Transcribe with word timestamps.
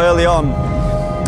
early 0.00 0.24
on, 0.24 0.50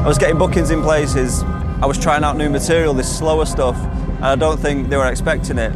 I 0.03 0.07
was 0.07 0.19
getting 0.19 0.39
bookings 0.39 0.71
in 0.71 0.83
places. 0.83 1.43
I 1.83 1.87
was 1.87 1.99
trying 1.99 2.25
out 2.25 2.37
new 2.37 2.49
material, 2.49 2.95
this 2.95 3.19
slower 3.19 3.45
stuff, 3.45 3.77
and 3.77 4.25
I 4.25 4.37
don't 4.37 4.59
think 4.59 4.89
they 4.89 4.97
were 4.97 5.07
expecting 5.07 5.59
it. 5.59 5.73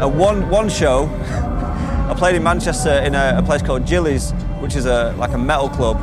At 0.00 0.10
one 0.10 0.48
one 0.48 0.68
show, 0.68 1.06
I 2.10 2.14
played 2.16 2.34
in 2.34 2.42
Manchester 2.42 2.90
in 2.90 3.14
a, 3.14 3.36
a 3.38 3.42
place 3.42 3.62
called 3.62 3.86
Gillies, 3.86 4.32
which 4.60 4.76
is 4.76 4.86
a 4.86 5.14
like 5.18 5.32
a 5.32 5.38
metal 5.38 5.68
club, 5.68 5.96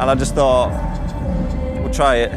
and 0.00 0.02
I 0.02 0.14
just 0.14 0.34
thought 0.34 0.70
we'll 1.80 1.92
try 1.92 2.16
it. 2.16 2.32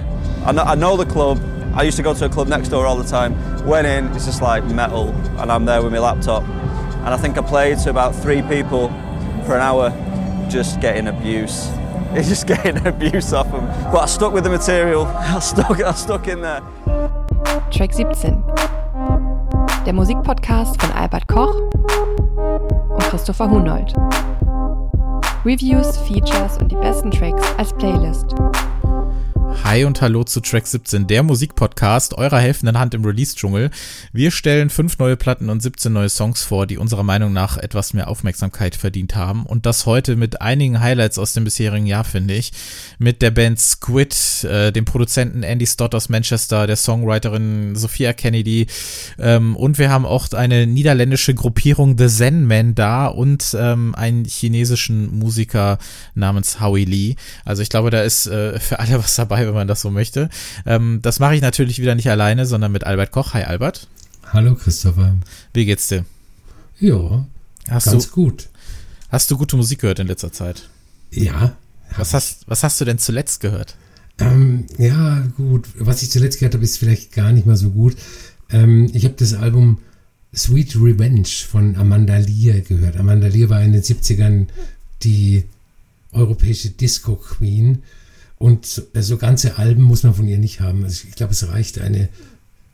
I 0.46 0.52
know, 0.52 0.64
I 0.64 0.76
know 0.76 0.98
the 0.98 1.06
club. 1.06 1.40
I 1.74 1.84
used 1.84 1.98
to 1.98 2.04
go 2.04 2.14
to 2.14 2.26
a 2.26 2.30
club 2.30 2.48
next 2.48 2.70
door 2.70 2.86
all 2.86 2.98
the 2.98 3.10
time. 3.10 3.36
Went 3.66 3.88
in, 3.88 4.08
it's 4.16 4.26
just 4.26 4.42
like 4.42 4.64
metal, 4.66 5.10
and 5.40 5.52
I'm 5.52 5.66
there 5.66 5.82
with 5.82 5.92
my 5.92 6.00
laptop. 6.00 6.44
And 6.44 7.10
I 7.10 7.18
think 7.18 7.38
I 7.38 7.42
played 7.42 7.80
to 7.80 7.90
about 7.90 8.16
three 8.16 8.42
people 8.44 8.90
for 9.46 9.56
an 9.56 9.62
hour, 9.62 9.90
just 10.50 10.82
getting 10.82 11.08
abuse. 11.08 11.70
It's 12.18 12.30
just 12.30 12.48
getting 12.48 12.78
abuse 12.88 13.32
off 13.32 13.52
them. 13.52 13.68
But 13.92 14.02
I 14.02 14.06
stuck 14.08 14.34
with 14.34 14.44
the 14.44 14.50
material. 14.50 15.06
I 15.18 15.40
stuck, 15.40 15.80
I 15.80 15.92
stuck 15.92 16.28
in 16.28 16.42
there. 16.42 16.62
Track 17.70 17.94
17. 17.94 18.44
Der 19.86 19.94
Musikpodcast 19.94 20.82
von 20.82 20.92
Albert 20.94 21.28
Koch 21.28 21.54
und 22.90 23.04
Christopher 23.10 23.50
Hunold. 23.50 23.94
Reviews, 25.46 25.96
Features 25.98 26.58
und 26.58 26.72
die 26.72 26.76
besten 26.76 27.12
Tracks 27.12 27.44
als 27.58 27.72
Playlist. 27.74 28.34
Hi 29.70 29.84
und 29.84 30.02
hallo 30.02 30.24
zu 30.24 30.40
Track 30.40 30.66
17, 30.66 31.08
der 31.08 31.24
Musikpodcast 31.24 32.14
eurer 32.14 32.40
helfenden 32.40 32.80
Hand 32.80 32.94
im 32.94 33.04
Release-Dschungel. 33.04 33.70
Wir 34.14 34.32
stellen 34.32 34.70
fünf 34.70 34.98
neue 34.98 35.18
Platten 35.18 35.50
und 35.50 35.62
17 35.62 35.92
neue 35.92 36.08
Songs 36.08 36.42
vor, 36.42 36.68
die 36.68 36.78
unserer 36.78 37.04
Meinung 37.04 37.34
nach 37.34 37.58
etwas 37.58 37.94
mehr 37.94 38.08
Aufmerksamkeit 38.08 38.78
verdient 38.78 39.18
haben. 39.18 39.46
Und 39.46 39.66
das 39.66 39.86
heute 39.86 40.16
mit 40.16 40.42
einigen 40.42 40.80
Highlights 40.80 41.20
aus 41.20 41.34
dem 41.34 41.44
bisherigen 41.44 41.86
Jahr, 41.86 42.06
finde 42.06 42.36
ich. 42.36 42.54
Mit 42.98 43.22
der 43.22 43.32
Band 43.32 43.60
Squid, 43.60 44.46
äh, 44.46 44.72
dem 44.72 44.86
Produzenten 44.86 45.44
Andy 45.44 45.68
Stott 45.68 45.94
aus 45.96 46.08
Manchester, 46.08 46.66
der 46.66 46.78
Songwriterin 46.78 47.76
Sophia 47.76 48.14
Kennedy. 48.14 48.68
Ähm, 49.20 49.58
und 49.58 49.80
wir 49.80 49.90
haben 49.90 50.06
auch 50.06 50.32
eine 50.32 50.66
niederländische 50.66 51.34
Gruppierung 51.34 51.98
The 51.98 52.08
Zen 52.08 52.46
Man 52.46 52.74
da 52.74 53.08
und 53.08 53.54
ähm, 53.60 53.96
einen 53.96 54.24
chinesischen 54.24 55.20
Musiker 55.20 55.78
namens 56.16 56.62
Howie 56.62 56.86
Lee. 56.86 57.16
Also 57.44 57.62
ich 57.64 57.70
glaube, 57.70 57.90
da 57.90 58.04
ist 58.04 58.28
äh, 58.28 58.62
für 58.62 58.80
alle 58.80 59.00
was 59.00 59.16
dabei, 59.18 59.46
wenn 59.46 59.57
man 59.58 59.68
das 59.68 59.82
so 59.82 59.92
möchte. 59.92 60.30
Ähm, 60.66 61.00
das 61.02 61.20
mache 61.20 61.36
ich 61.36 61.42
natürlich 61.42 61.80
wieder 61.80 61.96
nicht 61.96 62.10
alleine, 62.10 62.46
sondern 62.46 62.72
mit 62.72 62.86
Albert 62.86 63.12
Koch. 63.12 63.34
Hi 63.34 63.44
Albert. 63.44 63.88
Hallo 64.32 64.56
Christopher. 64.56 65.16
Wie 65.54 65.66
geht's 65.66 65.88
dir? 65.88 66.06
Ja, 66.80 67.26
hast 67.70 67.86
ganz 67.86 68.08
du, 68.08 68.14
gut. 68.14 68.50
Hast 69.10 69.32
du 69.32 69.38
gute 69.38 69.58
Musik 69.58 69.80
gehört 69.80 70.00
in 70.00 70.08
letzter 70.08 70.32
Zeit? 70.32 70.70
Ja. 71.12 71.56
Was 71.96 72.14
hast, 72.14 72.48
was 72.48 72.64
hast 72.64 72.80
du 72.82 72.86
denn 72.86 72.98
zuletzt 72.98 73.40
gehört? 73.40 73.76
Ähm, 74.20 74.66
ja, 74.78 75.26
gut. 75.38 75.68
Was 75.78 76.02
ich 76.04 76.12
zuletzt 76.12 76.40
gehört 76.40 76.56
habe, 76.56 76.64
ist 76.64 76.78
vielleicht 76.78 77.14
gar 77.14 77.32
nicht 77.32 77.46
mal 77.46 77.56
so 77.56 77.70
gut. 77.70 77.96
Ähm, 78.50 78.90
ich 78.94 79.06
habe 79.06 79.16
das 79.18 79.34
Album 79.34 79.80
Sweet 80.36 80.76
Revenge 80.76 81.28
von 81.50 81.76
Amanda 81.76 82.18
Lear 82.18 82.60
gehört. 82.62 82.98
Amanda 82.98 83.28
Lear 83.28 83.50
war 83.50 83.62
in 83.62 83.74
den 83.74 83.82
70ern 83.82 84.48
die 85.04 85.46
europäische 86.12 86.70
Disco-Queen 86.70 87.84
und 88.40 88.66
so, 88.66 88.84
so, 88.94 89.18
ganze 89.18 89.58
Alben 89.58 89.82
muss 89.82 90.04
man 90.04 90.14
von 90.14 90.28
ihr 90.28 90.38
nicht 90.38 90.60
haben. 90.60 90.84
Also 90.84 91.08
ich 91.08 91.16
glaube, 91.16 91.34
es 91.34 91.48
reicht 91.48 91.80
eine 91.80 92.10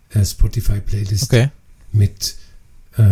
äh, 0.09 0.25
Spotify-Playlist 0.25 1.23
okay. 1.23 1.49
mit 1.91 2.35
äh, 2.97 3.03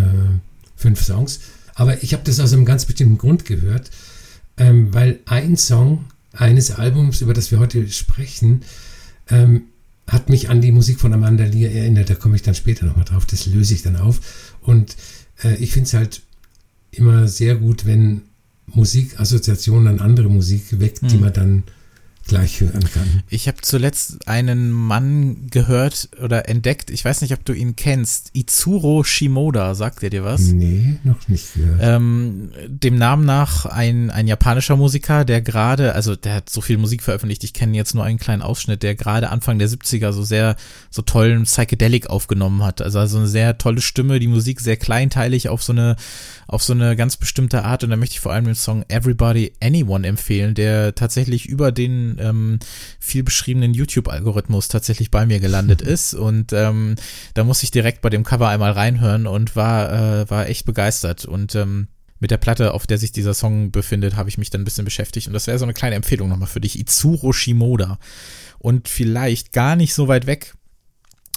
fünf 0.75 1.01
Songs. 1.01 1.39
Aber 1.75 2.03
ich 2.03 2.13
habe 2.13 2.23
das 2.25 2.39
aus 2.39 2.53
einem 2.53 2.65
ganz 2.65 2.85
bestimmten 2.85 3.17
Grund 3.17 3.45
gehört, 3.45 3.89
ähm, 4.57 4.93
weil 4.93 5.19
ein 5.25 5.55
Song 5.55 6.05
eines 6.33 6.71
Albums, 6.71 7.21
über 7.21 7.33
das 7.33 7.51
wir 7.51 7.59
heute 7.59 7.87
sprechen, 7.89 8.61
ähm, 9.29 9.63
hat 10.07 10.29
mich 10.29 10.49
an 10.49 10.61
die 10.61 10.73
Musik 10.73 10.99
von 10.99 11.13
Amanda 11.13 11.45
Lear 11.45 11.71
erinnert. 11.71 12.09
Da 12.09 12.15
komme 12.15 12.35
ich 12.35 12.41
dann 12.41 12.55
später 12.55 12.85
nochmal 12.85 13.05
drauf. 13.05 13.25
Das 13.25 13.45
löse 13.45 13.73
ich 13.73 13.83
dann 13.83 13.95
auf. 13.95 14.19
Und 14.61 14.97
äh, 15.43 15.55
ich 15.55 15.71
finde 15.71 15.87
es 15.87 15.93
halt 15.93 16.21
immer 16.91 17.27
sehr 17.29 17.55
gut, 17.55 17.85
wenn 17.85 18.23
Musik 18.67 19.19
Assoziationen 19.19 19.87
an 19.87 19.99
andere 19.99 20.29
Musik 20.29 20.79
weckt, 20.79 21.01
hm. 21.01 21.07
die 21.07 21.17
man 21.17 21.33
dann 21.33 21.63
gleich 22.27 22.61
hören 22.61 22.83
kann. 22.93 23.23
Ich 23.29 23.47
habe 23.47 23.57
zuletzt 23.61 24.27
einen 24.27 24.71
Mann 24.71 25.47
gehört 25.49 26.09
oder 26.21 26.47
entdeckt, 26.47 26.89
ich 26.89 27.03
weiß 27.03 27.21
nicht, 27.21 27.33
ob 27.33 27.43
du 27.45 27.53
ihn 27.53 27.75
kennst, 27.75 28.29
Itsuro 28.33 29.03
Shimoda, 29.03 29.75
sagt 29.75 30.03
er 30.03 30.09
dir 30.09 30.23
was? 30.23 30.41
Nee, 30.41 30.97
noch 31.03 31.27
nicht 31.27 31.53
gehört. 31.53 31.79
Ähm, 31.81 32.51
dem 32.67 32.95
Namen 32.95 33.25
nach 33.25 33.65
ein, 33.65 34.09
ein 34.09 34.27
japanischer 34.27 34.77
Musiker, 34.77 35.25
der 35.25 35.41
gerade, 35.41 35.93
also 35.95 36.15
der 36.15 36.35
hat 36.35 36.49
so 36.49 36.61
viel 36.61 36.77
Musik 36.77 37.03
veröffentlicht, 37.03 37.43
ich 37.43 37.53
kenne 37.53 37.75
jetzt 37.75 37.95
nur 37.95 38.03
einen 38.03 38.19
kleinen 38.19 38.41
Ausschnitt, 38.41 38.83
der 38.83 38.95
gerade 38.95 39.29
Anfang 39.29 39.59
der 39.59 39.69
70er 39.69 40.11
so 40.11 40.23
sehr, 40.23 40.55
so 40.89 41.01
tollen 41.01 41.43
Psychedelic 41.43 42.09
aufgenommen 42.09 42.63
hat. 42.63 42.81
Also, 42.81 42.99
also 42.99 43.17
eine 43.17 43.27
sehr 43.27 43.57
tolle 43.57 43.81
Stimme, 43.81 44.19
die 44.19 44.27
Musik 44.27 44.61
sehr 44.61 44.77
kleinteilig 44.77 45.49
auf 45.49 45.63
so 45.63 45.73
eine, 45.73 45.95
auf 46.47 46.63
so 46.63 46.73
eine 46.73 46.95
ganz 46.95 47.17
bestimmte 47.17 47.65
Art 47.65 47.83
und 47.83 47.89
da 47.89 47.97
möchte 47.97 48.13
ich 48.13 48.19
vor 48.19 48.31
allem 48.31 48.45
den 48.45 48.55
Song 48.55 48.85
Everybody 48.87 49.53
Anyone 49.61 50.07
empfehlen, 50.07 50.53
der 50.53 50.95
tatsächlich 50.95 51.47
über 51.47 51.71
den 51.71 52.10
ähm, 52.19 52.59
viel 52.99 53.23
beschriebenen 53.23 53.73
YouTube-Algorithmus 53.73 54.67
tatsächlich 54.67 55.11
bei 55.11 55.25
mir 55.25 55.39
gelandet 55.39 55.81
ist. 55.81 56.13
Und 56.13 56.53
ähm, 56.53 56.95
da 57.33 57.43
muss 57.43 57.63
ich 57.63 57.71
direkt 57.71 58.01
bei 58.01 58.09
dem 58.09 58.23
Cover 58.23 58.49
einmal 58.49 58.71
reinhören 58.71 59.27
und 59.27 59.55
war, 59.55 59.91
äh, 59.91 60.29
war 60.29 60.47
echt 60.47 60.65
begeistert. 60.65 61.25
Und 61.25 61.55
ähm, 61.55 61.87
mit 62.19 62.31
der 62.31 62.37
Platte, 62.37 62.73
auf 62.73 62.85
der 62.85 62.97
sich 62.97 63.11
dieser 63.11 63.33
Song 63.33 63.71
befindet, 63.71 64.15
habe 64.15 64.29
ich 64.29 64.37
mich 64.37 64.49
dann 64.49 64.61
ein 64.61 64.65
bisschen 64.65 64.85
beschäftigt. 64.85 65.27
Und 65.27 65.33
das 65.33 65.47
wäre 65.47 65.57
so 65.57 65.65
eine 65.65 65.73
kleine 65.73 65.95
Empfehlung 65.95 66.29
nochmal 66.29 66.47
für 66.47 66.61
dich. 66.61 66.79
Itsuro 66.79 67.33
Shimoda. 67.33 67.97
Und 68.59 68.87
vielleicht 68.87 69.53
gar 69.53 69.75
nicht 69.75 69.93
so 69.93 70.07
weit 70.07 70.27
weg 70.27 70.53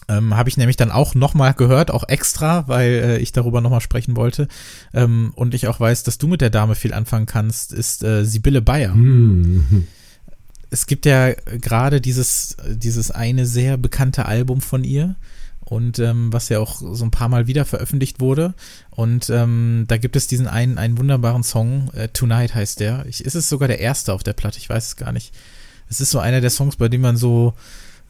ähm, 0.08 0.36
habe 0.36 0.48
ich 0.48 0.56
nämlich 0.56 0.76
dann 0.76 0.90
auch 0.90 1.14
nochmal 1.14 1.54
gehört, 1.54 1.90
auch 1.90 2.08
extra, 2.08 2.68
weil 2.68 2.90
äh, 2.90 3.18
ich 3.18 3.32
darüber 3.32 3.60
nochmal 3.60 3.80
sprechen 3.80 4.16
wollte. 4.16 4.48
Ähm, 4.92 5.32
und 5.34 5.54
ich 5.54 5.68
auch 5.68 5.80
weiß, 5.80 6.02
dass 6.02 6.18
du 6.18 6.26
mit 6.26 6.40
der 6.40 6.50
Dame 6.50 6.74
viel 6.74 6.92
anfangen 6.92 7.26
kannst, 7.26 7.72
ist 7.72 8.04
äh, 8.04 8.24
Sibylle 8.24 8.62
Bayer. 8.62 8.94
Mhm 8.94 9.86
es 10.70 10.86
gibt 10.86 11.06
ja 11.06 11.32
gerade 11.32 12.00
dieses, 12.00 12.56
dieses 12.68 13.10
eine 13.10 13.46
sehr 13.46 13.76
bekannte 13.76 14.26
Album 14.26 14.60
von 14.60 14.84
ihr 14.84 15.16
und 15.64 15.98
ähm, 15.98 16.32
was 16.32 16.48
ja 16.48 16.60
auch 16.60 16.80
so 16.80 17.04
ein 17.04 17.10
paar 17.10 17.28
Mal 17.28 17.46
wieder 17.46 17.64
veröffentlicht 17.64 18.20
wurde. 18.20 18.54
Und 18.90 19.30
ähm, 19.30 19.84
da 19.88 19.96
gibt 19.96 20.16
es 20.16 20.26
diesen 20.26 20.46
einen, 20.46 20.78
einen 20.78 20.98
wunderbaren 20.98 21.42
Song, 21.42 21.90
äh, 21.94 22.08
Tonight 22.08 22.54
heißt 22.54 22.80
der. 22.80 23.06
Ich, 23.06 23.24
ist 23.24 23.34
es 23.34 23.48
sogar 23.48 23.68
der 23.68 23.80
erste 23.80 24.12
auf 24.12 24.22
der 24.22 24.34
Platte, 24.34 24.58
ich 24.58 24.68
weiß 24.68 24.86
es 24.86 24.96
gar 24.96 25.12
nicht. 25.12 25.34
Es 25.88 26.00
ist 26.00 26.10
so 26.10 26.18
einer 26.18 26.40
der 26.40 26.50
Songs, 26.50 26.76
bei 26.76 26.88
dem 26.88 27.00
man 27.00 27.16
so, 27.16 27.54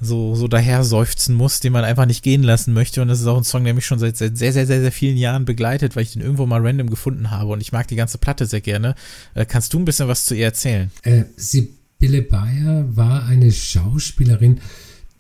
so, 0.00 0.34
so 0.34 0.48
daher 0.48 0.84
seufzen 0.84 1.34
muss, 1.34 1.60
den 1.60 1.72
man 1.72 1.84
einfach 1.84 2.06
nicht 2.06 2.22
gehen 2.22 2.42
lassen 2.42 2.72
möchte. 2.72 3.02
Und 3.02 3.08
das 3.08 3.20
ist 3.20 3.26
auch 3.26 3.36
ein 3.36 3.44
Song, 3.44 3.64
der 3.64 3.74
mich 3.74 3.86
schon 3.86 3.98
seit, 3.98 4.16
seit 4.16 4.36
sehr, 4.36 4.52
sehr, 4.52 4.66
sehr, 4.66 4.80
sehr 4.80 4.92
vielen 4.92 5.16
Jahren 5.16 5.44
begleitet, 5.44 5.96
weil 5.96 6.02
ich 6.02 6.12
den 6.12 6.22
irgendwo 6.22 6.46
mal 6.46 6.64
random 6.64 6.90
gefunden 6.90 7.30
habe. 7.30 7.52
Und 7.52 7.60
ich 7.60 7.72
mag 7.72 7.88
die 7.88 7.96
ganze 7.96 8.18
Platte 8.18 8.46
sehr 8.46 8.60
gerne. 8.60 8.94
Äh, 9.34 9.46
kannst 9.46 9.72
du 9.72 9.78
ein 9.78 9.84
bisschen 9.84 10.08
was 10.08 10.24
zu 10.24 10.34
ihr 10.34 10.46
erzählen? 10.46 10.90
Äh, 11.02 11.24
sie 11.36 11.74
Bille 12.04 12.20
Bayer 12.20 12.84
war 12.94 13.24
eine 13.24 13.50
Schauspielerin, 13.50 14.60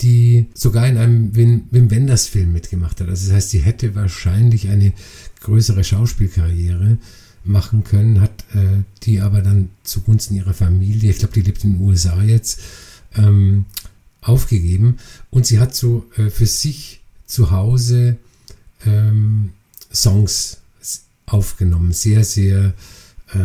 die 0.02 0.48
sogar 0.52 0.86
in 0.86 0.98
einem 0.98 1.34
Wim, 1.34 1.64
Wim 1.70 1.90
Wenders 1.90 2.26
Film 2.26 2.52
mitgemacht 2.52 3.00
hat. 3.00 3.08
Also 3.08 3.28
das 3.28 3.36
heißt, 3.36 3.50
sie 3.52 3.60
hätte 3.60 3.94
wahrscheinlich 3.94 4.68
eine 4.68 4.92
größere 5.40 5.82
Schauspielkarriere 5.82 6.98
machen 7.42 7.84
können, 7.84 8.20
hat 8.20 8.44
äh, 8.52 8.82
die 9.02 9.22
aber 9.22 9.40
dann 9.40 9.70
zugunsten 9.82 10.34
ihrer 10.34 10.52
Familie, 10.52 11.08
ich 11.10 11.20
glaube, 11.20 11.32
die 11.32 11.40
lebt 11.40 11.64
in 11.64 11.78
den 11.78 11.80
USA 11.80 12.22
jetzt, 12.22 12.60
ähm, 13.16 13.64
aufgegeben. 14.20 14.98
Und 15.30 15.46
sie 15.46 15.60
hat 15.60 15.74
so 15.74 16.04
äh, 16.18 16.28
für 16.28 16.46
sich 16.46 17.00
zu 17.24 17.50
Hause 17.50 18.18
ähm, 18.84 19.54
Songs 19.90 20.58
aufgenommen, 21.24 21.92
sehr, 21.92 22.24
sehr 22.24 22.74
äh, 23.32 23.38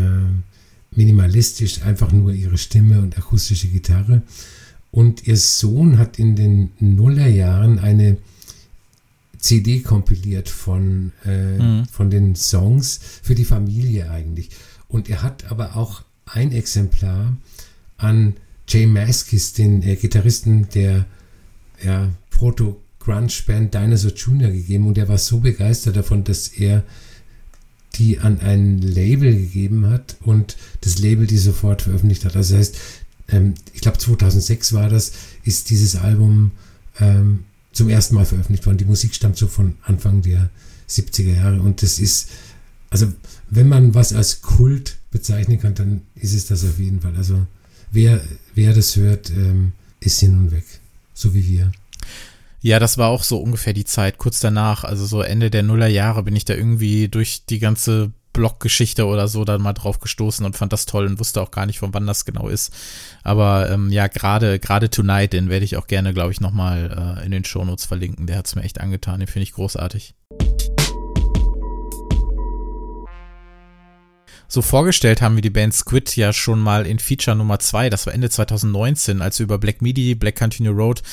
minimalistisch, 0.92 1.84
einfach 1.84 2.12
nur 2.12 2.34
ihre 2.34 2.58
Stimme 2.58 3.00
und 3.00 3.18
akustische 3.18 3.68
Gitarre. 3.68 4.22
Und 4.92 5.28
ihr 5.28 5.38
Sohn 5.38 5.98
hat 5.98 6.18
in 6.18 6.36
den 6.36 6.72
Nullerjahren 6.80 7.80
eine 7.80 8.18
CD 9.38 9.80
kompiliert 9.80 10.50
von, 10.50 11.12
äh, 11.25 11.58
mhm. 11.58 11.86
von 11.86 12.10
den 12.10 12.36
Songs 12.36 13.00
für 13.22 13.36
die 13.36 13.46
Familie 13.46 14.10
eigentlich. 14.10 14.50
Und 14.88 15.10
er 15.10 15.22
hat 15.22 15.50
aber 15.52 15.75
auch 15.75 16.04
ein 16.25 16.52
Exemplar 16.52 17.38
an 17.98 18.36
Jay 18.68 18.86
Maskis, 18.86 19.54
den 19.54 19.81
äh, 19.84 19.96
Gitarristen 19.96 20.69
der 20.69 21.06
ja, 21.84 22.10
Proto-Grunge-Band 22.31 23.74
Dinosaur 23.74 24.12
Jr. 24.12 24.52
gegeben. 24.52 24.88
Und 24.88 24.98
er 24.98 25.08
war 25.08 25.18
so 25.18 25.40
begeistert 25.40 25.96
davon, 25.96 26.24
dass 26.24 26.50
er 26.50 26.84
die 27.95 28.19
an 28.19 28.39
ein 28.39 28.81
Label 28.81 29.36
gegeben 29.36 29.88
hat 29.89 30.18
und 30.21 30.57
das 30.81 31.00
Label 31.00 31.27
die 31.27 31.38
sofort 31.38 31.81
veröffentlicht 31.81 32.25
hat. 32.25 32.36
Also 32.36 32.53
das 32.53 32.59
heißt, 32.59 32.77
ähm, 33.30 33.53
ich 33.74 33.81
glaube 33.81 33.97
2006 33.97 34.74
war 34.74 34.89
das, 34.89 35.12
ist 35.44 35.69
dieses 35.69 35.95
Album 35.95 36.51
ähm, 37.00 37.45
zum 37.71 37.89
ersten 37.89 38.15
Mal 38.15 38.25
veröffentlicht 38.25 38.65
worden. 38.65 38.77
Die 38.77 38.86
Musik 38.86 39.13
stammt 39.15 39.38
so 39.38 39.47
von 39.47 39.75
Anfang 39.83 40.21
der 40.21 40.50
70er 40.89 41.36
Jahre 41.36 41.62
und 41.62 41.81
das 41.81 42.00
ist, 42.00 42.30
also 42.89 43.12
wenn 43.50 43.68
man 43.68 43.94
was 43.94 44.13
als 44.13 44.41
Kult 44.41 44.97
bezeichnen 45.12 45.59
kann, 45.59 45.75
dann 45.75 46.01
ist 46.15 46.33
es 46.33 46.47
das 46.47 46.63
auf 46.63 46.80
jeden 46.80 47.01
Fall. 47.01 47.15
Also 47.15 47.45
wer, 47.91 48.21
wer 48.56 48.74
das 48.74 48.95
hört, 48.95 49.30
ähm, 49.31 49.74
ist 50.00 50.19
hin 50.19 50.38
und 50.38 50.51
weg. 50.51 50.65
So 51.13 51.33
wie 51.33 51.47
wir. 51.47 51.71
Ja, 52.62 52.80
das 52.80 52.98
war 52.98 53.08
auch 53.10 53.24
so 53.24 53.38
ungefähr 53.38 53.72
die 53.72 53.86
Zeit, 53.86 54.18
kurz 54.18 54.42
danach, 54.42 54.84
also 54.84 55.06
so 55.06 55.22
Ende 55.22 55.50
der 55.50 55.64
Nullerjahre 55.64 56.24
bin 56.24 56.36
ich 56.36 56.44
da 56.44 56.54
irgendwie 56.56 57.08
durch 57.08 57.46
die 57.46 57.60
ganze 57.60 58.12
Bloggeschichte 58.34 59.06
oder 59.06 59.30
so 59.30 59.46
dann 59.46 59.62
mal 59.62 59.74
drauf 59.74 60.02
gestoßen 60.02 60.46
und 60.46 60.58
fand 60.58 60.74
das 60.74 60.86
toll 60.86 61.06
und 61.06 61.20
wusste 61.20 61.42
auch 61.42 61.52
gar 61.52 61.66
nicht, 61.66 61.80
von 61.80 61.94
wann 61.94 62.06
das 62.06 62.26
genau 62.26 62.50
ist. 62.50 62.74
Aber 63.24 63.70
ähm, 63.72 63.90
ja, 63.92 64.08
gerade 64.08 64.60
gerade 64.60 64.90
Tonight, 64.90 65.32
den 65.32 65.50
werde 65.50 65.64
ich 65.64 65.78
auch 65.78 65.88
gerne, 65.88 66.14
glaube 66.14 66.32
ich, 66.32 66.42
nochmal 66.42 67.18
äh, 67.18 67.26
in 67.26 67.32
den 67.32 67.46
Shownotes 67.46 67.86
verlinken. 67.86 68.28
Der 68.28 68.38
hat 68.38 68.48
es 68.48 68.56
mir 68.56 68.64
echt 68.64 68.82
angetan, 68.82 69.20
den 69.20 69.28
finde 69.28 69.44
ich 69.44 69.54
großartig. 69.54 70.14
So 74.52 74.62
vorgestellt 74.64 75.22
haben 75.22 75.36
wir 75.36 75.44
die 75.44 75.52
Band 75.52 75.76
Squid 75.76 76.16
ja 76.16 76.34
schon 76.34 76.60
mal 76.60 76.88
in 76.88 76.98
Feature 76.98 77.38
Nummer 77.38 77.60
2, 77.60 77.92
das 77.92 78.08
war 78.08 78.14
Ende 78.14 78.32
2019, 78.32 79.22
als 79.22 79.38
wir 79.38 79.44
über 79.44 79.60
Black 79.60 79.82
Midi, 79.82 80.16
Black 80.16 80.38
Continue 80.38 80.74
Road 80.74 81.04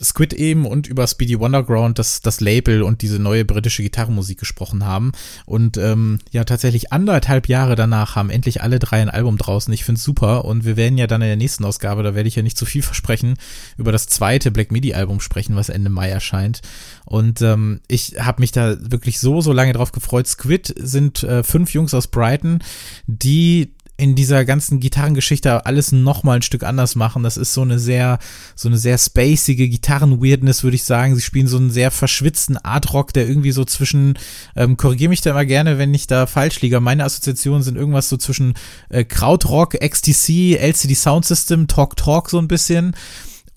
Squid 0.00 0.32
eben 0.32 0.66
und 0.66 0.86
über 0.86 1.06
Speedy 1.06 1.38
Wonderground, 1.38 1.98
das, 1.98 2.20
das 2.22 2.40
Label 2.40 2.82
und 2.82 3.02
diese 3.02 3.18
neue 3.18 3.44
britische 3.44 3.82
Gitarrenmusik 3.82 4.38
gesprochen 4.38 4.84
haben. 4.84 5.12
Und 5.44 5.76
ähm, 5.76 6.18
ja, 6.30 6.44
tatsächlich 6.44 6.92
anderthalb 6.92 7.48
Jahre 7.48 7.76
danach 7.76 8.16
haben 8.16 8.30
endlich 8.30 8.62
alle 8.62 8.78
drei 8.78 9.02
ein 9.02 9.10
Album 9.10 9.36
draußen. 9.36 9.72
Ich 9.72 9.84
finde 9.84 9.98
es 9.98 10.04
super. 10.04 10.44
Und 10.44 10.64
wir 10.64 10.76
werden 10.76 10.98
ja 10.98 11.06
dann 11.06 11.22
in 11.22 11.28
der 11.28 11.36
nächsten 11.36 11.64
Ausgabe, 11.64 12.02
da 12.02 12.14
werde 12.14 12.28
ich 12.28 12.36
ja 12.36 12.42
nicht 12.42 12.56
zu 12.56 12.64
viel 12.64 12.82
versprechen, 12.82 13.34
über 13.76 13.92
das 13.92 14.06
zweite 14.06 14.50
Black 14.50 14.72
Midi-Album 14.72 15.20
sprechen, 15.20 15.56
was 15.56 15.68
Ende 15.68 15.90
Mai 15.90 16.08
erscheint. 16.08 16.62
Und 17.04 17.42
ähm, 17.42 17.80
ich 17.88 18.16
habe 18.18 18.40
mich 18.40 18.52
da 18.52 18.76
wirklich 18.80 19.20
so, 19.20 19.40
so 19.40 19.52
lange 19.52 19.72
drauf 19.72 19.92
gefreut. 19.92 20.26
Squid 20.26 20.74
sind 20.78 21.22
äh, 21.22 21.42
fünf 21.42 21.74
Jungs 21.74 21.94
aus 21.94 22.06
Brighton, 22.06 22.60
die 23.06 23.74
in 23.96 24.14
dieser 24.14 24.44
ganzen 24.44 24.80
Gitarrengeschichte 24.80 25.66
alles 25.66 25.92
noch 25.92 26.22
mal 26.22 26.36
ein 26.36 26.42
Stück 26.42 26.64
anders 26.64 26.96
machen. 26.96 27.22
Das 27.22 27.36
ist 27.36 27.54
so 27.54 27.62
eine 27.62 27.78
sehr, 27.78 28.18
so 28.56 28.68
eine 28.68 28.78
sehr 28.78 28.98
spacige 28.98 29.68
Gitarren-Weirdness, 29.68 30.64
würde 30.64 30.74
ich 30.74 30.84
sagen. 30.84 31.14
Sie 31.14 31.20
spielen 31.20 31.46
so 31.46 31.58
einen 31.58 31.70
sehr 31.70 31.90
verschwitzten 31.90 32.56
Art-Rock, 32.56 33.12
der 33.12 33.28
irgendwie 33.28 33.52
so 33.52 33.64
zwischen, 33.64 34.18
ähm, 34.56 34.76
korrigiere 34.76 35.10
mich 35.10 35.20
da 35.20 35.30
immer 35.30 35.44
gerne, 35.44 35.78
wenn 35.78 35.94
ich 35.94 36.06
da 36.06 36.26
falsch 36.26 36.60
liege. 36.62 36.80
Meine 36.80 37.04
Assoziationen 37.04 37.62
sind 37.62 37.76
irgendwas 37.76 38.08
so 38.08 38.16
zwischen 38.16 38.54
äh, 38.88 39.04
Krautrock, 39.04 39.74
XTC, 39.74 40.56
LCD 40.58 40.94
Sound 40.94 41.24
System, 41.24 41.68
Talk 41.68 41.96
Talk 41.96 42.30
so 42.30 42.38
ein 42.38 42.48
bisschen. 42.48 42.96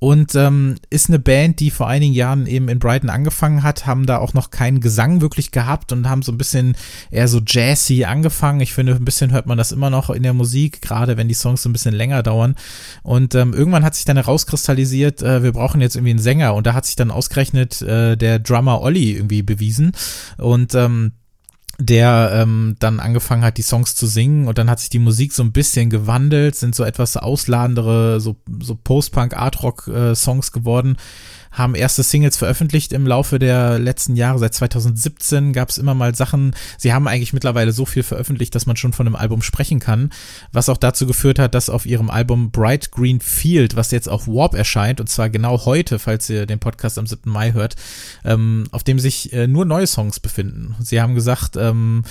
Und 0.05 0.35
ähm, 0.35 0.75
ist 0.91 1.09
eine 1.09 1.17
Band, 1.17 1.59
die 1.59 1.71
vor 1.71 1.87
einigen 1.87 2.13
Jahren 2.13 2.45
eben 2.45 2.69
in 2.69 2.77
Brighton 2.77 3.09
angefangen 3.09 3.63
hat, 3.63 3.87
haben 3.87 4.05
da 4.05 4.19
auch 4.19 4.35
noch 4.35 4.51
keinen 4.51 4.79
Gesang 4.79 5.19
wirklich 5.19 5.49
gehabt 5.49 5.91
und 5.91 6.07
haben 6.07 6.21
so 6.21 6.31
ein 6.31 6.37
bisschen 6.37 6.75
eher 7.09 7.27
so 7.27 7.41
jazzy 7.43 8.03
angefangen. 8.03 8.61
Ich 8.61 8.71
finde, 8.71 8.93
ein 8.93 9.03
bisschen 9.03 9.31
hört 9.31 9.47
man 9.47 9.57
das 9.57 9.71
immer 9.71 9.89
noch 9.89 10.11
in 10.11 10.21
der 10.21 10.35
Musik, 10.35 10.83
gerade 10.83 11.17
wenn 11.17 11.27
die 11.27 11.33
Songs 11.33 11.63
so 11.63 11.69
ein 11.69 11.73
bisschen 11.73 11.95
länger 11.95 12.21
dauern. 12.21 12.53
Und 13.01 13.33
ähm, 13.33 13.55
irgendwann 13.55 13.83
hat 13.83 13.95
sich 13.95 14.05
dann 14.05 14.17
herauskristallisiert, 14.17 15.23
äh, 15.23 15.41
wir 15.41 15.53
brauchen 15.53 15.81
jetzt 15.81 15.95
irgendwie 15.95 16.11
einen 16.11 16.19
Sänger. 16.19 16.53
Und 16.53 16.67
da 16.67 16.75
hat 16.75 16.85
sich 16.85 16.95
dann 16.95 17.09
ausgerechnet 17.09 17.81
äh, 17.81 18.15
der 18.15 18.37
Drummer 18.37 18.81
Olli 18.81 19.13
irgendwie 19.13 19.41
bewiesen. 19.41 19.93
Und 20.37 20.75
ähm, 20.75 21.13
der 21.79 22.31
ähm, 22.33 22.75
dann 22.79 22.99
angefangen 22.99 23.43
hat, 23.43 23.57
die 23.57 23.61
Songs 23.61 23.95
zu 23.95 24.07
singen 24.07 24.47
und 24.47 24.57
dann 24.57 24.69
hat 24.69 24.79
sich 24.79 24.89
die 24.89 24.99
Musik 24.99 25.33
so 25.33 25.43
ein 25.43 25.51
bisschen 25.51 25.89
gewandelt, 25.89 26.55
sind 26.55 26.75
so 26.75 26.83
etwas 26.83 27.17
ausladendere, 27.17 28.19
so, 28.19 28.37
so 28.61 28.75
Post-Punk-Art-Rock-Songs 28.75 30.49
äh, 30.49 30.51
geworden 30.51 30.97
haben 31.55 31.73
erste 31.73 32.03
Singles 32.03 32.37
veröffentlicht 32.37 32.93
im 32.93 33.07
Laufe 33.07 33.39
der 33.39 33.79
letzten 33.79 34.15
Jahre. 34.15 34.39
Seit 34.39 34.53
2017 34.53 35.53
gab 35.53 35.69
es 35.69 35.77
immer 35.77 35.95
mal 35.95 36.13
Sachen. 36.13 36.53
Sie 36.77 36.93
haben 36.93 37.07
eigentlich 37.07 37.33
mittlerweile 37.33 37.71
so 37.71 37.85
viel 37.85 38.03
veröffentlicht, 38.03 38.53
dass 38.53 38.65
man 38.65 38.75
schon 38.75 38.93
von 38.93 39.07
einem 39.07 39.15
Album 39.15 39.41
sprechen 39.41 39.79
kann, 39.79 40.11
was 40.51 40.69
auch 40.69 40.77
dazu 40.77 41.07
geführt 41.07 41.39
hat, 41.39 41.55
dass 41.55 41.69
auf 41.69 41.85
ihrem 41.85 42.09
Album 42.09 42.51
Bright 42.51 42.91
Green 42.91 43.21
Field, 43.21 43.75
was 43.75 43.91
jetzt 43.91 44.09
auf 44.09 44.27
Warp 44.27 44.53
erscheint, 44.53 44.99
und 44.99 45.07
zwar 45.07 45.29
genau 45.29 45.65
heute, 45.65 45.97
falls 45.97 46.29
ihr 46.29 46.45
den 46.45 46.59
Podcast 46.59 46.99
am 46.99 47.07
7. 47.07 47.31
Mai 47.31 47.53
hört, 47.53 47.75
ähm, 48.25 48.65
auf 48.71 48.83
dem 48.83 48.99
sich 48.99 49.31
äh, 49.33 49.47
nur 49.47 49.65
neue 49.65 49.87
Songs 49.87 50.19
befinden. 50.19 50.75
Sie 50.79 51.01
haben 51.01 51.15
gesagt, 51.15 51.55
ähm, 51.55 52.03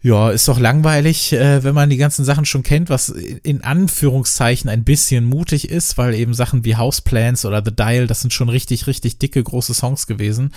ja, 0.00 0.30
ist 0.30 0.46
doch 0.46 0.60
langweilig, 0.60 1.32
äh, 1.32 1.64
wenn 1.64 1.74
man 1.74 1.90
die 1.90 1.96
ganzen 1.96 2.24
Sachen 2.24 2.44
schon 2.44 2.62
kennt, 2.62 2.88
was 2.88 3.08
in 3.08 3.64
Anführungszeichen 3.64 4.70
ein 4.70 4.84
bisschen 4.84 5.24
mutig 5.24 5.70
ist, 5.70 5.98
weil 5.98 6.14
eben 6.14 6.34
Sachen 6.34 6.64
wie 6.64 6.76
Houseplants 6.76 7.44
oder 7.44 7.62
The 7.64 7.74
Dial, 7.74 8.06
das 8.06 8.20
sind 8.20 8.32
schon 8.32 8.48
richtig, 8.48 8.86
richtig 8.86 9.18
dicke, 9.18 9.42
große 9.42 9.74
Songs 9.74 10.06
gewesen 10.06 10.52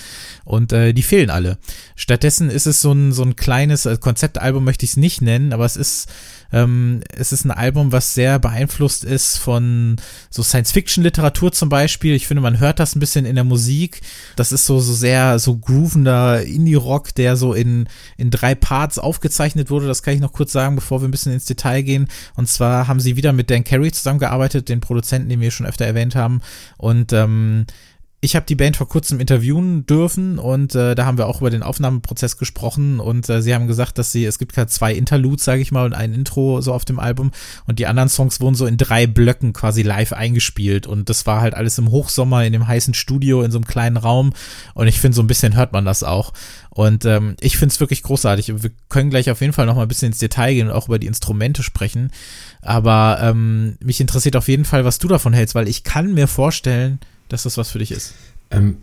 und 0.46 0.74
äh, 0.74 0.94
die 0.94 1.02
fehlen 1.02 1.32
alle. 1.32 1.58
Stattdessen 1.96 2.52
ist 2.52 2.68
es 2.68 2.82
so 2.82 2.92
ein, 2.92 3.14
so 3.14 3.24
ein 3.24 3.36
kleines 3.36 3.88
äh, 3.88 3.98
Konzeptalbum, 4.00 4.64
möchte 4.64 4.86
ich 4.86 4.92
es 4.92 4.98
nicht 4.98 5.24
nennen, 5.24 5.54
aber 5.54 5.66
es 5.66 5.76
ist 5.76 6.08
ähm, 6.52 7.02
es 7.16 7.32
ist 7.32 7.46
ein 7.46 7.52
Album, 7.52 7.92
was 7.92 8.14
sehr 8.14 8.40
beeinflusst 8.40 9.04
ist 9.04 9.38
von 9.38 9.96
so 10.30 10.44
Science-Fiction-Literatur 10.44 11.52
zum 11.52 11.70
Beispiel. 11.70 12.14
Ich 12.16 12.28
finde, 12.28 12.42
man 12.42 12.60
hört 12.60 12.80
das 12.80 12.96
ein 12.96 13.00
bisschen 13.00 13.26
in 13.26 13.36
der 13.36 13.44
Musik. 13.44 14.02
Das 14.36 14.52
ist 14.52 14.66
so, 14.66 14.80
so 14.80 14.94
sehr 14.94 15.40
so 15.40 15.58
groovender 15.58 16.44
Indie-Rock, 16.44 17.16
der 17.16 17.36
so 17.36 17.54
in, 17.54 17.88
in 18.18 18.32
drei 18.32 18.56
Parts 18.56 19.00
aufgezeichnet 19.00 19.70
wurde. 19.70 19.88
Das 19.88 20.04
kann 20.04 20.14
ich 20.14 20.22
noch 20.22 20.34
kurz 20.34 20.52
sagen, 20.52 20.76
bevor 20.76 21.02
wir 21.02 21.08
ein 21.08 21.12
bisschen 21.12 21.34
ins 21.34 21.46
Detail 21.46 21.82
gehen. 21.82 22.08
Und 22.36 22.50
zwar 22.50 22.88
haben 22.88 23.00
sie 23.00 23.16
wieder 23.16 23.34
mit 23.34 23.50
Dan 23.50 23.64
Carey 23.64 23.92
zusammengearbeitet, 23.92 24.70
den 24.70 24.82
Produzenten, 24.82 25.30
den 25.30 25.42
wir 25.42 25.52
schon 25.52 25.66
öfter 25.66 25.86
erwähnt 25.86 26.16
haben. 26.16 26.42
Und 26.78 27.14
ähm, 27.14 27.66
ich 28.24 28.36
habe 28.36 28.46
die 28.46 28.56
Band 28.56 28.78
vor 28.78 28.88
kurzem 28.88 29.20
interviewen 29.20 29.88
dürfen 29.88 30.38
und 30.38 30.76
äh, 30.76 30.94
da 30.94 31.06
haben 31.06 31.18
wir 31.18 31.26
auch 31.26 31.42
über 31.42 31.50
den 31.50 31.64
Aufnahmeprozess 31.64 32.38
gesprochen 32.38 33.00
und 33.00 33.28
äh, 33.30 33.42
sie 33.42 33.56
haben 33.56 33.66
gesagt, 33.66 33.98
dass 33.98 34.12
sie, 34.12 34.26
es 34.26 34.38
gibt 34.38 34.54
gerade 34.54 34.70
zwei 34.70 34.94
Interludes, 34.94 35.44
sage 35.44 35.64
ich 35.64 35.72
mal, 35.72 35.88
und 35.88 35.94
ein 35.96 36.14
Intro 36.14 36.62
so 36.62 36.72
auf 36.72 36.86
dem 36.86 37.00
Album 37.00 37.32
und 37.66 37.80
die 37.80 37.88
anderen 37.88 38.10
Songs 38.10 38.40
wurden 38.40 38.54
so 38.54 38.68
in 38.68 38.78
drei 38.78 39.08
Blöcken 39.08 39.54
quasi 39.54 39.82
live 39.82 40.14
eingespielt 40.14 40.86
und 40.86 41.10
das 41.10 41.26
war 41.26 41.42
halt 41.42 41.56
alles 41.56 41.80
im 41.80 41.90
Hochsommer 41.90 42.46
in 42.46 42.54
dem 42.54 42.68
heißen 42.68 42.94
Studio 42.94 43.42
in 43.42 43.50
so 43.50 43.58
einem 43.58 43.66
kleinen 43.66 43.98
Raum 43.98 44.34
und 44.76 44.88
ich 44.88 45.00
finde, 45.00 45.16
so 45.16 45.24
ein 45.24 45.28
bisschen 45.28 45.56
hört 45.56 45.74
man 45.74 45.84
das 45.84 46.04
auch 46.04 46.32
und 46.70 47.06
ähm, 47.06 47.36
ich 47.42 47.58
finde 47.58 47.74
es 47.74 47.80
wirklich 47.80 48.04
großartig. 48.04 48.54
Wir 48.62 48.72
können 48.90 49.10
gleich 49.10 49.32
auf 49.32 49.42
jeden 49.42 49.54
Fall 49.54 49.66
noch 49.66 49.76
mal 49.76 49.82
ein 49.82 49.88
bisschen 49.88 50.10
ins 50.10 50.20
Detail 50.20 50.54
gehen 50.54 50.68
und 50.68 50.74
auch 50.74 50.88
über 50.88 51.00
die 51.00 51.08
Instrumente 51.08 51.64
sprechen, 51.64 52.12
aber 52.62 53.18
ähm, 53.20 53.78
mich 53.80 54.00
interessiert 54.00 54.36
auf 54.36 54.48
jeden 54.48 54.66
Fall, 54.66 54.86
was 54.86 55.00
du 55.00 55.08
davon 55.08 55.34
hältst, 55.34 55.56
weil 55.56 55.68
ich 55.68 55.84
kann 55.84 56.14
mir 56.14 56.28
vorstellen, 56.28 57.00
dass 57.32 57.44
das 57.44 57.58
was 57.58 57.72
für 57.72 57.80
dich 57.80 57.92
ist. 57.92 58.14
Ähm, 58.50 58.78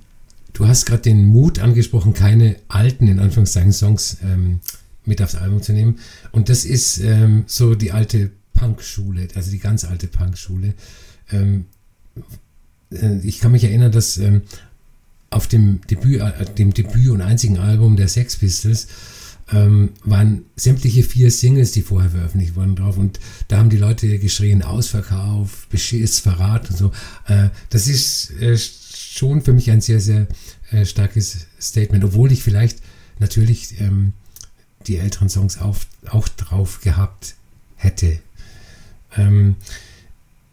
du 0.55 0.67
hast 0.67 0.87
gerade 0.87 1.03
den 1.03 1.27
Mut 1.27 1.59
angesprochen, 1.59 2.15
keine 2.15 2.57
alten, 2.69 3.07
in 3.07 3.19
Anführungszeichen, 3.19 3.73
Songs 3.73 4.19
ähm, 4.23 4.61
mit 5.05 5.21
aufs 5.23 5.35
Album 5.35 5.63
zu 5.63 5.73
nehmen. 5.73 5.99
Und 6.33 6.49
das 6.49 6.65
ist 6.65 6.99
ähm, 6.99 7.45
so 7.47 7.75
die 7.75 7.93
alte 7.93 8.31
Punk-Schule, 8.55 9.29
also 9.35 9.51
die 9.51 9.59
ganz 9.59 9.85
alte 9.85 10.07
Punk-Schule. 10.07 10.75
Ähm, 11.31 11.67
äh, 12.91 13.19
ich 13.19 13.41
kann 13.41 13.53
mich 13.53 13.65
erinnern, 13.65 13.93
dass 13.93 14.17
ähm, 14.17 14.43
auf 15.31 15.47
dem 15.47 15.81
Debüt, 15.91 16.21
äh, 16.21 16.45
dem 16.57 16.73
Debüt 16.73 17.09
und 17.09 17.21
einzigen 17.21 17.59
Album 17.59 17.97
der 17.97 18.09
Sex 18.09 18.37
Pistols 18.37 18.89
ähm, 19.53 19.91
waren 20.05 20.45
sämtliche 20.57 21.03
vier 21.03 21.31
Singles, 21.31 21.73
die 21.73 21.83
vorher 21.83 22.11
veröffentlicht 22.11 22.57
wurden, 22.57 22.77
drauf. 22.77 22.99
Und 22.99 23.19
da 23.49 23.59
haben 23.59 23.71
die 23.71 23.79
Leute 23.79 24.19
geschrien, 24.19 24.63
Ausverkauf, 24.63 25.67
Beschiss, 25.71 26.21
Verrat 26.21 26.71
und 26.71 26.77
so. 26.77 26.93
Äh, 27.27 27.49
das 27.71 27.87
ist 27.87 28.31
äh, 28.41 28.57
schon 28.59 29.43
für 29.43 29.53
mich 29.53 29.71
ein 29.71 29.81
sehr, 29.81 30.01
sehr 30.01 30.27
äh, 30.71 30.85
starkes 30.85 31.47
Statement, 31.61 32.05
obwohl 32.05 32.33
ich 32.33 32.43
vielleicht 32.43 32.79
natürlich 33.19 33.81
ähm, 33.81 34.13
die 34.87 34.99
älteren 34.99 35.29
Songs 35.29 35.59
auch, 35.59 35.77
auch 36.11 36.29
drauf 36.29 36.81
gehabt 36.83 37.35
hätte. 37.77 38.19
Ähm, 39.17 39.57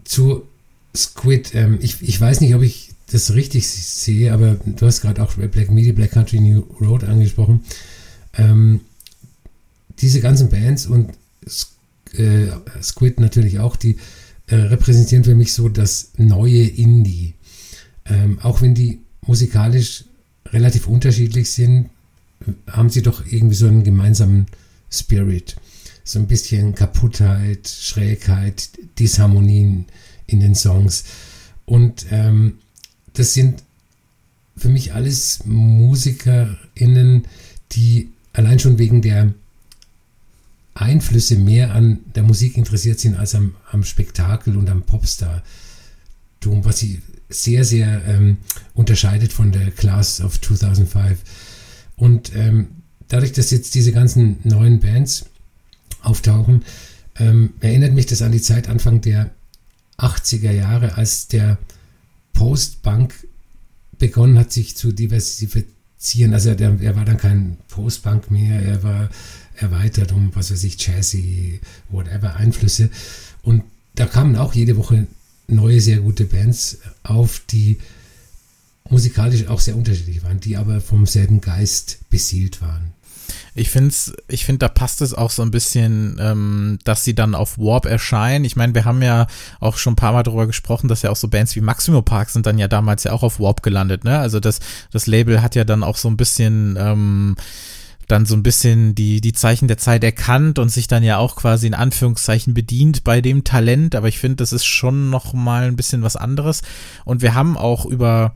zu 0.06 0.48
Squid, 0.96 1.54
ähm, 1.54 1.80
ich, 1.82 2.02
ich 2.02 2.20
weiß 2.20 2.40
nicht, 2.40 2.56
ob 2.56 2.62
ich 2.62 2.92
das 3.12 3.34
richtig 3.34 3.68
sehe, 3.68 4.34
aber 4.34 4.56
du 4.66 4.86
hast 4.86 5.02
gerade 5.02 5.22
auch 5.22 5.34
Black 5.34 5.70
Media, 5.70 5.94
Black 5.94 6.12
Country 6.12 6.40
New 6.40 6.62
Road 6.80 7.04
angesprochen 7.04 7.62
ähm, 8.38 8.82
diese 10.00 10.22
ganzen 10.22 10.50
Bands 10.50 10.86
und 10.86 11.12
äh, 12.13 12.48
Squid 12.82 13.20
natürlich 13.20 13.60
auch, 13.60 13.75
die 13.75 13.98
äh, 14.48 14.56
repräsentieren 14.56 15.24
für 15.24 15.36
mich 15.36 15.54
so 15.54 15.70
das 15.70 16.12
neue 16.18 16.63
Indie. 16.63 17.34
Ähm, 18.06 18.39
auch 18.42 18.62
wenn 18.62 18.75
die 18.75 19.00
musikalisch 19.22 20.06
relativ 20.48 20.88
unterschiedlich 20.88 21.50
sind, 21.51 21.89
haben 22.68 22.89
sie 22.89 23.01
doch 23.01 23.25
irgendwie 23.25 23.56
so 23.56 23.68
einen 23.68 23.84
gemeinsamen 23.84 24.46
Spirit. 24.92 25.56
So 26.04 26.20
ein 26.20 26.27
bisschen 26.27 26.75
Kaputtheit, 26.75 27.68
Schrägheit, 27.68 28.70
Disharmonien 29.00 29.86
in 30.27 30.39
den 30.39 30.54
Songs. 30.54 31.06
Und 31.65 32.06
ähm, 32.12 32.60
das 33.13 33.34
sind 33.34 33.63
für 34.56 34.70
mich 34.70 34.94
alles 34.94 35.39
MusikerInnen, 35.46 37.25
die 37.72 38.10
allein 38.36 38.60
schon 38.60 38.77
wegen 38.77 39.01
der 39.01 39.34
Einflüsse 40.74 41.38
mehr 41.38 41.74
an 41.74 42.00
der 42.15 42.24
Musik 42.24 42.58
interessiert 42.58 43.00
sind 43.00 43.15
als 43.15 43.34
am, 43.34 43.56
am 43.72 43.84
Spektakel 43.84 44.58
und 44.58 44.70
am 44.70 44.84
Popstar-Tum, 44.84 46.65
was 46.65 46.80
sie 46.80 47.01
sehr, 47.30 47.63
sehr 47.63 48.04
ähm, 48.06 48.38
unterscheidet 48.74 49.32
von 49.32 49.51
der 49.51 49.72
Class 49.72 50.22
of 50.22 50.39
2005. 50.42 51.20
Und 51.96 52.36
ähm, 52.36 52.68
dadurch, 53.08 53.32
dass 53.32 53.51
jetzt 53.51 53.74
diese 53.74 53.94
ganzen 53.94 54.38
neuen 54.44 54.82
Bands 54.82 55.25
auftauchen, 56.01 56.65
ähm, 57.18 57.54
erinnert 57.62 57.94
mich 57.94 58.06
das 58.06 58.22
an 58.22 58.34
die 58.34 58.42
Zeit 58.42 58.68
Anfang 58.68 59.00
der 59.00 59.32
80er 59.98 60.51
Jahre, 60.51 60.96
als 60.96 61.27
der 61.27 61.58
Postbank 62.34 63.13
begonnen 63.98 64.38
hat, 64.38 64.51
sich 64.51 64.75
zu 64.75 64.92
diversifizieren. 65.96 66.34
Also 66.34 66.50
er, 66.50 66.82
er 66.82 66.96
war 66.96 67.06
dann 67.06 67.18
kein 67.18 67.58
Postbank 67.68 68.32
mehr, 68.32 68.62
er 68.62 68.84
war 68.84 69.10
erweitert 69.56 70.12
um, 70.12 70.32
was 70.34 70.52
weiß 70.52 70.64
ich, 70.64 70.86
Jazzy, 70.86 71.60
whatever, 71.90 72.36
Einflüsse. 72.36 72.90
Und 73.42 73.64
da 73.96 74.06
kamen 74.06 74.36
auch 74.36 74.54
jede 74.54 74.78
Woche 74.78 75.08
neue, 75.48 75.80
sehr 75.80 76.00
gute 76.00 76.25
Bands 76.25 76.80
auf, 77.04 77.42
die 77.50 77.78
musikalisch 78.90 79.48
auch 79.48 79.60
sehr 79.60 79.75
unterschiedlich 79.75 80.24
waren, 80.24 80.40
die 80.40 80.58
aber 80.58 80.82
vom 80.82 81.06
selben 81.06 81.42
Geist 81.42 82.00
beseelt 82.10 82.62
waren. 82.62 82.92
Ich 83.57 83.69
finde, 83.69 83.95
ich 84.27 84.43
finde, 84.43 84.59
da 84.59 84.67
passt 84.67 85.01
es 85.01 85.13
auch 85.13 85.31
so 85.31 85.41
ein 85.41 85.50
bisschen, 85.50 86.17
ähm, 86.19 86.77
dass 86.83 87.05
sie 87.05 87.15
dann 87.15 87.33
auf 87.33 87.57
Warp 87.57 87.85
erscheinen. 87.85 88.43
Ich 88.43 88.57
meine, 88.57 88.75
wir 88.75 88.83
haben 88.83 89.01
ja 89.01 89.27
auch 89.62 89.77
schon 89.77 89.93
ein 89.93 89.95
paar 89.95 90.12
Mal 90.12 90.24
darüber 90.24 90.45
gesprochen, 90.45 90.89
dass 90.89 91.03
ja 91.03 91.09
auch 91.09 91.15
so 91.15 91.29
Bands 91.29 91.55
wie 91.55 91.62
Maximo 91.62 92.01
Park 92.01 92.29
sind 92.29 92.45
dann 92.45 92.57
ja 92.57 92.67
damals 92.67 93.05
ja 93.05 93.13
auch 93.13 93.24
auf 93.24 93.39
Warp 93.39 93.63
gelandet. 93.63 94.03
Ne? 94.03 94.19
Also 94.19 94.41
das, 94.41 94.59
das 94.91 95.07
Label 95.07 95.41
hat 95.41 95.55
ja 95.55 95.63
dann 95.63 95.83
auch 95.83 95.95
so 95.95 96.09
ein 96.09 96.17
bisschen 96.17 96.75
ähm, 96.77 97.38
dann 98.09 98.25
so 98.25 98.35
ein 98.35 98.43
bisschen 98.43 98.93
die, 98.93 99.21
die 99.21 99.33
Zeichen 99.33 99.69
der 99.69 99.77
Zeit 99.77 100.03
erkannt 100.03 100.59
und 100.59 100.69
sich 100.69 100.88
dann 100.88 101.03
ja 101.03 101.17
auch 101.17 101.38
quasi 101.38 101.67
in 101.67 101.74
Anführungszeichen 101.74 102.53
bedient 102.53 103.05
bei 103.05 103.21
dem 103.21 103.45
Talent. 103.45 103.95
Aber 103.95 104.09
ich 104.09 104.19
finde, 104.19 104.35
das 104.35 104.51
ist 104.51 104.65
schon 104.65 105.09
noch 105.09 105.33
mal 105.33 105.63
ein 105.63 105.77
bisschen 105.77 106.03
was 106.03 106.17
anderes. 106.17 106.62
Und 107.05 107.21
wir 107.21 107.33
haben 107.33 107.57
auch 107.57 107.85
über 107.85 108.35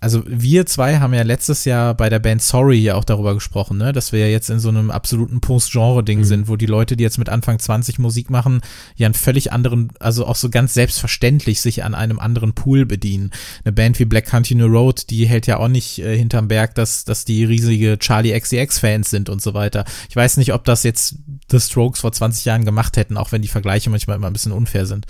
also 0.00 0.22
wir 0.26 0.66
zwei 0.66 0.98
haben 0.98 1.14
ja 1.14 1.22
letztes 1.22 1.64
Jahr 1.64 1.94
bei 1.94 2.10
der 2.10 2.18
Band 2.18 2.42
Sorry 2.42 2.78
ja 2.78 2.94
auch 2.94 3.04
darüber 3.04 3.34
gesprochen, 3.34 3.78
ne, 3.78 3.92
dass 3.92 4.12
wir 4.12 4.20
ja 4.20 4.26
jetzt 4.26 4.50
in 4.50 4.58
so 4.58 4.68
einem 4.68 4.90
absoluten 4.90 5.40
Post-Genre-Ding 5.40 6.20
mhm. 6.20 6.24
sind, 6.24 6.48
wo 6.48 6.56
die 6.56 6.66
Leute, 6.66 6.96
die 6.96 7.04
jetzt 7.04 7.18
mit 7.18 7.28
Anfang 7.28 7.58
20 7.58 7.98
Musik 7.98 8.30
machen, 8.30 8.60
ja 8.96 9.06
einen 9.06 9.14
völlig 9.14 9.52
anderen, 9.52 9.90
also 9.98 10.26
auch 10.26 10.36
so 10.36 10.50
ganz 10.50 10.74
selbstverständlich 10.74 11.60
sich 11.60 11.84
an 11.84 11.94
einem 11.94 12.18
anderen 12.18 12.52
Pool 12.52 12.84
bedienen. 12.84 13.30
Eine 13.64 13.72
Band 13.72 13.98
wie 13.98 14.04
Black 14.04 14.26
Country 14.26 14.54
New 14.54 14.66
Road, 14.66 15.08
die 15.10 15.26
hält 15.26 15.46
ja 15.46 15.58
auch 15.58 15.68
nicht 15.68 15.98
äh, 15.98 16.16
hinterm 16.16 16.48
Berg, 16.48 16.74
dass, 16.74 17.04
dass 17.04 17.24
die 17.24 17.44
riesige 17.44 17.98
Charlie 17.98 18.38
XCX-Fans 18.38 19.08
sind 19.08 19.28
und 19.28 19.40
so 19.40 19.54
weiter. 19.54 19.84
Ich 20.10 20.16
weiß 20.16 20.36
nicht, 20.36 20.52
ob 20.52 20.64
das 20.64 20.82
jetzt 20.82 21.16
The 21.50 21.60
Strokes 21.60 22.00
vor 22.00 22.12
20 22.12 22.44
Jahren 22.44 22.64
gemacht 22.64 22.96
hätten, 22.96 23.16
auch 23.16 23.32
wenn 23.32 23.42
die 23.42 23.48
Vergleiche 23.48 23.90
manchmal 23.90 24.16
immer 24.16 24.26
ein 24.26 24.32
bisschen 24.32 24.52
unfair 24.52 24.84
sind. 24.86 25.06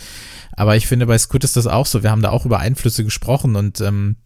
Aber 0.53 0.77
ich 0.77 0.87
finde, 0.87 1.07
bei 1.07 1.19
Squid 1.19 1.45
ist 1.45 1.57
das 1.57 1.67
auch 1.67 1.87
so. 1.87 2.03
Wir 2.03 2.11
haben 2.11 2.23
da 2.23 2.31
auch 2.31 2.47
über 2.47 2.59
Einflüsse 2.59 3.05
gesprochen 3.05 3.57
und 3.57 3.81
ähm, 3.81 4.17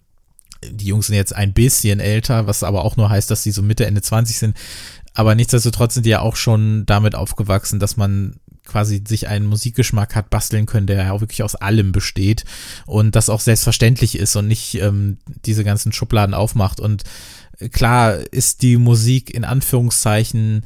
die 0.65 0.87
Jungs 0.87 1.07
sind 1.07 1.17
jetzt 1.17 1.35
ein 1.35 1.53
bisschen 1.53 2.01
älter, 2.01 2.47
was 2.47 2.63
aber 2.63 2.85
auch 2.85 2.97
nur 2.97 3.09
heißt, 3.09 3.31
dass 3.31 3.43
sie 3.43 3.51
so 3.51 3.63
Mitte, 3.63 3.87
Ende 3.87 4.03
20 4.03 4.39
sind. 4.39 4.57
Aber 5.15 5.35
nichtsdestotrotz 5.35 5.95
sind 5.95 6.07
die 6.07 6.11
ja 6.11 6.21
auch 6.21 6.37
schon 6.37 6.87
damit 6.87 7.15
aufgewachsen, 7.15 7.81
dass 7.81 7.97
man 7.97 8.37
quasi 8.67 9.03
sich 9.07 9.27
einen 9.27 9.47
Musikgeschmack 9.47 10.15
hat 10.15 10.31
basteln 10.31 10.67
können, 10.67 10.87
der 10.87 11.05
ja 11.05 11.13
auch 11.13 11.21
wirklich 11.21 11.43
aus 11.43 11.57
allem 11.57 11.91
besteht 11.93 12.45
und 12.87 13.17
das 13.17 13.29
auch 13.29 13.41
selbstverständlich 13.41 14.17
ist 14.17 14.37
und 14.37 14.47
nicht 14.47 14.77
ähm, 14.77 15.19
diese 15.45 15.65
ganzen 15.65 15.93
Schubladen 15.93 16.35
aufmacht. 16.35 16.79
Und 16.79 17.03
klar 17.73 18.19
ist 18.31 18.63
die 18.63 18.77
Musik 18.77 19.35
in 19.35 19.45
Anführungszeichen 19.45 20.65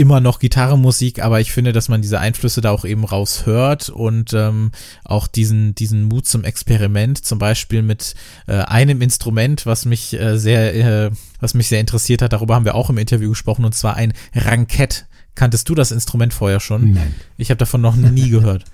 immer 0.00 0.20
noch 0.20 0.38
Gitarrenmusik, 0.38 1.22
aber 1.22 1.40
ich 1.40 1.52
finde, 1.52 1.74
dass 1.74 1.90
man 1.90 2.00
diese 2.00 2.18
Einflüsse 2.18 2.62
da 2.62 2.70
auch 2.70 2.86
eben 2.86 3.04
raushört 3.04 3.90
und 3.90 4.32
ähm, 4.32 4.72
auch 5.04 5.26
diesen, 5.26 5.74
diesen 5.74 6.04
Mut 6.04 6.26
zum 6.26 6.42
Experiment, 6.42 7.22
zum 7.22 7.38
Beispiel 7.38 7.82
mit 7.82 8.14
äh, 8.46 8.54
einem 8.54 9.02
Instrument, 9.02 9.66
was 9.66 9.84
mich 9.84 10.18
äh, 10.18 10.38
sehr, 10.38 10.74
äh, 10.74 11.10
was 11.38 11.52
mich 11.52 11.68
sehr 11.68 11.80
interessiert 11.80 12.22
hat, 12.22 12.32
darüber 12.32 12.54
haben 12.54 12.64
wir 12.64 12.74
auch 12.74 12.88
im 12.88 12.96
Interview 12.96 13.28
gesprochen, 13.28 13.66
und 13.66 13.74
zwar 13.74 13.96
ein 13.96 14.14
Rankett. 14.34 15.04
Kanntest 15.34 15.68
du 15.68 15.74
das 15.74 15.92
Instrument 15.92 16.32
vorher 16.32 16.60
schon? 16.60 16.94
Nein. 16.94 17.14
Ich 17.36 17.50
habe 17.50 17.58
davon 17.58 17.82
noch 17.82 17.94
nie 17.94 18.30
gehört. 18.30 18.64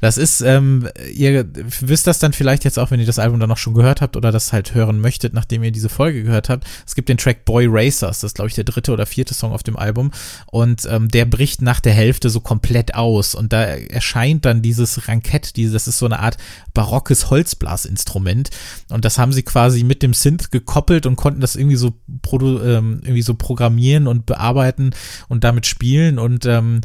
Das 0.00 0.18
ist, 0.18 0.40
ähm, 0.40 0.88
ihr 1.12 1.46
wisst 1.80 2.06
das 2.06 2.18
dann 2.18 2.32
vielleicht 2.32 2.64
jetzt 2.64 2.78
auch, 2.78 2.90
wenn 2.90 3.00
ihr 3.00 3.06
das 3.06 3.18
Album 3.18 3.40
dann 3.40 3.48
noch 3.48 3.56
schon 3.56 3.74
gehört 3.74 4.00
habt 4.00 4.16
oder 4.16 4.32
das 4.32 4.52
halt 4.52 4.74
hören 4.74 5.00
möchtet, 5.00 5.34
nachdem 5.34 5.62
ihr 5.62 5.72
diese 5.72 5.88
Folge 5.88 6.22
gehört 6.22 6.48
habt. 6.48 6.64
Es 6.86 6.94
gibt 6.94 7.08
den 7.08 7.16
Track 7.16 7.44
Boy 7.44 7.66
Racers, 7.68 8.20
das 8.20 8.24
ist, 8.24 8.34
glaube 8.34 8.48
ich, 8.48 8.54
der 8.54 8.64
dritte 8.64 8.92
oder 8.92 9.06
vierte 9.06 9.34
Song 9.34 9.52
auf 9.52 9.62
dem 9.62 9.76
Album. 9.76 10.10
Und 10.46 10.86
ähm, 10.90 11.08
der 11.08 11.24
bricht 11.24 11.62
nach 11.62 11.80
der 11.80 11.92
Hälfte 11.92 12.30
so 12.30 12.40
komplett 12.40 12.94
aus. 12.94 13.34
Und 13.34 13.52
da 13.52 13.62
erscheint 13.62 14.44
dann 14.44 14.62
dieses 14.62 15.08
Rankett, 15.08 15.56
dieses, 15.56 15.72
das 15.72 15.88
ist 15.88 15.98
so 15.98 16.06
eine 16.06 16.20
Art 16.20 16.36
barockes 16.74 17.30
Holzblasinstrument. 17.30 18.50
Und 18.90 19.04
das 19.04 19.18
haben 19.18 19.32
sie 19.32 19.42
quasi 19.42 19.84
mit 19.84 20.02
dem 20.02 20.14
Synth 20.14 20.50
gekoppelt 20.50 21.06
und 21.06 21.16
konnten 21.16 21.40
das 21.40 21.56
irgendwie 21.56 21.76
so, 21.76 21.94
ähm, 22.32 23.00
irgendwie 23.02 23.22
so 23.22 23.34
programmieren 23.34 24.06
und 24.06 24.26
bearbeiten 24.26 24.90
und 25.28 25.44
damit 25.44 25.66
spielen. 25.66 26.18
Und 26.18 26.46
ähm, 26.46 26.80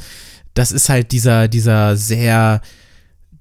das 0.54 0.72
ist 0.72 0.90
halt 0.90 1.12
dieser, 1.12 1.48
dieser 1.48 1.96
sehr 1.96 2.62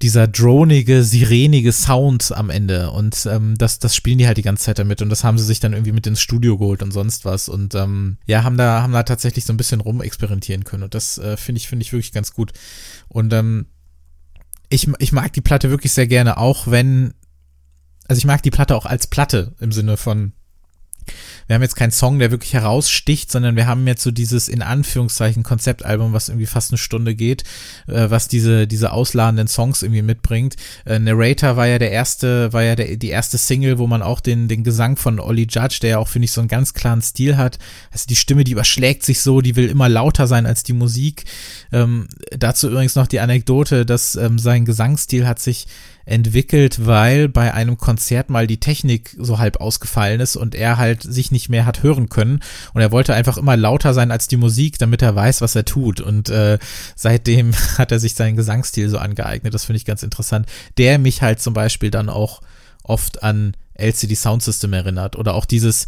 dieser 0.03 0.27
dronige, 0.27 1.03
sirenige 1.03 1.71
Sound 1.71 2.31
am 2.31 2.49
Ende. 2.49 2.91
Und 2.91 3.27
ähm, 3.29 3.57
das, 3.57 3.79
das 3.79 3.95
spielen 3.95 4.17
die 4.17 4.27
halt 4.27 4.37
die 4.37 4.41
ganze 4.41 4.65
Zeit 4.65 4.79
damit. 4.79 5.01
Und 5.01 5.09
das 5.09 5.23
haben 5.23 5.37
sie 5.37 5.45
sich 5.45 5.59
dann 5.59 5.73
irgendwie 5.73 5.91
mit 5.91 6.07
ins 6.07 6.21
Studio 6.21 6.57
geholt 6.57 6.83
und 6.83 6.91
sonst 6.91 7.25
was. 7.25 7.49
Und 7.49 7.75
ähm, 7.75 8.17
ja, 8.25 8.43
haben 8.43 8.57
da, 8.57 8.81
haben 8.81 8.93
da 8.93 9.03
tatsächlich 9.03 9.45
so 9.45 9.53
ein 9.53 9.57
bisschen 9.57 9.81
rumexperimentieren 9.81 10.63
können. 10.63 10.83
Und 10.83 10.95
das 10.95 11.17
äh, 11.17 11.37
finde 11.37 11.59
ich, 11.59 11.67
finde 11.67 11.83
ich 11.83 11.93
wirklich 11.93 12.11
ganz 12.11 12.33
gut. 12.33 12.51
Und 13.07 13.33
ähm, 13.33 13.67
ich, 14.69 14.87
ich 14.99 15.11
mag 15.11 15.33
die 15.33 15.41
Platte 15.41 15.69
wirklich 15.69 15.91
sehr 15.91 16.07
gerne, 16.07 16.37
auch 16.37 16.67
wenn, 16.67 17.13
also 18.07 18.17
ich 18.17 18.25
mag 18.25 18.41
die 18.41 18.51
Platte 18.51 18.75
auch 18.75 18.85
als 18.85 19.07
Platte 19.07 19.53
im 19.59 19.71
Sinne 19.71 19.97
von, 19.97 20.33
wir 21.47 21.55
haben 21.55 21.61
jetzt 21.61 21.75
keinen 21.75 21.91
Song, 21.91 22.19
der 22.19 22.31
wirklich 22.31 22.53
heraussticht, 22.53 23.31
sondern 23.31 23.55
wir 23.55 23.67
haben 23.67 23.85
jetzt 23.87 24.03
so 24.03 24.11
dieses 24.11 24.47
in 24.47 24.61
Anführungszeichen 24.61 25.43
Konzeptalbum, 25.43 26.13
was 26.13 26.29
irgendwie 26.29 26.45
fast 26.45 26.71
eine 26.71 26.77
Stunde 26.77 27.15
geht, 27.15 27.43
äh, 27.87 28.09
was 28.09 28.27
diese 28.27 28.67
diese 28.67 28.91
ausladenden 28.91 29.47
Songs 29.47 29.83
irgendwie 29.83 30.01
mitbringt. 30.01 30.55
Äh, 30.85 30.99
Narrator 30.99 31.57
war 31.57 31.67
ja 31.67 31.79
der 31.79 31.91
erste, 31.91 32.53
war 32.53 32.63
ja 32.63 32.75
der, 32.75 32.97
die 32.97 33.09
erste 33.09 33.37
Single, 33.37 33.77
wo 33.79 33.87
man 33.87 34.01
auch 34.01 34.19
den 34.19 34.47
den 34.47 34.63
Gesang 34.63 34.95
von 34.95 35.19
Ollie 35.19 35.47
Judge, 35.49 35.79
der 35.81 35.89
ja 35.89 35.97
auch 35.97 36.07
finde 36.07 36.25
ich 36.25 36.31
so 36.31 36.41
einen 36.41 36.47
ganz 36.47 36.73
klaren 36.73 37.01
Stil 37.01 37.37
hat. 37.37 37.59
Also 37.91 38.05
die 38.07 38.15
Stimme, 38.15 38.43
die 38.43 38.51
überschlägt 38.51 39.03
sich 39.03 39.21
so, 39.21 39.41
die 39.41 39.55
will 39.55 39.67
immer 39.67 39.89
lauter 39.89 40.27
sein 40.27 40.45
als 40.45 40.63
die 40.63 40.73
Musik. 40.73 41.25
Ähm, 41.71 42.07
dazu 42.31 42.69
übrigens 42.69 42.95
noch 42.95 43.07
die 43.07 43.19
Anekdote, 43.19 43.85
dass 43.85 44.15
ähm, 44.15 44.39
sein 44.39 44.65
Gesangsstil 44.65 45.27
hat 45.27 45.39
sich 45.39 45.67
entwickelt, 46.05 46.85
weil 46.85 47.29
bei 47.29 47.53
einem 47.53 47.77
Konzert 47.77 48.29
mal 48.29 48.47
die 48.47 48.59
Technik 48.59 49.15
so 49.17 49.39
halb 49.39 49.61
ausgefallen 49.61 50.19
ist 50.19 50.35
und 50.35 50.55
er 50.55 50.77
halt 50.77 51.03
sich 51.03 51.31
nicht 51.31 51.49
mehr 51.49 51.65
hat 51.65 51.83
hören 51.83 52.09
können. 52.09 52.39
Und 52.73 52.81
er 52.81 52.91
wollte 52.91 53.13
einfach 53.13 53.37
immer 53.37 53.57
lauter 53.57 53.93
sein 53.93 54.11
als 54.11 54.27
die 54.27 54.37
Musik, 54.37 54.77
damit 54.79 55.01
er 55.01 55.15
weiß, 55.15 55.41
was 55.41 55.55
er 55.55 55.65
tut. 55.65 56.01
Und 56.01 56.29
äh, 56.29 56.57
seitdem 56.95 57.53
hat 57.77 57.91
er 57.91 57.99
sich 57.99 58.15
seinen 58.15 58.35
Gesangsstil 58.35 58.89
so 58.89 58.97
angeeignet, 58.97 59.53
das 59.53 59.65
finde 59.65 59.77
ich 59.77 59.85
ganz 59.85 60.03
interessant, 60.03 60.47
der 60.77 60.97
mich 60.99 61.21
halt 61.21 61.41
zum 61.41 61.53
Beispiel 61.53 61.91
dann 61.91 62.09
auch 62.09 62.41
oft 62.83 63.23
an 63.23 63.55
LCD 63.75 64.15
Sound 64.15 64.43
System 64.43 64.73
erinnert 64.73 65.15
oder 65.15 65.33
auch 65.33 65.45
dieses, 65.45 65.87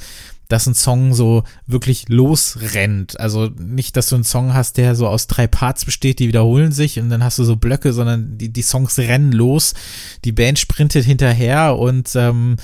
dass 0.53 0.67
ein 0.67 0.75
Song 0.75 1.15
so 1.15 1.43
wirklich 1.65 2.10
losrennt. 2.10 3.19
Also 3.19 3.50
nicht, 3.57 3.98
dass 3.98 4.10
du 4.10 4.15
einen 4.15 4.24
Song 4.24 4.53
hast, 4.53 4.77
der 4.77 4.95
so 4.95 5.07
aus 5.07 5.25
drei 5.25 5.48
Parts 5.48 5.83
besteht, 5.83 6.19
die 6.19 6.27
wiederholen 6.27 6.72
sich 6.72 7.00
und 7.00 7.10
dann 7.10 7.24
hast 7.24 7.39
du 7.39 7.43
so 7.43 7.55
Blöcke, 7.55 7.91
sondern 7.91 8.38
die, 8.38 8.53
die 8.53 8.62
Songs 8.62 9.00
rennen 9.00 9.31
los, 9.31 9.74
die 10.24 10.31
Band 10.31 10.60
sprintet 10.60 11.05
hinterher 11.05 11.79
und 11.79 12.15
ähm, 12.15 12.57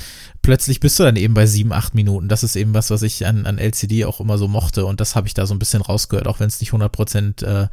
plötzlich 0.43 0.79
bist 0.79 0.99
du 0.99 1.03
dann 1.03 1.15
eben 1.15 1.33
bei 1.33 1.47
sieben, 1.47 1.73
acht 1.73 1.95
Minuten. 1.95 2.27
Das 2.27 2.43
ist 2.43 2.55
eben 2.55 2.75
was, 2.75 2.91
was 2.91 3.01
ich 3.01 3.25
an, 3.25 3.47
an 3.47 3.57
LCD 3.57 4.05
auch 4.05 4.19
immer 4.19 4.37
so 4.37 4.47
mochte 4.47 4.85
und 4.85 5.01
das 5.01 5.15
habe 5.15 5.25
ich 5.25 5.33
da 5.33 5.47
so 5.47 5.55
ein 5.55 5.59
bisschen 5.59 5.81
rausgehört, 5.81 6.27
auch 6.27 6.39
wenn 6.39 6.47
es 6.47 6.59
nicht 6.59 6.73
100% 6.73 7.43
äh, 7.43 7.69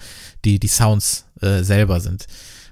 die, 0.46 0.58
die 0.58 0.68
Sounds 0.68 1.26
äh, 1.42 1.62
selber 1.62 2.00
sind. 2.00 2.26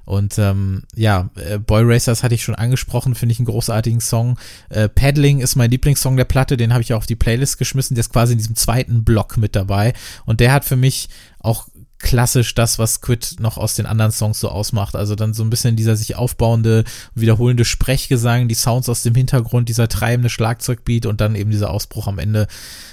Und 0.05 0.39
ähm, 0.39 0.83
ja, 0.95 1.31
äh, 1.37 1.59
Boy 1.59 1.83
Racers 1.85 2.23
hatte 2.23 2.35
ich 2.35 2.43
schon 2.43 2.55
angesprochen, 2.55 3.15
finde 3.15 3.33
ich 3.33 3.39
einen 3.39 3.47
großartigen 3.47 4.01
Song. 4.01 4.39
Äh, 4.69 4.89
Paddling 4.89 5.41
ist 5.41 5.57
mein 5.57 5.71
Lieblingssong 5.71 6.17
der 6.17 6.25
Platte, 6.25 6.57
den 6.57 6.73
habe 6.73 6.83
ich 6.83 6.93
auch 6.93 6.99
auf 6.99 7.07
die 7.07 7.17
Playlist 7.17 7.59
geschmissen. 7.59 7.95
Der 7.95 8.01
ist 8.01 8.13
quasi 8.13 8.33
in 8.33 8.39
diesem 8.39 8.57
zweiten 8.57 9.05
Block 9.05 9.37
mit 9.37 9.57
dabei. 9.57 9.95
Und 10.27 10.41
der 10.41 10.53
hat 10.53 10.65
für 10.65 10.77
mich 10.77 11.09
auch 11.39 11.69
klassisch 12.05 12.55
das, 12.55 12.79
was 12.79 13.01
Quid 13.01 13.37
noch 13.41 13.57
aus 13.57 13.77
den 13.77 13.87
anderen 13.87 14.13
Songs 14.13 14.39
so 14.39 14.51
ausmacht. 14.51 14.95
Also 14.95 15.17
dann 15.17 15.33
so 15.33 15.43
ein 15.43 15.49
bisschen 15.49 15.75
dieser 15.75 15.97
sich 15.97 16.17
aufbauende, 16.17 16.85
wiederholende 17.15 17.65
Sprechgesang, 17.65 18.47
die 18.47 18.55
Sounds 18.55 18.91
aus 18.91 19.03
dem 19.03 19.15
Hintergrund, 19.15 19.71
dieser 19.71 19.89
treibende 19.89 20.29
Schlagzeugbeat 20.29 21.07
und 21.07 21.23
dann 21.23 21.35
eben 21.35 21.51
dieser 21.51 21.71
Ausbruch 21.71 22.07
am 22.07 22.19
Ende. 22.19 22.47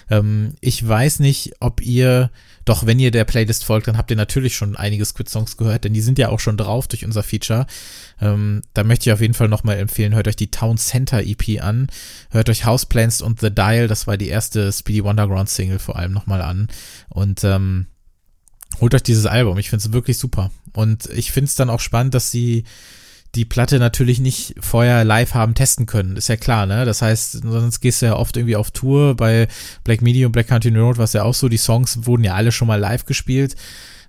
Ähm, 0.10 0.56
ich 0.62 0.88
weiß 0.88 1.20
nicht, 1.20 1.52
ob 1.60 1.82
ihr 1.82 2.32
doch, 2.64 2.86
wenn 2.86 3.00
ihr 3.00 3.12
der 3.12 3.26
Playlist 3.26 3.66
folgt, 3.66 3.88
dann 3.88 3.98
habt 3.98 4.12
ihr 4.12 4.18
natürlich 4.18 4.56
schon 4.56 4.78
einige 4.78 5.04
Squid-Songs 5.04 5.58
gehört, 5.58 5.84
denn 5.84 5.94
die 5.94 6.02
sind 6.02 6.18
ja 6.18 6.30
auch 6.30 6.40
schon 6.40 6.56
drauf 6.56 6.88
durch 6.88 7.04
unser 7.04 7.22
Feature. 7.22 7.68
Ähm, 8.22 8.62
da 8.74 8.86
möchte 8.86 9.10
ich 9.10 9.14
auf 9.14 9.20
jeden 9.20 9.34
Fall 9.34 9.50
nochmal 9.50 9.78
empfehlen, 9.78 10.16
hört 10.16 10.30
euch 10.30 10.38
die 10.38 10.52
Town 10.52 10.78
Center 10.78 11.22
EP 11.22 11.62
an, 11.62 11.88
hört 12.30 12.50
euch 12.50 12.66
Houseplants 12.66 13.22
und 13.22 13.42
The 13.42 13.54
Dial, 13.54 13.90
das 13.90 14.08
war 14.08 14.16
die 14.16 14.30
erste 14.30 14.72
Speedy 14.72 15.04
Wonderground 15.04 15.50
Single 15.50 15.80
vor 15.80 15.98
allem 15.98 16.14
nochmal 16.14 16.42
an 16.42 16.70
und 17.10 17.44
ähm, 17.44 17.88
holt 18.82 18.96
euch 18.96 19.04
dieses 19.04 19.26
Album, 19.26 19.58
ich 19.58 19.70
finde 19.70 19.86
es 19.86 19.94
wirklich 19.94 20.18
super 20.18 20.52
und 20.74 21.06
ich 21.12 21.32
finde 21.32 21.48
es 21.48 21.56
dann 21.56 21.70
auch 21.70 21.80
spannend, 21.80 22.14
dass 22.14 22.32
sie 22.32 22.66
die 23.36 23.46
Platte 23.46 23.80
natürlich 23.80 24.20
nicht 24.20 24.56
vorher 24.60 25.06
live 25.06 25.34
haben 25.34 25.54
testen 25.54 25.86
können, 25.86 26.18
ist 26.18 26.28
ja 26.28 26.36
klar, 26.36 26.66
ne? 26.66 26.84
Das 26.84 27.02
heißt, 27.02 27.44
sonst 27.44 27.80
gehst 27.80 28.02
du 28.02 28.08
ja 28.08 28.18
oft 28.18 28.36
irgendwie 28.36 28.58
auf 28.58 28.72
Tour 28.72 29.16
bei 29.16 29.48
Black 29.86 30.02
Media 30.02 30.26
und 30.26 30.34
Black 30.34 30.48
Country 30.48 30.76
Road, 30.78 30.98
was 30.98 31.14
ja 31.14 31.24
auch 31.24 31.34
so, 31.34 31.48
die 31.48 31.58
Songs 31.58 32.06
wurden 32.06 32.26
ja 32.26 32.36
alle 32.36 32.52
schon 32.52 32.68
mal 32.68 32.80
live 32.80 33.06
gespielt. 33.06 33.56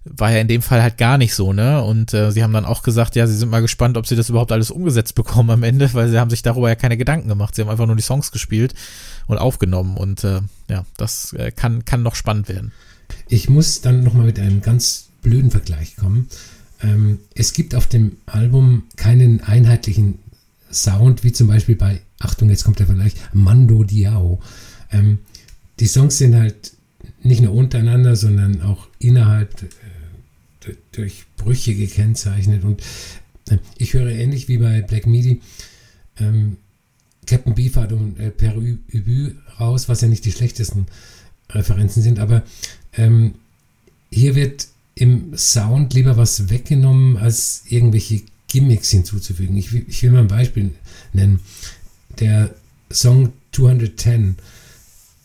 war 0.05 0.33
ja 0.33 0.39
in 0.39 0.49
dem 0.49 0.63
Fall 0.63 0.83
halt 0.83 0.99
gar 0.99 1.19
nicht 1.19 1.37
so, 1.37 1.53
ne? 1.53 1.83
Und 1.85 2.13
äh, 2.15 2.33
sie 2.33 2.43
haben 2.43 2.53
dann 2.53 2.65
auch 2.65 2.83
gesagt, 2.83 3.15
ja, 3.15 3.29
sie 3.29 3.37
sind 3.37 3.51
mal 3.51 3.63
gespannt, 3.63 3.97
ob 3.97 4.09
sie 4.09 4.17
das 4.17 4.29
überhaupt 4.29 4.51
alles 4.51 4.73
umgesetzt 4.73 5.15
bekommen 5.15 5.51
am 5.51 5.63
Ende, 5.63 5.95
weil 5.95 6.09
sie 6.09 6.19
haben 6.19 6.31
sich 6.31 6.43
darüber 6.43 6.69
ja 6.69 6.75
keine 6.75 6.97
Gedanken 6.97 7.29
gemacht. 7.29 7.55
Sie 7.55 7.63
haben 7.63 7.69
einfach 7.69 7.87
nur 7.87 7.95
die 7.95 8.03
Songs 8.03 8.33
gespielt 8.33 8.75
und 9.29 9.39
aufgenommen 9.39 9.97
und 9.97 10.25
äh, 10.25 10.41
ja, 10.69 10.85
das 10.97 11.33
äh, 11.35 11.53
kann, 11.53 11.85
kann 11.85 12.03
noch 12.03 12.17
spannend 12.17 12.49
werden. 12.49 12.73
Ich 13.29 13.49
muss 13.49 13.81
dann 13.81 14.03
nochmal 14.03 14.27
mit 14.27 14.39
einem 14.39 14.61
ganz 14.61 15.09
blöden 15.23 15.51
Vergleich 15.51 15.97
kommen. 15.97 16.29
Ähm, 16.83 17.19
es 17.35 17.53
gibt 17.53 17.75
auf 17.75 17.87
dem 17.87 18.17
Album 18.27 18.85
keinen 18.97 19.41
einheitlichen 19.41 20.19
Sound, 20.71 21.25
wie 21.25 21.33
zum 21.33 21.49
Beispiel 21.49 21.77
bei, 21.77 22.01
Achtung, 22.19 22.51
jetzt 22.51 22.65
kommt 22.65 22.79
der 22.79 22.87
Vergleich, 22.87 23.15
Mando 23.33 23.85
Diao. 23.85 24.41
Ähm, 24.91 25.19
die 25.81 25.87
Songs 25.87 26.19
sind 26.19 26.35
halt 26.35 26.73
nicht 27.23 27.41
nur 27.41 27.53
untereinander, 27.53 28.17
sondern 28.17 28.63
auch 28.63 28.89
innerhalb 28.99 29.63
äh, 29.63 30.75
durch 30.93 31.25
Brüche 31.37 31.75
gekennzeichnet. 31.75 32.65
Und 32.65 32.83
äh, 33.49 33.59
ich 33.79 33.95
höre 33.95 34.11
ähnlich 34.11 34.49
wie 34.49 34.59
bei 34.59 34.83
Black 34.83 35.07
Midi 35.07 35.41
ähm, 36.19 36.57
Captain 37.27 37.55
Beefheart 37.55 37.93
und 37.93 38.19
äh, 38.19 38.31
Per 38.31 38.57
Ubu 38.57 39.31
raus, 39.61 39.89
was 39.89 40.01
ja 40.01 40.09
nicht 40.09 40.25
die 40.25 40.33
schlechtesten 40.33 40.87
Referenzen 41.51 42.03
sind, 42.03 42.19
aber 42.19 42.43
ähm, 42.97 43.35
hier 44.11 44.35
wird 44.35 44.69
im 44.95 45.37
Sound 45.37 45.95
lieber 45.95 46.17
was 46.17 46.51
weggenommen, 46.51 47.17
als 47.17 47.63
irgendwelche 47.69 48.23
Gimmicks 48.49 48.91
hinzuzufügen. 48.91 49.57
Ich, 49.57 49.73
ich 49.75 50.03
will 50.03 50.11
mal 50.11 50.21
ein 50.21 50.29
Beispiel 50.29 50.73
nennen. 51.13 51.41
Der 52.19 52.55
Song 52.91 53.33
210 53.53 54.37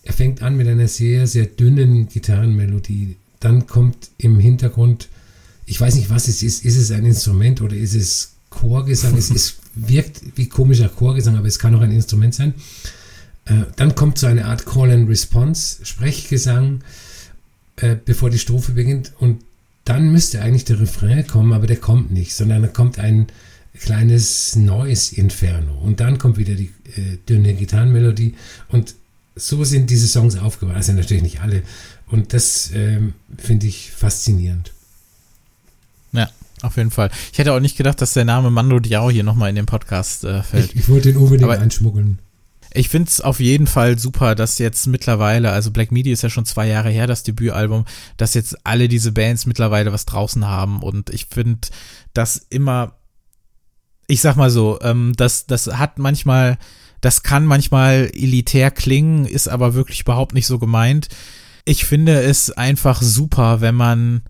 er 0.07 0.13
fängt 0.13 0.41
an 0.41 0.55
mit 0.55 0.69
einer 0.69 0.87
sehr, 0.87 1.27
sehr 1.27 1.45
dünnen 1.45 2.07
Gitarrenmelodie. 2.07 3.17
Dann 3.41 3.67
kommt 3.67 4.09
im 4.17 4.39
Hintergrund, 4.39 5.09
ich 5.65 5.81
weiß 5.81 5.95
nicht, 5.95 6.09
was 6.09 6.29
es 6.29 6.43
ist. 6.43 6.63
Ist 6.63 6.77
es 6.77 6.91
ein 6.91 7.05
Instrument 7.05 7.61
oder 7.61 7.75
ist 7.75 7.93
es 7.93 8.31
Chorgesang? 8.49 9.17
es 9.17 9.29
ist, 9.29 9.57
wirkt 9.75 10.21
wie 10.35 10.47
komischer 10.47 10.87
Chorgesang, 10.87 11.35
aber 11.35 11.47
es 11.47 11.59
kann 11.59 11.75
auch 11.75 11.81
ein 11.81 11.91
Instrument 11.91 12.33
sein. 12.33 12.53
Äh, 13.45 13.63
dann 13.75 13.95
kommt 13.95 14.17
so 14.17 14.27
eine 14.27 14.45
Art 14.45 14.65
Call 14.65 14.91
and 14.91 15.09
Response, 15.09 15.85
Sprechgesang, 15.85 16.79
äh, 17.77 17.95
bevor 18.03 18.29
die 18.29 18.39
Strophe 18.39 18.73
beginnt. 18.73 19.13
Und 19.19 19.41
dann 19.85 20.11
müsste 20.11 20.41
eigentlich 20.41 20.65
der 20.65 20.79
Refrain 20.79 21.25
kommen, 21.25 21.53
aber 21.53 21.67
der 21.67 21.77
kommt 21.77 22.11
nicht, 22.11 22.35
sondern 22.35 22.61
da 22.61 22.67
kommt 22.67 22.99
ein 22.99 23.27
kleines 23.79 24.55
Noise 24.55 25.15
Inferno. 25.15 25.73
Und 25.81 25.99
dann 25.99 26.17
kommt 26.17 26.37
wieder 26.37 26.55
die 26.55 26.71
äh, 26.95 27.17
dünne 27.29 27.53
Gitarrenmelodie. 27.53 28.35
Und 28.69 28.95
so 29.35 29.63
sind 29.63 29.89
diese 29.89 30.07
Songs 30.07 30.37
aufgebaut. 30.37 30.75
Also 30.75 30.93
natürlich 30.93 31.23
nicht 31.23 31.41
alle. 31.41 31.63
Und 32.07 32.33
das 32.33 32.71
ähm, 32.73 33.13
finde 33.37 33.67
ich 33.67 33.91
faszinierend. 33.91 34.73
Ja, 36.11 36.29
auf 36.61 36.77
jeden 36.77 36.91
Fall. 36.91 37.11
Ich 37.31 37.37
hätte 37.37 37.53
auch 37.53 37.59
nicht 37.59 37.77
gedacht, 37.77 38.01
dass 38.01 38.13
der 38.13 38.25
Name 38.25 38.49
Mando 38.49 38.79
Diao 38.79 39.09
hier 39.11 39.23
nochmal 39.23 39.49
in 39.49 39.55
den 39.55 39.65
Podcast 39.65 40.23
äh, 40.23 40.41
fällt. 40.41 40.71
Ich, 40.73 40.81
ich 40.81 40.89
wollte 40.89 41.09
ihn 41.09 41.17
unbedingt 41.17 41.49
Aber 41.49 41.61
einschmuggeln. 41.61 42.19
Ich 42.77 42.89
finde 42.89 43.09
es 43.09 43.21
auf 43.21 43.39
jeden 43.39 43.67
Fall 43.67 43.97
super, 43.97 44.35
dass 44.35 44.59
jetzt 44.59 44.87
mittlerweile, 44.87 45.51
also 45.51 45.71
Black 45.71 45.91
Midi 45.91 46.11
ist 46.11 46.23
ja 46.23 46.29
schon 46.29 46.45
zwei 46.45 46.67
Jahre 46.67 46.89
her, 46.89 47.07
das 47.07 47.23
Debütalbum, 47.23 47.85
dass 48.17 48.33
jetzt 48.33 48.65
alle 48.65 48.87
diese 48.87 49.11
Bands 49.11 49.45
mittlerweile 49.45 49.91
was 49.91 50.05
draußen 50.05 50.45
haben. 50.45 50.83
Und 50.83 51.09
ich 51.09 51.25
finde 51.25 51.67
das 52.13 52.37
immer, 52.49 52.97
ich 54.07 54.21
sag 54.21 54.35
mal 54.35 54.49
so, 54.49 54.79
ähm, 54.81 55.13
das, 55.17 55.47
das 55.47 55.67
hat 55.67 55.99
manchmal 55.99 56.57
das 57.01 57.23
kann 57.23 57.45
manchmal 57.45 58.09
elitär 58.13 58.71
klingen, 58.71 59.25
ist 59.25 59.47
aber 59.47 59.73
wirklich 59.73 60.01
überhaupt 60.01 60.33
nicht 60.33 60.47
so 60.47 60.59
gemeint. 60.59 61.09
Ich 61.65 61.85
finde 61.85 62.21
es 62.21 62.51
einfach 62.51 63.01
super, 63.01 63.61
wenn 63.61 63.75
man 63.75 64.23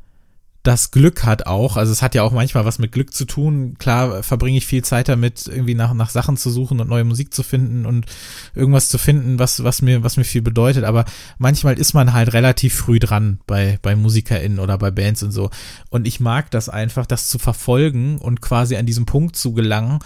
das 0.67 0.91
Glück 0.91 1.23
hat 1.23 1.47
auch, 1.47 1.77
also 1.77 1.93
es 1.93 2.01
hat 2.01 2.13
ja 2.13 2.23
auch 2.23 2.33
manchmal 2.33 2.65
was 2.65 2.77
mit 2.77 2.91
Glück 2.91 3.13
zu 3.13 3.23
tun. 3.23 3.75
Klar 3.79 4.21
verbringe 4.21 4.57
ich 4.57 4.65
viel 4.65 4.83
Zeit 4.83 5.07
damit, 5.07 5.47
irgendwie 5.47 5.75
nach, 5.75 5.93
nach 5.93 6.09
Sachen 6.09 6.35
zu 6.35 6.49
suchen 6.49 6.81
und 6.81 6.89
neue 6.89 7.05
Musik 7.05 7.33
zu 7.33 7.41
finden 7.41 7.85
und 7.85 8.05
irgendwas 8.53 8.89
zu 8.89 8.97
finden, 8.97 9.39
was, 9.39 9.63
was 9.63 9.81
mir, 9.81 10.03
was 10.03 10.17
mir 10.17 10.25
viel 10.25 10.41
bedeutet. 10.41 10.83
Aber 10.83 11.05
manchmal 11.37 11.79
ist 11.79 11.93
man 11.93 12.11
halt 12.11 12.33
relativ 12.33 12.75
früh 12.75 12.99
dran 12.99 13.39
bei, 13.47 13.79
bei 13.81 13.95
MusikerInnen 13.95 14.59
oder 14.59 14.77
bei 14.77 14.91
Bands 14.91 15.23
und 15.23 15.31
so. 15.31 15.49
Und 15.89 16.05
ich 16.05 16.19
mag 16.19 16.51
das 16.51 16.67
einfach, 16.67 17.05
das 17.05 17.29
zu 17.29 17.39
verfolgen 17.39 18.17
und 18.17 18.41
quasi 18.41 18.75
an 18.75 18.85
diesem 18.85 19.05
Punkt 19.05 19.37
zu 19.37 19.53
gelangen, 19.53 19.99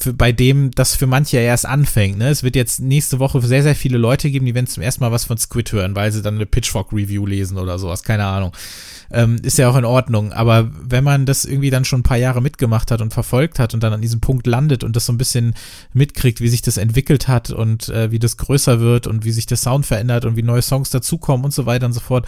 für, 0.00 0.12
bei 0.12 0.32
dem 0.32 0.70
das 0.70 0.94
für 0.94 1.06
manche 1.06 1.38
erst 1.38 1.66
anfängt. 1.66 2.18
Ne? 2.18 2.28
Es 2.28 2.42
wird 2.42 2.54
jetzt 2.54 2.80
nächste 2.80 3.18
Woche 3.18 3.40
sehr, 3.40 3.62
sehr 3.62 3.74
viele 3.74 3.98
Leute 3.98 4.30
geben, 4.30 4.46
die 4.46 4.54
werden 4.54 4.66
zum 4.66 4.82
ersten 4.82 5.02
Mal 5.02 5.10
was 5.10 5.24
von 5.24 5.38
Squid 5.38 5.72
hören, 5.72 5.96
weil 5.96 6.12
sie 6.12 6.22
dann 6.22 6.36
eine 6.36 6.46
Pitchfork-Review 6.46 7.26
lesen 7.26 7.58
oder 7.58 7.78
sowas, 7.78 8.04
keine 8.04 8.24
Ahnung. 8.24 8.52
Ähm, 9.10 9.36
ist 9.42 9.58
ja 9.58 9.68
auch 9.68 9.76
in 9.76 9.84
Ordnung. 9.84 10.32
Aber 10.32 10.70
wenn 10.80 11.02
man 11.02 11.26
das 11.26 11.44
irgendwie 11.44 11.70
dann 11.70 11.84
schon 11.84 12.00
ein 12.00 12.04
paar 12.04 12.18
Jahre 12.18 12.42
mitgemacht 12.42 12.90
hat 12.90 13.00
und 13.00 13.12
verfolgt 13.12 13.58
hat 13.58 13.74
und 13.74 13.82
dann 13.82 13.92
an 13.92 14.02
diesem 14.02 14.20
Punkt 14.20 14.46
landet 14.46 14.84
und 14.84 14.94
das 14.94 15.06
so 15.06 15.12
ein 15.12 15.18
bisschen 15.18 15.54
mitkriegt, 15.92 16.40
wie 16.40 16.48
sich 16.48 16.62
das 16.62 16.76
entwickelt 16.76 17.26
hat 17.26 17.50
und 17.50 17.88
äh, 17.88 18.12
wie 18.12 18.18
das 18.18 18.36
größer 18.36 18.80
wird 18.80 19.06
und 19.06 19.24
wie 19.24 19.32
sich 19.32 19.46
der 19.46 19.56
Sound 19.56 19.86
verändert 19.86 20.24
und 20.26 20.36
wie 20.36 20.42
neue 20.42 20.62
Songs 20.62 20.90
dazukommen 20.90 21.44
und 21.44 21.54
so 21.54 21.66
weiter 21.66 21.86
und 21.86 21.92
so 21.92 22.00
fort, 22.00 22.26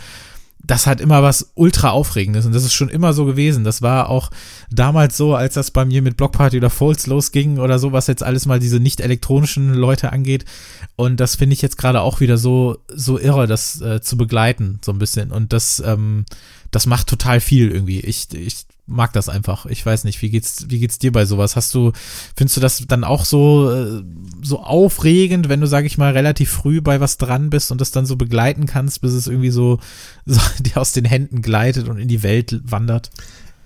das 0.62 0.86
hat 0.86 1.00
immer 1.00 1.22
was 1.22 1.52
ultra 1.54 1.90
aufregendes 1.90 2.46
und 2.46 2.54
das 2.54 2.64
ist 2.64 2.74
schon 2.74 2.88
immer 2.88 3.12
so 3.12 3.24
gewesen. 3.24 3.64
Das 3.64 3.82
war 3.82 4.08
auch 4.08 4.30
damals 4.70 5.16
so, 5.16 5.34
als 5.34 5.54
das 5.54 5.70
bei 5.70 5.84
mir 5.84 6.02
mit 6.02 6.16
Blockparty 6.16 6.58
oder 6.58 6.70
Folds 6.70 7.06
losging 7.06 7.58
oder 7.58 7.78
so, 7.78 7.92
was 7.92 8.06
jetzt 8.06 8.22
alles 8.22 8.46
mal 8.46 8.60
diese 8.60 8.78
nicht 8.78 9.00
elektronischen 9.00 9.74
Leute 9.74 10.12
angeht. 10.12 10.44
Und 10.96 11.18
das 11.18 11.36
finde 11.36 11.54
ich 11.54 11.62
jetzt 11.62 11.78
gerade 11.78 12.02
auch 12.02 12.20
wieder 12.20 12.36
so 12.36 12.78
so 12.88 13.18
irre, 13.18 13.46
das 13.46 13.80
äh, 13.80 14.00
zu 14.00 14.16
begleiten 14.16 14.78
so 14.84 14.92
ein 14.92 14.98
bisschen 14.98 15.30
und 15.30 15.52
das 15.52 15.82
ähm, 15.84 16.24
das 16.70 16.86
macht 16.86 17.08
total 17.08 17.40
viel 17.40 17.70
irgendwie. 17.70 18.00
Ich 18.00 18.28
ich 18.32 18.66
mag 18.90 19.12
das 19.12 19.28
einfach. 19.28 19.66
Ich 19.66 19.84
weiß 19.86 20.04
nicht, 20.04 20.20
wie 20.20 20.30
geht's, 20.30 20.66
wie 20.68 20.80
geht's 20.80 20.98
dir 20.98 21.12
bei 21.12 21.24
sowas? 21.24 21.56
Hast 21.56 21.74
du, 21.74 21.92
findest 22.36 22.56
du 22.56 22.60
das 22.60 22.84
dann 22.86 23.04
auch 23.04 23.24
so, 23.24 23.70
äh, 23.70 24.02
so 24.42 24.60
aufregend, 24.60 25.48
wenn 25.48 25.60
du, 25.60 25.66
sag 25.66 25.86
ich 25.86 25.96
mal, 25.96 26.12
relativ 26.12 26.50
früh 26.50 26.80
bei 26.80 27.00
was 27.00 27.16
dran 27.16 27.50
bist 27.50 27.70
und 27.70 27.80
das 27.80 27.92
dann 27.92 28.06
so 28.06 28.16
begleiten 28.16 28.66
kannst, 28.66 29.00
bis 29.00 29.12
es 29.12 29.26
irgendwie 29.26 29.50
so, 29.50 29.78
so 30.26 30.40
dir 30.60 30.76
aus 30.76 30.92
den 30.92 31.04
Händen 31.04 31.40
gleitet 31.40 31.88
und 31.88 31.98
in 31.98 32.08
die 32.08 32.22
Welt 32.22 32.60
wandert? 32.64 33.10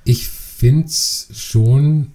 Ich 0.05 0.29
find's 0.29 1.29
schon 1.35 2.09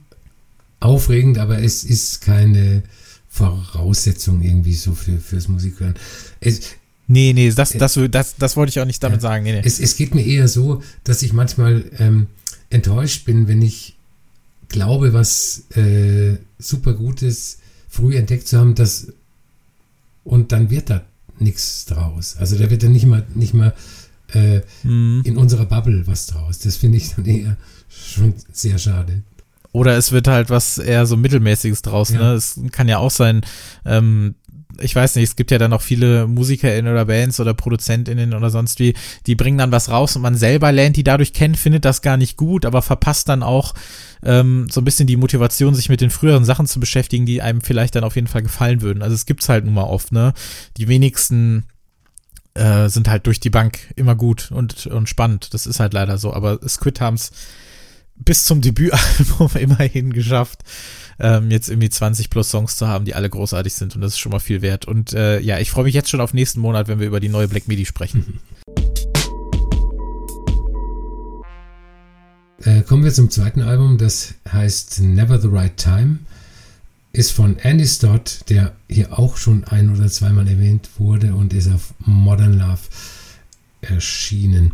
aufregend, 0.80 1.39
aber 1.39 1.62
es 1.62 1.84
ist 1.84 2.22
keine 2.22 2.84
Voraussetzung 3.28 4.41
irgendwie 4.41 4.74
so 4.74 4.93
für, 4.93 5.17
fürs 5.17 5.48
Musikhören. 5.48 5.95
Es, 6.39 6.62
Nee, 7.12 7.34
nee, 7.34 7.50
das, 7.50 7.72
das, 7.72 8.00
das, 8.12 8.36
das 8.36 8.56
wollte 8.56 8.69
ich 8.69 8.80
auch 8.80 8.86
nicht 8.86 9.02
damit 9.02 9.19
sagen. 9.19 9.43
Nee, 9.43 9.54
nee. 9.54 9.62
Es, 9.65 9.80
es 9.80 9.98
geht 9.98 10.13
mir 10.13 10.24
eher 10.24 10.48
so, 10.48 10.84
dass 11.04 11.24
ich 11.24 11.34
manchmal 11.34 11.86
ähm, 11.98 12.28
enttäuscht 12.70 13.26
bin, 13.26 13.48
wenn 13.48 13.62
ich 13.62 13.96
glaube, 14.68 15.14
was 15.14 15.64
äh, 15.76 16.38
super 16.58 16.94
Gutes 16.94 17.60
früh 17.88 18.16
entdeckt 18.16 18.48
zu 18.48 18.60
haben, 18.60 18.76
dass 18.76 19.14
und 20.24 20.52
dann 20.52 20.70
wird 20.70 20.90
da 20.90 21.02
nichts 21.40 21.86
draus. 21.86 22.38
Also 22.38 22.58
da 22.58 22.70
wird 22.70 22.84
dann 22.84 22.92
nicht 22.92 23.06
mal 23.06 23.26
nicht 23.34 23.54
mal 23.54 23.74
äh, 24.34 24.62
mhm. 24.84 25.22
in 25.26 25.38
unserer 25.38 25.66
Bubble 25.66 26.06
was 26.06 26.28
draus. 26.28 26.60
Das 26.60 26.78
finde 26.78 26.98
ich 26.98 27.16
dann 27.16 27.26
eher 27.26 27.58
schon 27.90 28.36
sehr 28.52 28.78
schade. 28.78 29.24
Oder 29.72 29.98
es 29.98 30.12
wird 30.12 30.28
halt 30.28 30.50
was 30.50 30.78
eher 30.78 31.06
so 31.06 31.16
mittelmäßiges 31.16 31.82
draus. 31.82 32.10
Ja. 32.10 32.20
Ne? 32.20 32.34
Es 32.34 32.60
kann 32.72 32.88
ja 32.88 32.98
auch 32.98 33.12
sein, 33.12 33.42
ähm, 33.86 34.36
ich 34.82 34.96
weiß 34.96 35.15
nicht, 35.15 35.30
es 35.30 35.36
gibt 35.36 35.52
ja 35.52 35.58
dann 35.58 35.74
auch 35.74 35.82
viele 35.82 36.28
MusikerInnen 36.28 36.92
oder 36.92 37.06
Bands 37.06 37.39
oder 37.39 37.54
ProduzentInnen 37.54 38.34
oder 38.34 38.50
sonst 38.50 38.80
wie, 38.80 38.94
die 39.26 39.36
bringen 39.36 39.58
dann 39.58 39.72
was 39.72 39.89
raus 39.89 40.15
und 40.15 40.22
man 40.22 40.36
selber 40.36 40.72
lernt 40.72 40.98
die 40.98 41.04
dadurch 41.04 41.34
kennen, 41.34 41.56
findet 41.56 41.86
das 41.86 42.02
gar 42.02 42.18
nicht 42.18 42.38
gut, 42.38 42.65
aber 42.65 42.82
verpasst 42.82 43.30
dann 43.30 43.44
auch 43.44 43.74
ähm, 44.24 44.68
so 44.70 44.82
ein 44.82 44.86
bisschen 44.86 45.08
die 45.08 45.18
Motivation, 45.18 45.76
sich 45.76 45.89
mit 45.89 46.02
den 46.02 46.10
früheren 46.10 46.46
Sachen 46.46 46.68
zu 46.68 46.80
beschäftigen, 46.80 47.26
die 47.26 47.42
einem 47.42 47.62
vielleicht 47.62 47.96
dann 47.96 48.04
auf 48.04 48.15
jeden 48.15 48.28
Fall 48.28 48.44
gefallen 48.44 48.82
würden. 48.82 49.02
Also 49.02 49.15
es 49.15 49.26
gibt's 49.26 49.50
halt 49.50 49.65
nun 49.65 49.74
mal 49.74 49.84
oft, 49.84 50.12
ne? 50.12 50.34
Die 50.78 50.88
wenigsten 50.88 51.65
äh, 52.54 52.89
sind 52.89 53.08
halt 53.08 53.26
durch 53.28 53.39
die 53.39 53.50
Bank 53.50 53.80
immer 53.96 54.15
gut 54.15 54.52
und, 54.52 54.88
und 54.88 55.08
spannend. 55.08 55.54
Das 55.54 55.65
ist 55.65 55.80
halt 55.80 55.94
leider 55.94 56.18
so. 56.18 56.34
Aber 56.34 56.60
Squid 56.68 57.00
haben's 57.00 57.32
bis 58.15 58.44
zum 58.44 58.62
Debütalbum 58.62 59.52
immerhin 59.60 60.12
geschafft 60.12 60.63
ähm, 61.20 61.52
jetzt 61.52 61.70
irgendwie 61.70 61.90
20 61.90 62.30
plus 62.30 62.50
Songs 62.50 62.78
zu 62.78 62.88
haben, 62.88 63.06
die 63.06 63.16
alle 63.16 63.30
großartig 63.30 63.74
sind 63.74 63.96
und 63.96 64.02
das 64.02 64.14
ist 64.14 64.20
schon 64.20 64.32
mal 64.32 64.40
viel 64.40 64.62
wert. 64.62 64.86
Und 64.86 65.14
äh, 65.14 65.40
ja, 65.40 65.60
ich 65.60 65.72
freue 65.72 65.84
mich 65.84 65.94
jetzt 65.94 66.10
schon 66.10 66.22
auf 66.22 66.34
nächsten 66.34 66.60
Monat, 66.60 66.88
wenn 66.88 67.00
wir 67.00 67.08
über 67.08 67.20
die 67.20 67.30
neue 67.30 67.48
Black 67.48 67.68
Midi 67.68 67.86
sprechen. 67.86 68.40
Äh, 72.66 72.82
kommen 72.82 73.06
wir 73.06 73.14
zum 73.14 73.30
zweiten 73.30 73.62
Album, 73.62 73.98
das 73.98 74.34
heißt 74.52 75.00
Never 75.00 75.40
the 75.40 75.48
Right 75.50 75.78
Time. 75.78 76.20
Ist 77.14 77.32
von 77.32 77.58
Andy 77.58 77.88
Stott, 77.88 78.42
der 78.50 78.74
hier 78.90 79.18
auch 79.18 79.38
schon 79.38 79.64
ein 79.64 79.90
oder 79.96 80.10
zweimal 80.10 80.46
erwähnt 80.46 80.90
wurde 80.98 81.36
und 81.36 81.54
ist 81.54 81.72
auf 81.72 81.94
Modern 82.00 82.60
Love 82.60 82.82
erschienen. 83.82 84.74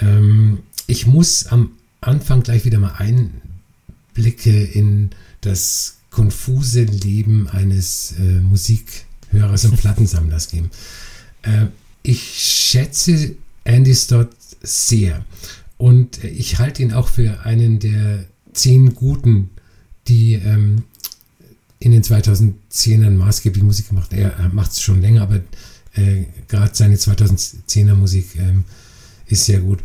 Ähm, 0.00 0.60
ich 0.86 1.06
muss 1.06 1.46
am 1.46 1.72
Anfang 2.00 2.42
gleich 2.42 2.64
wieder 2.64 2.78
mal 2.78 2.94
Einblicke 2.98 4.64
in 4.64 5.10
das 5.46 5.96
konfuse 6.10 6.84
Leben 6.84 7.48
eines 7.48 8.14
äh, 8.18 8.40
Musikhörers 8.40 9.64
und 9.64 9.76
Plattensammlers 9.80 10.48
geben. 10.48 10.70
Äh, 11.42 11.66
ich 12.02 12.22
schätze 12.22 13.34
Andy 13.64 13.94
Stott 13.94 14.30
sehr 14.62 15.24
Und 15.78 16.22
ich 16.22 16.58
halte 16.58 16.82
ihn 16.82 16.92
auch 16.92 17.08
für 17.08 17.44
einen 17.44 17.78
der 17.78 18.24
zehn 18.52 18.94
Guten, 18.94 19.50
die 20.06 20.34
ähm, 20.34 20.84
in 21.78 21.92
den 21.92 22.02
2010ern 22.02 23.10
maßgeblich 23.10 23.62
Musik 23.62 23.88
gemacht 23.88 24.12
haben. 24.12 24.20
Er 24.20 24.48
macht 24.52 24.72
es 24.72 24.80
schon 24.80 25.00
länger, 25.00 25.22
aber 25.22 25.40
äh, 25.94 26.24
gerade 26.48 26.74
seine 26.74 26.96
2010er 26.96 27.94
Musik 27.94 28.36
ähm, 28.36 28.64
ist 29.26 29.46
sehr 29.46 29.60
gut. 29.60 29.80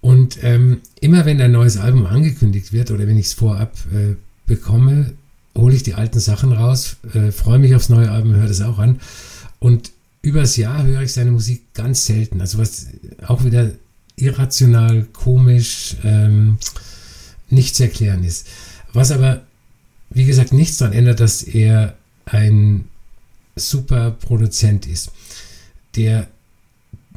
Und 0.00 0.42
ähm, 0.42 0.80
immer 1.00 1.26
wenn 1.26 1.40
ein 1.40 1.52
neues 1.52 1.76
Album 1.76 2.06
angekündigt 2.06 2.72
wird 2.72 2.90
oder 2.90 3.06
wenn 3.06 3.18
ich 3.18 3.26
es 3.26 3.32
vorab 3.34 3.76
äh, 3.92 4.16
bekomme, 4.50 5.12
hole 5.56 5.74
ich 5.74 5.84
die 5.84 5.94
alten 5.94 6.18
Sachen 6.18 6.52
raus, 6.52 6.96
äh, 7.14 7.30
freue 7.30 7.60
mich 7.60 7.74
aufs 7.74 7.88
neue 7.88 8.10
Album, 8.10 8.34
höre 8.34 8.48
das 8.48 8.60
auch 8.60 8.78
an. 8.78 9.00
Und 9.60 9.92
übers 10.22 10.56
Jahr 10.56 10.84
höre 10.84 11.02
ich 11.02 11.12
seine 11.12 11.30
Musik 11.30 11.72
ganz 11.72 12.04
selten. 12.04 12.40
Also 12.40 12.58
was 12.58 12.88
auch 13.26 13.44
wieder 13.44 13.70
irrational, 14.16 15.06
komisch, 15.12 15.96
ähm, 16.02 16.58
nicht 17.48 17.76
zu 17.76 17.84
erklären 17.84 18.24
ist. 18.24 18.48
Was 18.92 19.12
aber, 19.12 19.42
wie 20.10 20.26
gesagt, 20.26 20.52
nichts 20.52 20.78
daran 20.78 20.94
ändert, 20.94 21.20
dass 21.20 21.42
er 21.44 21.96
ein 22.26 22.84
super 23.54 24.10
Produzent 24.10 24.86
ist, 24.86 25.12
der 25.94 26.26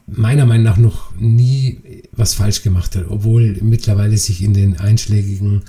meiner 0.06 0.46
Meinung 0.46 0.66
nach 0.66 0.78
noch 0.78 1.16
nie 1.16 1.80
was 2.12 2.36
falsch 2.36 2.62
gemacht 2.62 2.96
hat, 2.96 3.06
obwohl 3.10 3.58
mittlerweile 3.62 4.18
sich 4.18 4.44
in 4.44 4.54
den 4.54 4.78
einschlägigen 4.78 5.64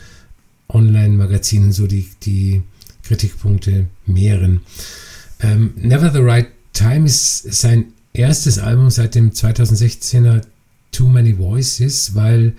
Online-Magazinen 0.68 1.72
so 1.72 1.87
die, 1.87 2.09
die 2.22 2.62
Kritikpunkte 3.03 3.87
mehren. 4.07 4.61
Ähm, 5.40 5.72
Never 5.77 6.11
the 6.12 6.18
Right 6.20 6.48
Time 6.72 7.07
ist 7.07 7.53
sein 7.53 7.87
erstes 8.12 8.59
Album 8.59 8.90
seit 8.90 9.14
dem 9.14 9.31
2016er 9.31 10.42
Too 10.92 11.09
Many 11.09 11.37
Voices, 11.38 12.14
weil 12.14 12.55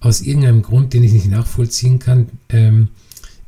aus 0.00 0.20
irgendeinem 0.20 0.62
Grund, 0.62 0.94
den 0.94 1.04
ich 1.04 1.12
nicht 1.12 1.28
nachvollziehen 1.30 1.98
kann, 1.98 2.28
ähm, 2.48 2.88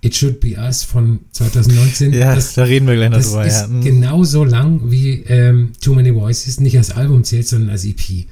It 0.03 0.15
Should 0.15 0.41
Be 0.41 0.57
Us 0.59 0.83
von 0.83 1.21
2019. 1.33 2.13
Ja, 2.13 2.35
das, 2.35 2.53
da 2.55 2.65
reden 2.65 2.87
wir 2.87 2.95
gleich 2.95 3.09
noch 3.11 3.17
das 3.17 3.29
drüber. 3.29 3.47
ist 3.47 3.55
Ja. 3.63 3.67
Mhm. 3.69 3.81
genauso 3.83 4.45
lang 4.45 4.91
wie 4.91 5.23
ähm, 5.29 5.73
Too 5.81 5.95
Many 5.95 6.15
Voices, 6.15 6.61
nicht 6.61 6.77
als 6.77 6.91
Album 6.91 7.25
zählt, 7.25 7.49
sondern 7.49 7.71
als 7.71 7.85
EP. 7.87 8.11
Äh, 8.11 8.27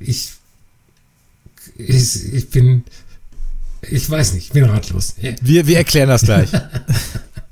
ich, 0.00 0.30
ich, 1.76 2.32
ich 2.32 2.48
bin, 2.48 2.84
ich 3.90 4.08
weiß 4.08 4.34
nicht, 4.34 4.46
ich 4.46 4.52
bin 4.52 4.64
ratlos. 4.64 5.14
Wir, 5.40 5.66
wir 5.66 5.76
erklären 5.76 6.08
das 6.08 6.22
gleich. 6.22 6.50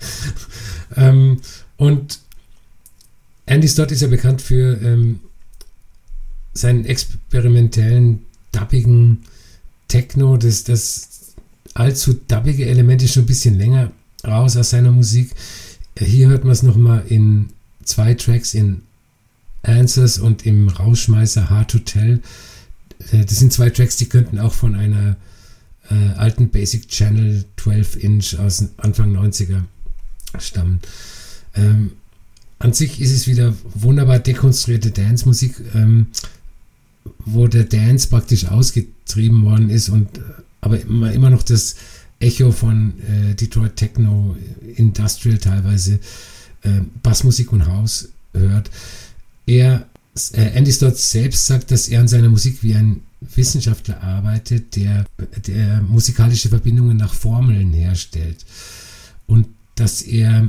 Ähm, 0.96 1.40
und 1.76 2.20
Andy 3.46 3.68
Stott 3.68 3.92
ist 3.92 4.02
ja 4.02 4.08
bekannt 4.08 4.42
für 4.42 4.80
ähm, 4.82 5.20
seinen 6.52 6.84
experimentellen, 6.84 8.20
dubbigen 8.52 9.22
Techno. 9.88 10.36
Das, 10.36 10.64
das 10.64 11.34
allzu 11.74 12.14
dubbige 12.28 12.66
Element 12.66 13.02
ist 13.02 13.14
schon 13.14 13.24
ein 13.24 13.26
bisschen 13.26 13.58
länger 13.58 13.90
raus 14.26 14.56
aus 14.56 14.70
seiner 14.70 14.92
Musik. 14.92 15.30
Hier 15.98 16.28
hört 16.28 16.44
man 16.44 16.52
es 16.52 16.62
nochmal 16.62 17.04
in 17.08 17.50
zwei 17.84 18.14
Tracks 18.14 18.54
in 18.54 18.82
Answers 19.62 20.18
und 20.18 20.46
im 20.46 20.68
Rausschmeißer 20.68 21.50
Hard 21.50 21.70
to 21.70 21.78
Tell. 21.80 22.20
Äh, 23.12 23.24
Das 23.24 23.38
sind 23.38 23.52
zwei 23.52 23.70
Tracks, 23.70 23.96
die 23.96 24.08
könnten 24.08 24.38
auch 24.38 24.52
von 24.52 24.74
einer 24.74 25.16
äh, 25.90 25.94
alten 26.16 26.50
Basic 26.50 26.88
Channel 26.88 27.44
12 27.56 27.96
Inch 28.02 28.38
aus 28.38 28.64
Anfang 28.78 29.16
90er 29.16 29.62
stammen. 30.38 30.80
Ähm, 31.54 31.92
an 32.58 32.72
sich 32.72 33.00
ist 33.00 33.12
es 33.12 33.26
wieder 33.26 33.54
wunderbar 33.74 34.18
dekonstruierte 34.18 34.92
Dance-Musik, 34.92 35.56
ähm, 35.74 36.06
wo 37.24 37.48
der 37.48 37.64
Dance 37.64 38.08
praktisch 38.08 38.46
ausgetrieben 38.46 39.44
worden 39.44 39.68
ist 39.68 39.88
und 39.88 40.18
äh, 40.18 40.20
aber 40.60 40.80
immer, 40.80 41.12
immer 41.12 41.28
noch 41.28 41.42
das 41.42 41.74
Echo 42.20 42.52
von 42.52 42.94
äh, 43.00 43.34
Detroit 43.34 43.76
Techno, 43.76 44.36
Industrial 44.76 45.38
teilweise, 45.38 45.98
äh, 46.62 46.80
Bassmusik 47.02 47.52
und 47.52 47.66
House 47.66 48.10
hört. 48.32 48.70
Er, 49.44 49.86
äh, 50.32 50.40
Andy 50.54 50.72
Stott 50.72 50.96
selbst 50.96 51.46
sagt, 51.46 51.72
dass 51.72 51.88
er 51.88 52.00
an 52.00 52.06
seiner 52.06 52.28
Musik 52.28 52.62
wie 52.62 52.76
ein 52.76 53.00
Wissenschaftler 53.34 54.02
arbeitet, 54.02 54.76
der, 54.76 55.04
der 55.46 55.80
musikalische 55.82 56.48
Verbindungen 56.48 56.96
nach 56.96 57.14
Formeln 57.14 57.72
herstellt. 57.72 58.44
Und 59.26 59.48
dass 59.74 60.02
er 60.02 60.48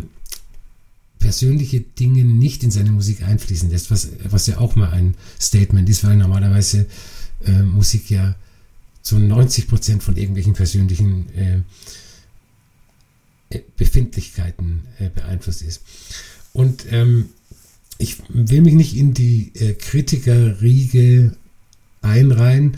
persönliche 1.19 1.79
Dinge 1.79 2.25
nicht 2.25 2.63
in 2.63 2.71
seine 2.71 2.91
Musik 2.91 3.23
einfließen 3.23 3.69
lässt, 3.69 3.91
was, 3.91 4.09
was 4.25 4.47
ja 4.47 4.57
auch 4.57 4.75
mal 4.75 4.89
ein 4.89 5.15
Statement 5.39 5.87
ist, 5.89 6.03
weil 6.03 6.17
normalerweise 6.17 6.85
äh, 7.45 7.63
Musik 7.63 8.09
ja 8.09 8.35
zu 9.01 9.19
90 9.19 9.67
Prozent 9.67 10.03
von 10.03 10.17
irgendwelchen 10.17 10.53
persönlichen 10.53 11.29
äh, 11.35 11.61
Befindlichkeiten 13.77 14.81
äh, 14.99 15.09
beeinflusst 15.09 15.61
ist. 15.61 15.81
Und 16.51 16.85
ähm, 16.91 17.29
ich 17.97 18.17
will 18.29 18.61
mich 18.61 18.73
nicht 18.73 18.97
in 18.97 19.13
die 19.13 19.51
äh, 19.55 19.73
Kritikerriege 19.73 21.37
einreihen, 22.03 22.77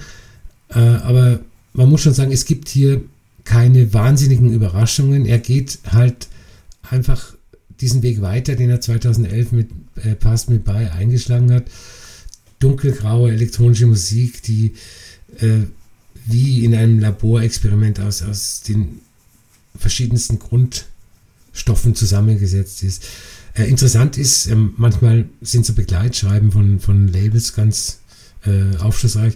äh, 0.70 0.80
aber 0.80 1.40
man 1.74 1.90
muss 1.90 2.02
schon 2.02 2.14
sagen, 2.14 2.32
es 2.32 2.46
gibt 2.46 2.70
hier 2.70 3.02
keine 3.44 3.94
wahnsinnigen 3.94 4.52
Überraschungen. 4.52 5.26
Er 5.26 5.40
geht 5.40 5.80
halt 5.92 6.28
einfach 6.90 7.36
diesen 7.82 8.02
Weg 8.02 8.22
weiter, 8.22 8.56
den 8.56 8.70
er 8.70 8.82
2011 8.82 9.52
mit 9.52 9.70
äh, 10.04 10.16
Pass 10.16 10.48
Me 10.48 10.60
By 10.60 10.88
eingeschlagen 10.98 11.52
hat. 11.52 11.66
Dunkelgraue 12.60 13.32
elektronische 13.32 13.86
Musik, 13.86 14.42
die 14.44 14.74
äh, 15.40 15.66
wie 16.26 16.66
in 16.66 16.74
einem 16.74 17.00
Laborexperiment 17.00 18.00
aus, 18.00 18.24
aus 18.24 18.62
den 18.62 19.02
verschiedensten 19.78 20.40
Grundstoffen 20.40 21.94
zusammengesetzt 21.94 22.84
ist. 22.84 23.04
Äh, 23.54 23.66
interessant 23.66 24.18
ist, 24.18 24.48
ähm, 24.48 24.74
manchmal 24.78 25.26
sind 25.42 25.66
so 25.66 25.74
Begleitschreiben 25.74 26.52
von, 26.52 26.80
von 26.80 27.08
Labels 27.08 27.54
ganz 27.54 28.00
äh, 28.46 28.78
aufschlussreich, 28.78 29.34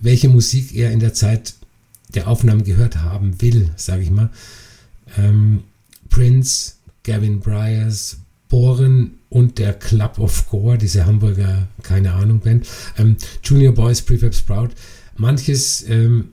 welche 0.00 0.28
Musik 0.28 0.74
er 0.74 0.90
in 0.90 1.00
der 1.00 1.14
Zeit 1.14 1.54
der 2.14 2.28
Aufnahmen 2.28 2.64
gehört 2.64 2.96
haben 3.02 3.40
will, 3.40 3.70
sage 3.76 4.02
ich 4.02 4.10
mal. 4.10 4.30
Ähm, 5.16 5.64
Prince, 6.08 6.74
Gavin 7.04 7.40
Bryars, 7.40 8.18
Bohren 8.48 9.18
und 9.28 9.58
der 9.58 9.74
Club 9.74 10.18
of 10.18 10.48
Gore, 10.48 10.78
diese 10.78 11.06
Hamburger, 11.06 11.68
keine 11.82 12.12
Ahnung, 12.14 12.40
Band. 12.40 12.66
Ähm, 12.96 13.16
Junior 13.42 13.74
Boys, 13.74 14.02
Prefab 14.02 14.34
Sprout. 14.34 14.70
Manches 15.16 15.84
ähm, 15.88 16.30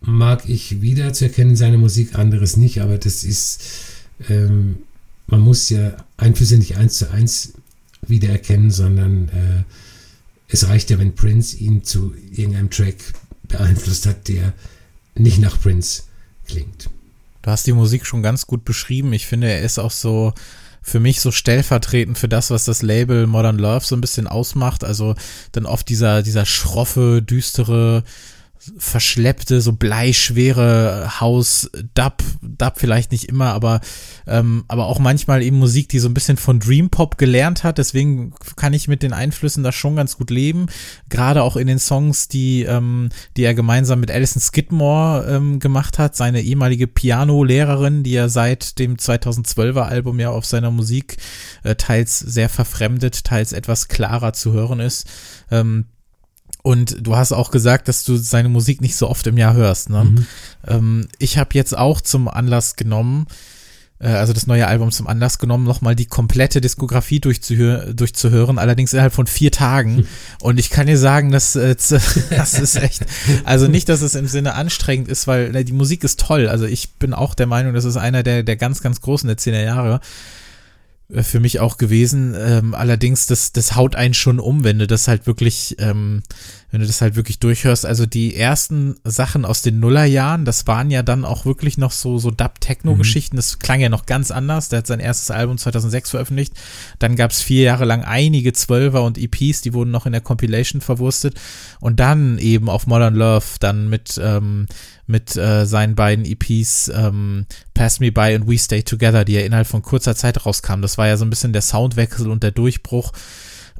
mag 0.00 0.48
ich 0.48 0.82
wieder 0.82 1.12
zu 1.12 1.24
erkennen 1.26 1.50
in 1.50 1.56
seiner 1.56 1.78
Musik, 1.78 2.18
anderes 2.18 2.56
nicht, 2.56 2.80
aber 2.80 2.98
das 2.98 3.24
ist, 3.24 3.62
ähm, 4.28 4.78
man 5.26 5.40
muss 5.40 5.68
ja 5.70 5.96
Einflüsse 6.16 6.56
nicht 6.58 6.76
eins 6.76 6.98
zu 6.98 7.10
eins 7.10 7.54
wiedererkennen, 8.06 8.70
sondern 8.70 9.28
äh, 9.28 9.62
es 10.50 10.68
reicht 10.68 10.90
ja, 10.90 10.98
wenn 10.98 11.14
Prince 11.14 11.56
ihn 11.56 11.84
zu 11.84 12.14
irgendeinem 12.30 12.70
Track 12.70 12.96
beeinflusst 13.44 14.06
hat, 14.06 14.28
der 14.28 14.52
nicht 15.14 15.38
nach 15.38 15.60
Prince 15.60 16.02
klingt. 16.46 16.90
Du 17.42 17.50
hast 17.50 17.66
die 17.66 17.72
Musik 17.72 18.04
schon 18.04 18.22
ganz 18.22 18.46
gut 18.46 18.64
beschrieben. 18.64 19.12
Ich 19.12 19.26
finde, 19.26 19.48
er 19.48 19.62
ist 19.62 19.78
auch 19.78 19.90
so 19.90 20.34
für 20.82 21.00
mich 21.00 21.20
so 21.20 21.30
stellvertretend 21.30 22.18
für 22.18 22.28
das, 22.28 22.50
was 22.50 22.64
das 22.64 22.82
Label 22.82 23.26
Modern 23.26 23.58
Love 23.58 23.84
so 23.84 23.94
ein 23.94 24.00
bisschen 24.00 24.26
ausmacht. 24.26 24.84
Also 24.84 25.14
dann 25.52 25.66
oft 25.66 25.88
dieser, 25.88 26.22
dieser 26.22 26.46
schroffe, 26.46 27.22
düstere, 27.22 28.02
verschleppte, 28.76 29.62
so 29.62 29.72
bleischwere 29.72 31.20
Haus, 31.20 31.70
Dub, 31.94 32.22
Dub 32.42 32.74
vielleicht 32.76 33.10
nicht 33.10 33.24
immer, 33.24 33.46
aber, 33.46 33.80
ähm, 34.26 34.64
aber 34.68 34.86
auch 34.86 34.98
manchmal 34.98 35.42
eben 35.42 35.58
Musik, 35.58 35.88
die 35.88 35.98
so 35.98 36.08
ein 36.08 36.14
bisschen 36.14 36.36
von 36.36 36.60
Dream 36.60 36.90
Pop 36.90 37.16
gelernt 37.16 37.64
hat. 37.64 37.78
Deswegen 37.78 38.34
kann 38.56 38.74
ich 38.74 38.86
mit 38.86 39.02
den 39.02 39.14
Einflüssen 39.14 39.64
da 39.64 39.72
schon 39.72 39.96
ganz 39.96 40.18
gut 40.18 40.28
leben. 40.28 40.66
Gerade 41.08 41.42
auch 41.42 41.56
in 41.56 41.68
den 41.68 41.78
Songs, 41.78 42.28
die, 42.28 42.64
ähm, 42.64 43.08
die 43.36 43.44
er 43.44 43.54
gemeinsam 43.54 43.98
mit 43.98 44.10
Alison 44.10 44.42
Skidmore 44.42 45.26
ähm, 45.26 45.58
gemacht 45.58 45.98
hat, 45.98 46.14
seine 46.14 46.42
ehemalige 46.42 46.86
Piano-Lehrerin, 46.86 48.02
die 48.02 48.14
er 48.14 48.28
seit 48.28 48.78
dem 48.78 48.96
2012er 48.96 49.82
Album 49.82 50.20
ja 50.20 50.30
auf 50.30 50.44
seiner 50.44 50.70
Musik 50.70 51.16
äh, 51.62 51.76
teils 51.76 52.18
sehr 52.18 52.50
verfremdet, 52.50 53.24
teils 53.24 53.54
etwas 53.54 53.88
klarer 53.88 54.34
zu 54.34 54.52
hören 54.52 54.80
ist. 54.80 55.08
Ähm, 55.50 55.86
und 56.62 56.96
du 57.06 57.16
hast 57.16 57.32
auch 57.32 57.50
gesagt, 57.50 57.88
dass 57.88 58.04
du 58.04 58.16
seine 58.16 58.48
Musik 58.48 58.80
nicht 58.80 58.96
so 58.96 59.08
oft 59.08 59.26
im 59.26 59.38
Jahr 59.38 59.54
hörst. 59.54 59.90
Ne? 59.90 60.04
Mhm. 60.04 60.26
Ähm, 60.66 61.08
ich 61.18 61.38
habe 61.38 61.50
jetzt 61.54 61.76
auch 61.76 62.00
zum 62.00 62.28
Anlass 62.28 62.76
genommen, 62.76 63.26
äh, 63.98 64.08
also 64.08 64.32
das 64.32 64.46
neue 64.46 64.66
Album 64.66 64.90
zum 64.90 65.06
Anlass 65.06 65.38
genommen, 65.38 65.64
nochmal 65.64 65.94
die 65.94 66.06
komplette 66.06 66.60
Diskografie 66.60 67.20
durchzuhör 67.20 67.94
durchzuhören, 67.94 68.58
allerdings 68.58 68.92
innerhalb 68.92 69.14
von 69.14 69.26
vier 69.26 69.52
Tagen. 69.52 70.06
Und 70.40 70.58
ich 70.58 70.70
kann 70.70 70.86
dir 70.86 70.98
sagen, 70.98 71.30
dass 71.30 71.56
äh, 71.56 71.76
das 72.30 72.54
ist 72.54 72.76
echt, 72.76 73.06
also 73.44 73.68
nicht, 73.68 73.88
dass 73.88 74.02
es 74.02 74.14
im 74.14 74.26
Sinne 74.26 74.54
anstrengend 74.54 75.08
ist, 75.08 75.26
weil 75.26 75.54
äh, 75.54 75.64
die 75.64 75.72
Musik 75.72 76.04
ist 76.04 76.20
toll. 76.20 76.48
Also 76.48 76.66
ich 76.66 76.94
bin 76.94 77.14
auch 77.14 77.34
der 77.34 77.46
Meinung, 77.46 77.74
das 77.74 77.84
ist 77.84 77.96
einer 77.96 78.22
der, 78.22 78.42
der 78.42 78.56
ganz, 78.56 78.82
ganz 78.82 79.00
großen 79.00 79.28
der 79.28 79.38
10er 79.38 79.64
Jahre. 79.64 80.00
Äh, 81.12 81.22
für 81.22 81.40
mich 81.40 81.60
auch 81.60 81.76
gewesen. 81.76 82.34
Ähm, 82.38 82.74
allerdings, 82.74 83.26
das, 83.26 83.52
das 83.52 83.76
haut 83.76 83.96
einen 83.96 84.14
schon 84.14 84.38
um, 84.38 84.64
wenn 84.64 84.78
du 84.78 84.86
das 84.86 85.08
halt 85.08 85.26
wirklich, 85.26 85.76
ähm, 85.78 86.22
wenn 86.70 86.80
du 86.80 86.86
das 86.86 87.00
halt 87.00 87.16
wirklich 87.16 87.38
durchhörst. 87.38 87.84
Also 87.84 88.06
die 88.06 88.36
ersten 88.36 88.96
Sachen 89.04 89.44
aus 89.44 89.62
den 89.62 89.80
Nullerjahren, 89.80 90.44
das 90.44 90.66
waren 90.66 90.90
ja 90.90 91.02
dann 91.02 91.24
auch 91.24 91.44
wirklich 91.44 91.78
noch 91.78 91.90
so, 91.90 92.18
so 92.18 92.30
Dub-Techno-Geschichten. 92.30 93.36
Das 93.36 93.58
klang 93.58 93.80
ja 93.80 93.88
noch 93.88 94.06
ganz 94.06 94.30
anders. 94.30 94.68
Der 94.68 94.78
hat 94.78 94.86
sein 94.86 95.00
erstes 95.00 95.30
Album 95.30 95.58
2006 95.58 96.10
veröffentlicht. 96.10 96.54
Dann 96.98 97.16
gab 97.16 97.32
es 97.32 97.42
vier 97.42 97.62
Jahre 97.62 97.84
lang 97.84 98.04
einige 98.04 98.52
Zwölfer 98.52 99.02
und 99.02 99.18
EPs, 99.18 99.62
die 99.62 99.74
wurden 99.74 99.90
noch 99.90 100.06
in 100.06 100.12
der 100.12 100.20
Compilation 100.20 100.80
verwurstet. 100.80 101.40
Und 101.80 101.98
dann 102.00 102.38
eben 102.38 102.68
auf 102.68 102.86
Modern 102.86 103.14
Love, 103.14 103.46
dann 103.58 103.88
mit, 103.88 104.20
ähm, 104.22 104.66
mit 105.10 105.36
äh, 105.36 105.66
seinen 105.66 105.94
beiden 105.94 106.24
EPs 106.24 106.88
ähm, 106.94 107.46
Pass 107.74 108.00
Me 108.00 108.12
By 108.12 108.36
und 108.36 108.48
We 108.48 108.58
Stay 108.58 108.82
Together, 108.82 109.24
die 109.24 109.34
ja 109.34 109.40
innerhalb 109.40 109.66
von 109.66 109.82
kurzer 109.82 110.14
Zeit 110.14 110.46
rauskamen. 110.46 110.82
Das 110.82 110.96
war 110.96 111.06
ja 111.06 111.16
so 111.16 111.24
ein 111.24 111.30
bisschen 111.30 111.52
der 111.52 111.62
Soundwechsel 111.62 112.30
und 112.30 112.42
der 112.42 112.52
Durchbruch. 112.52 113.12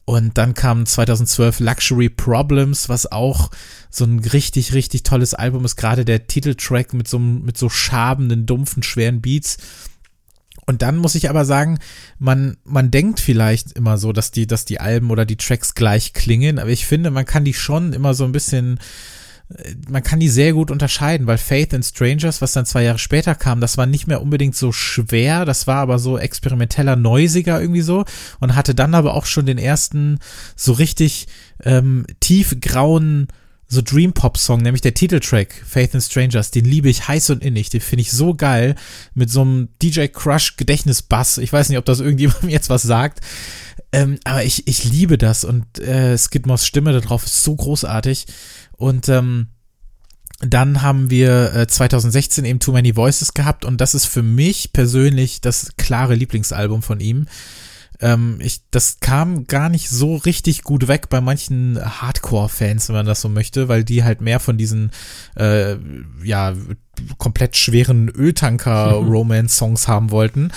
Und 0.05 0.39
dann 0.39 0.55
kam 0.55 0.87
2012 0.87 1.61
Luxury 1.61 2.09
Problems, 2.09 2.89
was 2.89 3.11
auch 3.11 3.51
so 3.91 4.05
ein 4.05 4.19
richtig, 4.19 4.75
richtig 4.75 5.05
tolles 5.05 5.35
Album 5.35 5.65
ist. 5.65 5.77
Gerade 5.77 6.05
der 6.05 6.27
Titeltrack 6.27 6.95
mit 6.95 7.07
so, 7.07 7.19
mit 7.19 7.57
so 7.57 7.69
schabenden, 7.69 8.45
dumpfen, 8.45 8.83
schweren 8.83 9.21
Beats. 9.21 9.59
Und 10.67 10.83
dann 10.83 10.97
muss 10.97 11.15
ich 11.15 11.31
aber 11.31 11.45
sagen, 11.45 11.79
man, 12.19 12.57
man 12.65 12.91
denkt 12.91 13.21
vielleicht 13.21 13.73
immer 13.73 13.99
so, 13.99 14.13
dass 14.13 14.31
die, 14.31 14.47
dass 14.47 14.65
die 14.65 14.81
Alben 14.81 15.11
oder 15.11 15.25
die 15.25 15.37
Tracks 15.37 15.75
gleich 15.75 16.13
klingen, 16.13 16.59
aber 16.59 16.71
ich 16.71 16.87
finde, 16.87 17.11
man 17.11 17.25
kann 17.25 17.45
die 17.45 17.55
schon 17.55 17.93
immer 17.93 18.15
so 18.15 18.25
ein 18.25 18.33
bisschen 18.33 18.79
man 19.89 20.03
kann 20.03 20.21
die 20.21 20.29
sehr 20.29 20.53
gut 20.53 20.71
unterscheiden, 20.71 21.27
weil 21.27 21.39
Faith 21.39 21.73
in 21.73 21.83
Strangers, 21.83 22.41
was 22.41 22.53
dann 22.53 22.67
zwei 22.67 22.85
Jahre 22.85 22.99
später 22.99 23.35
kam, 23.35 23.61
das 23.61 23.77
war 23.77 23.87
nicht 23.87 24.07
mehr 24.07 24.23
unbedingt 24.23 24.55
so 24.55 24.71
schwer, 24.71 25.45
das 25.45 25.67
war 25.67 25.79
aber 25.79 25.99
so 25.99 26.19
experimenteller, 26.19 26.97
neusiger 26.97 27.61
irgendwie 27.61 27.81
so 27.81 28.05
und 28.39 28.55
hatte 28.55 28.75
dann 28.75 28.95
aber 28.95 29.15
auch 29.15 29.27
schon 29.27 29.47
den 29.47 29.59
ersten 29.59 30.19
so 30.55 30.73
richtig 30.73 31.27
ähm, 31.65 32.07
tiefgrauen 32.21 33.29
so 33.73 33.83
Dream 33.83 34.13
Pop 34.13 34.37
Song, 34.37 34.61
nämlich 34.61 34.81
der 34.81 34.95
Titeltrack 34.95 35.55
Faith 35.65 35.95
in 35.95 36.01
Strangers, 36.01 36.51
den 36.51 36.65
liebe 36.65 36.89
ich 36.89 37.07
heiß 37.07 37.31
und 37.31 37.45
innig, 37.45 37.71
den 37.71 37.81
finde 37.81 38.03
ich 38.03 38.11
so 38.11 38.35
geil 38.35 38.75
mit 39.15 39.31
so 39.31 39.43
einem 39.43 39.69
DJ 39.81 40.07
Crush 40.09 40.57
Gedächtnisbass. 40.57 41.39
Ich 41.39 41.53
weiß 41.53 41.69
nicht, 41.69 41.79
ob 41.79 41.85
das 41.85 42.01
irgendjemand 42.01 42.43
jetzt 42.49 42.69
was 42.69 42.83
sagt, 42.83 43.21
ähm, 43.93 44.19
aber 44.25 44.45
ich 44.45 44.67
ich 44.67 44.85
liebe 44.85 45.19
das 45.19 45.45
und 45.45 45.79
äh, 45.79 46.19
Skidmores 46.19 46.67
Stimme 46.67 46.93
darauf 46.93 47.25
ist 47.25 47.45
so 47.45 47.55
großartig. 47.55 48.27
Und 48.81 49.11
ähm, 49.11 49.49
dann 50.41 50.81
haben 50.81 51.11
wir 51.11 51.55
äh, 51.55 51.67
2016 51.67 52.47
eben 52.47 52.61
Too 52.61 52.73
Many 52.73 52.97
Voices 52.97 53.35
gehabt 53.35 53.67
und 53.67 53.79
das 53.79 53.95
ist 53.95 54.07
für 54.07 54.23
mich 54.23 54.73
persönlich 54.73 55.43
das 55.43 55.73
klare 55.77 56.15
Lieblingsalbum 56.15 56.83
von 56.83 56.99
ihm. 56.99 57.27
Ähm, 58.01 58.39
ich, 58.41 58.63
das 58.71 59.01
kam 59.01 59.47
gar 59.47 59.69
nicht 59.69 59.91
so 59.91 60.17
richtig 60.17 60.63
gut 60.63 60.89
weg 60.89 61.11
bei 61.11 61.21
manchen 61.21 61.79
Hardcore-Fans, 61.79 62.89
wenn 62.89 62.97
man 62.97 63.07
das 63.07 63.21
so 63.21 63.29
möchte, 63.29 63.69
weil 63.69 63.85
die 63.85 64.03
halt 64.03 64.23
mehr 64.23 64.41
von 64.41 64.57
diesen 64.57 64.93
äh, 65.37 65.77
ja 66.25 66.55
komplett 67.19 67.59
schweren 67.59 68.09
Öltanker-Romance-Songs 68.09 69.89
haben 69.89 70.11
wollten. 70.11 70.53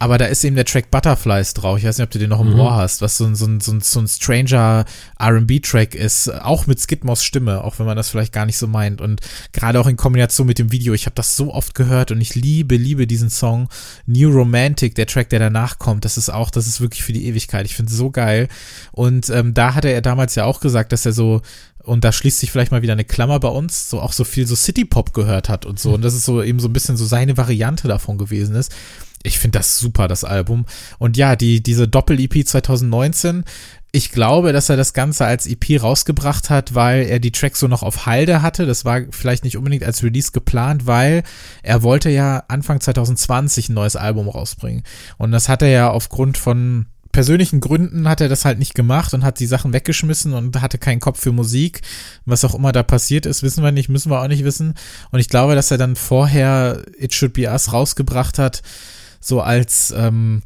Aber 0.00 0.16
da 0.16 0.24
ist 0.24 0.42
eben 0.44 0.56
der 0.56 0.64
Track 0.64 0.90
Butterflies 0.90 1.52
drauf. 1.52 1.76
Ich 1.76 1.84
weiß 1.84 1.98
nicht, 1.98 2.06
ob 2.06 2.10
du 2.10 2.18
den 2.18 2.30
noch 2.30 2.40
im 2.40 2.54
mhm. 2.54 2.60
Ohr 2.60 2.74
hast, 2.74 3.02
was 3.02 3.18
so 3.18 3.26
ein, 3.26 3.36
so 3.36 3.44
ein, 3.44 3.60
so 3.60 3.70
ein, 3.70 3.82
so 3.82 4.00
ein 4.00 4.08
Stranger 4.08 4.86
RB-Track 5.22 5.94
ist, 5.94 6.32
auch 6.42 6.66
mit 6.66 6.80
Skidmos 6.80 7.22
Stimme, 7.22 7.62
auch 7.62 7.78
wenn 7.78 7.84
man 7.84 7.98
das 7.98 8.08
vielleicht 8.08 8.32
gar 8.32 8.46
nicht 8.46 8.56
so 8.56 8.66
meint. 8.66 9.02
Und 9.02 9.20
gerade 9.52 9.78
auch 9.78 9.86
in 9.86 9.98
Kombination 9.98 10.46
mit 10.46 10.58
dem 10.58 10.72
Video, 10.72 10.94
ich 10.94 11.04
habe 11.04 11.16
das 11.16 11.36
so 11.36 11.52
oft 11.52 11.74
gehört 11.74 12.12
und 12.12 12.20
ich 12.22 12.34
liebe, 12.34 12.76
liebe 12.76 13.06
diesen 13.06 13.28
Song. 13.28 13.68
New 14.06 14.30
Romantic, 14.30 14.94
der 14.94 15.06
Track, 15.06 15.28
der 15.28 15.38
danach 15.38 15.78
kommt, 15.78 16.06
das 16.06 16.16
ist 16.16 16.30
auch, 16.30 16.48
das 16.48 16.66
ist 16.66 16.80
wirklich 16.80 17.02
für 17.02 17.12
die 17.12 17.26
Ewigkeit. 17.26 17.66
Ich 17.66 17.76
finde 17.76 17.92
es 17.92 17.98
so 17.98 18.10
geil. 18.10 18.48
Und 18.92 19.28
ähm, 19.28 19.52
da 19.52 19.74
hatte 19.74 19.88
er 19.88 20.00
damals 20.00 20.34
ja 20.34 20.46
auch 20.46 20.60
gesagt, 20.60 20.92
dass 20.92 21.04
er 21.04 21.12
so 21.12 21.42
und 21.82 22.04
da 22.04 22.12
schließt 22.12 22.38
sich 22.38 22.50
vielleicht 22.50 22.72
mal 22.72 22.82
wieder 22.82 22.92
eine 22.92 23.04
Klammer 23.04 23.40
bei 23.40 23.48
uns, 23.48 23.90
so 23.90 24.00
auch 24.00 24.12
so 24.12 24.24
viel 24.24 24.46
so 24.46 24.54
City 24.54 24.84
Pop 24.86 25.12
gehört 25.12 25.50
hat 25.50 25.66
und 25.66 25.78
so. 25.78 25.92
Und 25.92 26.02
das 26.02 26.14
ist 26.14 26.24
so 26.24 26.42
eben 26.42 26.60
so 26.60 26.68
ein 26.68 26.72
bisschen 26.72 26.96
so 26.96 27.04
seine 27.04 27.36
Variante 27.36 27.88
davon 27.88 28.16
gewesen 28.16 28.54
ist 28.54 28.72
ich 29.22 29.38
finde 29.38 29.58
das 29.58 29.78
super, 29.78 30.08
das 30.08 30.24
Album. 30.24 30.66
Und 30.98 31.16
ja, 31.16 31.36
die, 31.36 31.62
diese 31.62 31.86
Doppel-EP 31.86 32.46
2019, 32.46 33.44
ich 33.92 34.12
glaube, 34.12 34.52
dass 34.52 34.68
er 34.68 34.76
das 34.76 34.92
Ganze 34.92 35.26
als 35.26 35.46
EP 35.46 35.82
rausgebracht 35.82 36.48
hat, 36.48 36.74
weil 36.74 37.06
er 37.06 37.18
die 37.18 37.32
Tracks 37.32 37.60
so 37.60 37.66
noch 37.66 37.82
auf 37.82 38.06
Halde 38.06 38.40
hatte. 38.40 38.64
Das 38.64 38.84
war 38.84 39.00
vielleicht 39.10 39.44
nicht 39.44 39.56
unbedingt 39.56 39.82
als 39.82 40.02
Release 40.02 40.30
geplant, 40.32 40.86
weil 40.86 41.24
er 41.62 41.82
wollte 41.82 42.08
ja 42.08 42.44
Anfang 42.48 42.80
2020 42.80 43.68
ein 43.68 43.74
neues 43.74 43.96
Album 43.96 44.28
rausbringen. 44.28 44.84
Und 45.18 45.32
das 45.32 45.48
hat 45.48 45.62
er 45.62 45.70
ja 45.70 45.90
aufgrund 45.90 46.38
von 46.38 46.86
persönlichen 47.12 47.60
Gründen 47.60 48.08
hat 48.08 48.20
er 48.20 48.28
das 48.28 48.44
halt 48.44 48.58
nicht 48.58 48.74
gemacht 48.74 49.14
und 49.14 49.24
hat 49.24 49.40
die 49.40 49.46
Sachen 49.46 49.72
weggeschmissen 49.72 50.32
und 50.32 50.60
hatte 50.60 50.78
keinen 50.78 51.00
Kopf 51.00 51.20
für 51.20 51.32
Musik. 51.32 51.80
Was 52.24 52.44
auch 52.44 52.54
immer 52.54 52.72
da 52.72 52.82
passiert 52.82 53.26
ist, 53.26 53.42
wissen 53.42 53.64
wir 53.64 53.72
nicht, 53.72 53.88
müssen 53.88 54.10
wir 54.10 54.22
auch 54.22 54.28
nicht 54.28 54.44
wissen. 54.44 54.74
Und 55.10 55.18
ich 55.18 55.28
glaube, 55.28 55.54
dass 55.54 55.70
er 55.70 55.78
dann 55.78 55.96
vorher 55.96 56.82
It 56.98 57.12
Should 57.14 57.32
Be 57.32 57.48
Us 57.50 57.72
rausgebracht 57.72 58.38
hat, 58.38 58.62
so 59.20 59.40
als 59.40 59.94
ähm, 59.96 60.42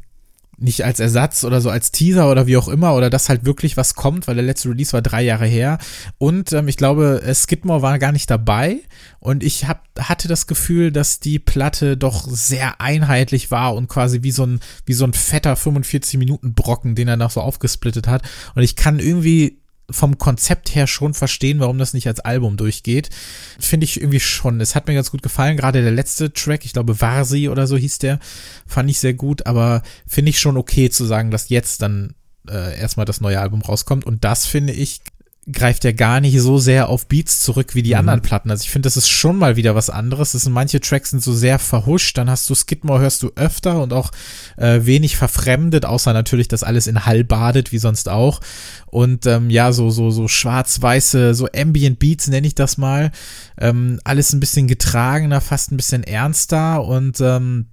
nicht 0.57 0.85
als 0.85 0.99
Ersatz 0.99 1.43
oder 1.43 1.59
so 1.59 1.69
als 1.69 1.91
Teaser 1.91 2.29
oder 2.31 2.47
wie 2.47 2.57
auch 2.57 2.67
immer 2.67 2.95
oder 2.95 3.09
dass 3.09 3.29
halt 3.29 3.45
wirklich 3.45 3.77
was 3.77 3.95
kommt, 3.95 4.27
weil 4.27 4.35
der 4.35 4.43
letzte 4.43 4.69
Release 4.69 4.93
war 4.93 5.01
drei 5.01 5.21
Jahre 5.21 5.45
her. 5.45 5.77
Und 6.17 6.53
ähm, 6.53 6.67
ich 6.67 6.77
glaube, 6.77 7.21
äh, 7.23 7.33
Skidmore 7.33 7.81
war 7.81 7.99
gar 7.99 8.11
nicht 8.11 8.29
dabei. 8.29 8.79
Und 9.19 9.43
ich 9.43 9.67
hab, 9.67 9.83
hatte 9.99 10.27
das 10.27 10.47
Gefühl, 10.47 10.91
dass 10.91 11.19
die 11.19 11.39
Platte 11.39 11.97
doch 11.97 12.27
sehr 12.27 12.79
einheitlich 12.79 13.51
war 13.51 13.75
und 13.75 13.87
quasi 13.87 14.23
wie 14.23 14.31
so 14.31 14.45
ein, 14.45 14.59
wie 14.85 14.93
so 14.93 15.05
ein 15.05 15.13
fetter 15.13 15.55
45 15.55 16.19
Minuten 16.19 16.53
Brocken, 16.53 16.95
den 16.95 17.07
er 17.07 17.17
noch 17.17 17.31
so 17.31 17.41
aufgesplittet 17.41 18.07
hat. 18.07 18.21
Und 18.53 18.63
ich 18.63 18.75
kann 18.75 18.99
irgendwie 18.99 19.59
vom 19.89 20.17
Konzept 20.17 20.73
her 20.73 20.87
schon 20.87 21.13
verstehen, 21.13 21.59
warum 21.59 21.77
das 21.77 21.93
nicht 21.93 22.07
als 22.07 22.19
Album 22.19 22.57
durchgeht. 22.57 23.09
Finde 23.59 23.85
ich 23.85 23.99
irgendwie 23.99 24.19
schon. 24.19 24.59
Es 24.61 24.75
hat 24.75 24.87
mir 24.87 24.95
ganz 24.95 25.11
gut 25.11 25.21
gefallen. 25.21 25.57
Gerade 25.57 25.81
der 25.81 25.91
letzte 25.91 26.33
Track, 26.33 26.65
ich 26.65 26.73
glaube 26.73 27.01
Varsi 27.01 27.49
oder 27.49 27.67
so 27.67 27.77
hieß 27.77 27.99
der, 27.99 28.19
fand 28.65 28.89
ich 28.89 28.99
sehr 28.99 29.13
gut. 29.13 29.45
Aber 29.45 29.83
finde 30.07 30.29
ich 30.29 30.39
schon 30.39 30.57
okay 30.57 30.89
zu 30.89 31.05
sagen, 31.05 31.31
dass 31.31 31.49
jetzt 31.49 31.81
dann 31.81 32.15
äh, 32.49 32.79
erstmal 32.79 33.05
das 33.05 33.21
neue 33.21 33.39
Album 33.39 33.61
rauskommt. 33.61 34.05
Und 34.05 34.23
das 34.23 34.45
finde 34.45 34.73
ich 34.73 35.01
greift 35.51 35.83
ja 35.83 35.91
gar 35.91 36.21
nicht 36.21 36.39
so 36.41 36.57
sehr 36.57 36.89
auf 36.89 37.07
Beats 37.07 37.41
zurück 37.41 37.75
wie 37.75 37.83
die 37.83 37.93
mhm. 37.93 37.99
anderen 37.99 38.21
Platten. 38.21 38.49
Also 38.49 38.63
ich 38.63 38.71
finde, 38.71 38.87
das 38.87 38.97
ist 38.97 39.09
schon 39.09 39.37
mal 39.37 39.55
wieder 39.55 39.75
was 39.75 39.91
anderes. 39.91 40.31
Das 40.31 40.43
sind 40.43 40.53
manche 40.53 40.79
Tracks 40.79 41.11
sind 41.11 41.21
so 41.21 41.33
sehr 41.33 41.59
verhuscht, 41.59 42.17
dann 42.17 42.29
hast 42.29 42.49
du 42.49 42.55
Skidmore 42.55 43.01
hörst 43.01 43.21
du 43.21 43.31
öfter 43.35 43.81
und 43.81 43.93
auch 43.93 44.11
äh, 44.57 44.79
wenig 44.85 45.17
verfremdet, 45.17 45.85
außer 45.85 46.13
natürlich, 46.13 46.47
dass 46.47 46.63
alles 46.63 46.87
in 46.87 47.05
Hall 47.05 47.23
badet, 47.23 47.71
wie 47.71 47.77
sonst 47.77 48.09
auch. 48.09 48.41
Und 48.87 49.27
ähm, 49.27 49.51
ja, 49.51 49.71
so 49.71 49.91
so 49.91 50.09
so 50.09 50.27
schwarz-weiße, 50.27 51.35
so 51.35 51.47
Ambient 51.55 51.99
Beats 51.99 52.27
nenne 52.27 52.47
ich 52.47 52.55
das 52.55 52.77
mal. 52.77 53.11
Ähm, 53.59 53.99
alles 54.03 54.33
ein 54.33 54.39
bisschen 54.39 54.67
getragener, 54.67 55.41
fast 55.41 55.71
ein 55.71 55.77
bisschen 55.77 56.03
ernster 56.03 56.83
und 56.83 57.21
ähm, 57.21 57.67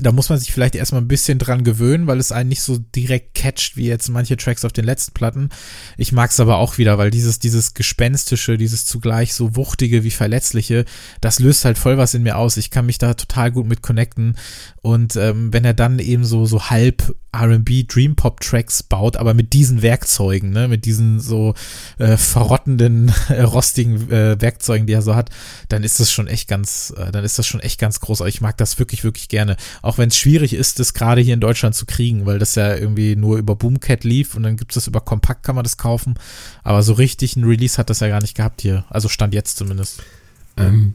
da 0.00 0.10
muss 0.10 0.28
man 0.28 0.38
sich 0.38 0.52
vielleicht 0.52 0.74
erstmal 0.74 1.02
ein 1.02 1.08
bisschen 1.08 1.38
dran 1.38 1.62
gewöhnen, 1.62 2.08
weil 2.08 2.18
es 2.18 2.32
einen 2.32 2.48
nicht 2.48 2.62
so 2.62 2.78
direkt 2.78 3.34
catcht 3.34 3.76
wie 3.76 3.86
jetzt 3.86 4.08
manche 4.08 4.36
Tracks 4.36 4.64
auf 4.64 4.72
den 4.72 4.84
letzten 4.84 5.12
Platten. 5.12 5.50
Ich 5.96 6.10
mag 6.10 6.30
es 6.30 6.40
aber 6.40 6.56
auch 6.56 6.78
wieder, 6.78 6.98
weil 6.98 7.12
dieses, 7.12 7.38
dieses 7.38 7.74
Gespenstische, 7.74 8.58
dieses 8.58 8.86
zugleich 8.86 9.34
so 9.34 9.54
wuchtige 9.54 10.02
wie 10.02 10.10
verletzliche, 10.10 10.84
das 11.20 11.38
löst 11.38 11.64
halt 11.64 11.78
voll 11.78 11.96
was 11.96 12.14
in 12.14 12.24
mir 12.24 12.36
aus. 12.36 12.56
Ich 12.56 12.70
kann 12.70 12.86
mich 12.86 12.98
da 12.98 13.14
total 13.14 13.52
gut 13.52 13.66
mit 13.66 13.82
connecten. 13.82 14.36
Und 14.82 15.14
ähm, 15.16 15.52
wenn 15.52 15.64
er 15.64 15.74
dann 15.74 16.00
eben 16.00 16.24
so, 16.24 16.44
so 16.44 16.70
halb 16.70 17.14
RB 17.34 17.86
Dream 17.88 18.16
Pop 18.16 18.40
Tracks 18.40 18.82
baut, 18.82 19.16
aber 19.16 19.34
mit 19.34 19.52
diesen 19.52 19.82
Werkzeugen, 19.82 20.50
ne, 20.50 20.68
mit 20.68 20.84
diesen 20.84 21.20
so 21.20 21.54
äh, 21.98 22.16
verrottenden, 22.16 23.12
äh, 23.28 23.42
rostigen 23.42 24.10
äh, 24.10 24.40
Werkzeugen, 24.40 24.86
die 24.86 24.92
er 24.92 25.02
so 25.02 25.14
hat, 25.14 25.30
dann 25.68 25.82
ist 25.82 26.00
das 26.00 26.12
schon 26.12 26.28
echt 26.28 26.48
ganz, 26.48 26.92
äh, 26.96 27.10
dann 27.10 27.24
ist 27.24 27.38
das 27.38 27.46
schon 27.46 27.60
echt 27.60 27.80
ganz 27.80 28.00
groß. 28.00 28.20
Aber 28.20 28.28
ich 28.28 28.40
mag 28.40 28.56
das 28.56 28.78
wirklich, 28.78 29.04
wirklich 29.04 29.28
gerne. 29.28 29.56
Auch 29.84 29.98
wenn 29.98 30.08
es 30.08 30.16
schwierig 30.16 30.54
ist, 30.54 30.80
das 30.80 30.94
gerade 30.94 31.20
hier 31.20 31.34
in 31.34 31.40
Deutschland 31.40 31.74
zu 31.74 31.84
kriegen, 31.84 32.24
weil 32.24 32.38
das 32.38 32.54
ja 32.54 32.74
irgendwie 32.74 33.16
nur 33.16 33.36
über 33.36 33.54
Boomcat 33.54 34.02
lief 34.02 34.34
und 34.34 34.42
dann 34.42 34.56
gibt 34.56 34.70
es 34.70 34.76
das 34.76 34.86
über 34.86 35.02
Kompakt, 35.02 35.42
kann 35.42 35.54
man 35.54 35.62
das 35.62 35.76
kaufen. 35.76 36.14
Aber 36.62 36.82
so 36.82 36.94
richtig 36.94 37.36
ein 37.36 37.44
Release 37.44 37.76
hat 37.76 37.90
das 37.90 38.00
ja 38.00 38.08
gar 38.08 38.22
nicht 38.22 38.34
gehabt 38.34 38.62
hier. 38.62 38.86
Also 38.88 39.10
stand 39.10 39.34
jetzt 39.34 39.58
zumindest. 39.58 40.02
Ähm, 40.56 40.94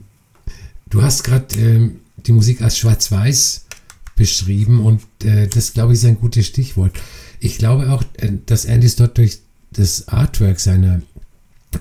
du 0.90 1.04
hast 1.04 1.24
gerade 1.24 1.56
ähm, 1.56 2.00
die 2.26 2.32
Musik 2.32 2.64
als 2.64 2.80
schwarz-weiß 2.80 3.68
beschrieben 4.16 4.84
und 4.84 5.04
äh, 5.24 5.48
das, 5.48 5.74
glaube 5.74 5.94
ich, 5.94 6.00
ist 6.00 6.06
ein 6.06 6.20
gutes 6.20 6.48
Stichwort. 6.48 6.94
Ich 7.40 7.60
glaube 7.60 7.92
auch, 7.92 8.04
äh, 8.18 8.32
dass 8.48 8.66
Andy 8.66 8.90
Stott 8.90 9.20
durch 9.20 9.38
das 9.70 10.08
Artwork 10.08 10.60
seiner 10.60 11.04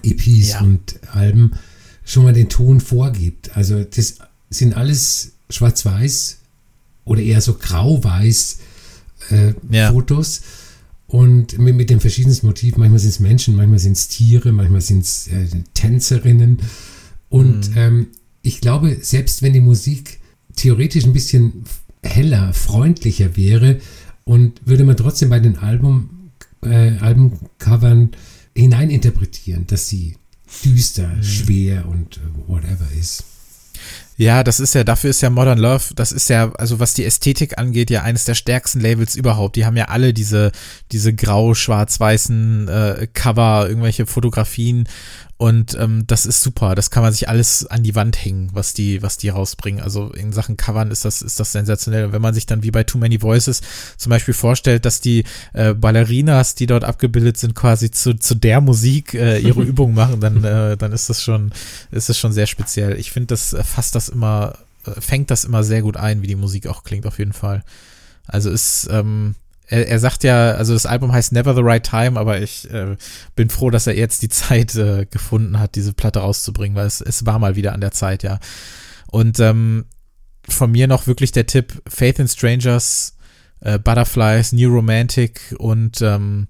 EPs 0.02 0.50
ja. 0.50 0.60
und 0.60 1.00
Alben 1.10 1.52
schon 2.04 2.24
mal 2.24 2.34
den 2.34 2.50
Ton 2.50 2.82
vorgibt. 2.82 3.56
Also 3.56 3.82
das 3.82 4.16
sind 4.50 4.76
alles 4.76 5.32
schwarz-weiß 5.48 6.38
oder 7.08 7.22
eher 7.22 7.40
so 7.40 7.54
grau-weiß 7.54 8.58
äh, 9.30 9.54
ja. 9.70 9.90
Fotos 9.90 10.42
und 11.06 11.58
mit, 11.58 11.74
mit 11.74 11.90
den 11.90 12.00
verschiedensten 12.00 12.46
Motiven. 12.46 12.80
Manchmal 12.80 13.00
sind 13.00 13.10
es 13.10 13.20
Menschen, 13.20 13.56
manchmal 13.56 13.78
sind 13.78 13.96
es 13.96 14.08
Tiere, 14.08 14.52
manchmal 14.52 14.82
sind 14.82 15.04
es 15.04 15.28
äh, 15.28 15.46
Tänzerinnen. 15.74 16.58
Und 17.28 17.70
mhm. 17.70 17.76
ähm, 17.76 18.06
ich 18.42 18.60
glaube, 18.60 18.98
selbst 19.00 19.42
wenn 19.42 19.52
die 19.52 19.60
Musik 19.60 20.20
theoretisch 20.54 21.04
ein 21.04 21.12
bisschen 21.12 21.64
heller, 22.02 22.52
freundlicher 22.52 23.36
wäre 23.36 23.80
und 24.24 24.60
würde 24.64 24.84
man 24.84 24.96
trotzdem 24.96 25.30
bei 25.30 25.40
den 25.40 25.58
Album, 25.58 26.30
äh, 26.62 26.98
Albencovern 26.98 28.10
hineininterpretieren, 28.54 29.66
dass 29.66 29.88
sie 29.88 30.16
düster, 30.64 31.08
mhm. 31.08 31.22
schwer 31.22 31.88
und 31.88 32.20
whatever 32.46 32.86
ist. 32.98 33.24
Ja, 34.18 34.42
das 34.42 34.58
ist 34.58 34.74
ja, 34.74 34.82
dafür 34.82 35.10
ist 35.10 35.20
ja 35.20 35.30
Modern 35.30 35.58
Love, 35.58 35.94
das 35.94 36.10
ist 36.10 36.28
ja, 36.28 36.50
also 36.54 36.80
was 36.80 36.92
die 36.92 37.04
Ästhetik 37.04 37.56
angeht, 37.56 37.88
ja 37.88 38.02
eines 38.02 38.24
der 38.24 38.34
stärksten 38.34 38.80
Labels 38.80 39.14
überhaupt. 39.14 39.54
Die 39.54 39.64
haben 39.64 39.76
ja 39.76 39.84
alle 39.84 40.12
diese, 40.12 40.50
diese 40.90 41.14
grau, 41.14 41.54
schwarz-weißen 41.54 42.68
äh, 42.68 43.06
Cover, 43.14 43.66
irgendwelche 43.68 44.06
Fotografien 44.06 44.88
und 45.38 45.78
ähm, 45.78 46.02
das 46.08 46.26
ist 46.26 46.42
super. 46.42 46.74
Das 46.74 46.90
kann 46.90 47.04
man 47.04 47.12
sich 47.12 47.28
alles 47.28 47.64
an 47.64 47.84
die 47.84 47.94
Wand 47.94 48.24
hängen, 48.24 48.50
was 48.54 48.74
die, 48.74 49.02
was 49.02 49.18
die 49.18 49.28
rausbringen. 49.28 49.80
Also 49.80 50.10
in 50.10 50.32
Sachen 50.32 50.56
Covern 50.56 50.90
ist 50.90 51.04
das, 51.04 51.22
ist 51.22 51.38
das 51.38 51.52
sensationell. 51.52 52.06
Und 52.06 52.12
wenn 52.12 52.20
man 52.20 52.34
sich 52.34 52.44
dann 52.44 52.64
wie 52.64 52.72
bei 52.72 52.82
Too 52.82 52.98
Many 52.98 53.22
Voices 53.22 53.60
zum 53.96 54.10
Beispiel 54.10 54.34
vorstellt, 54.34 54.84
dass 54.84 55.00
die 55.00 55.22
äh, 55.52 55.74
Ballerinas, 55.74 56.56
die 56.56 56.66
dort 56.66 56.82
abgebildet 56.82 57.36
sind, 57.36 57.54
quasi 57.54 57.92
zu, 57.92 58.14
zu 58.14 58.34
der 58.34 58.60
Musik 58.60 59.14
äh, 59.14 59.38
ihre 59.38 59.62
Übungen 59.68 59.94
machen, 59.94 60.18
dann, 60.20 60.42
äh, 60.42 60.76
dann 60.76 60.90
ist 60.90 61.08
das 61.08 61.22
schon, 61.22 61.52
ist 61.92 62.08
das 62.08 62.18
schon 62.18 62.32
sehr 62.32 62.48
speziell. 62.48 62.98
Ich 62.98 63.12
finde, 63.12 63.28
das 63.28 63.52
äh, 63.52 63.62
fasst 63.62 63.94
das 63.94 64.07
immer, 64.08 64.58
äh, 64.86 65.00
fängt 65.00 65.30
das 65.30 65.44
immer 65.44 65.64
sehr 65.64 65.82
gut 65.82 65.96
ein, 65.96 66.22
wie 66.22 66.26
die 66.26 66.36
Musik 66.36 66.66
auch 66.66 66.84
klingt, 66.84 67.06
auf 67.06 67.18
jeden 67.18 67.32
Fall. 67.32 67.64
Also 68.26 68.50
ist, 68.50 68.88
ähm, 68.90 69.34
er, 69.66 69.88
er 69.88 69.98
sagt 69.98 70.24
ja, 70.24 70.52
also 70.52 70.72
das 70.72 70.86
Album 70.86 71.12
heißt 71.12 71.32
Never 71.32 71.54
the 71.54 71.62
Right 71.62 71.84
Time, 71.84 72.18
aber 72.18 72.40
ich 72.40 72.70
äh, 72.70 72.96
bin 73.36 73.50
froh, 73.50 73.70
dass 73.70 73.86
er 73.86 73.96
jetzt 73.96 74.22
die 74.22 74.28
Zeit 74.28 74.74
äh, 74.74 75.06
gefunden 75.06 75.58
hat, 75.58 75.74
diese 75.74 75.92
Platte 75.92 76.20
rauszubringen, 76.20 76.76
weil 76.76 76.86
es, 76.86 77.00
es 77.00 77.26
war 77.26 77.38
mal 77.38 77.56
wieder 77.56 77.72
an 77.72 77.80
der 77.80 77.92
Zeit, 77.92 78.22
ja. 78.22 78.38
Und 79.10 79.40
ähm, 79.40 79.86
von 80.48 80.70
mir 80.70 80.86
noch 80.86 81.06
wirklich 81.06 81.32
der 81.32 81.46
Tipp, 81.46 81.82
Faith 81.86 82.18
in 82.18 82.28
Strangers, 82.28 83.16
äh, 83.60 83.78
Butterflies, 83.78 84.52
New 84.52 84.72
Romantic 84.72 85.54
und 85.58 86.00
ähm, 86.00 86.48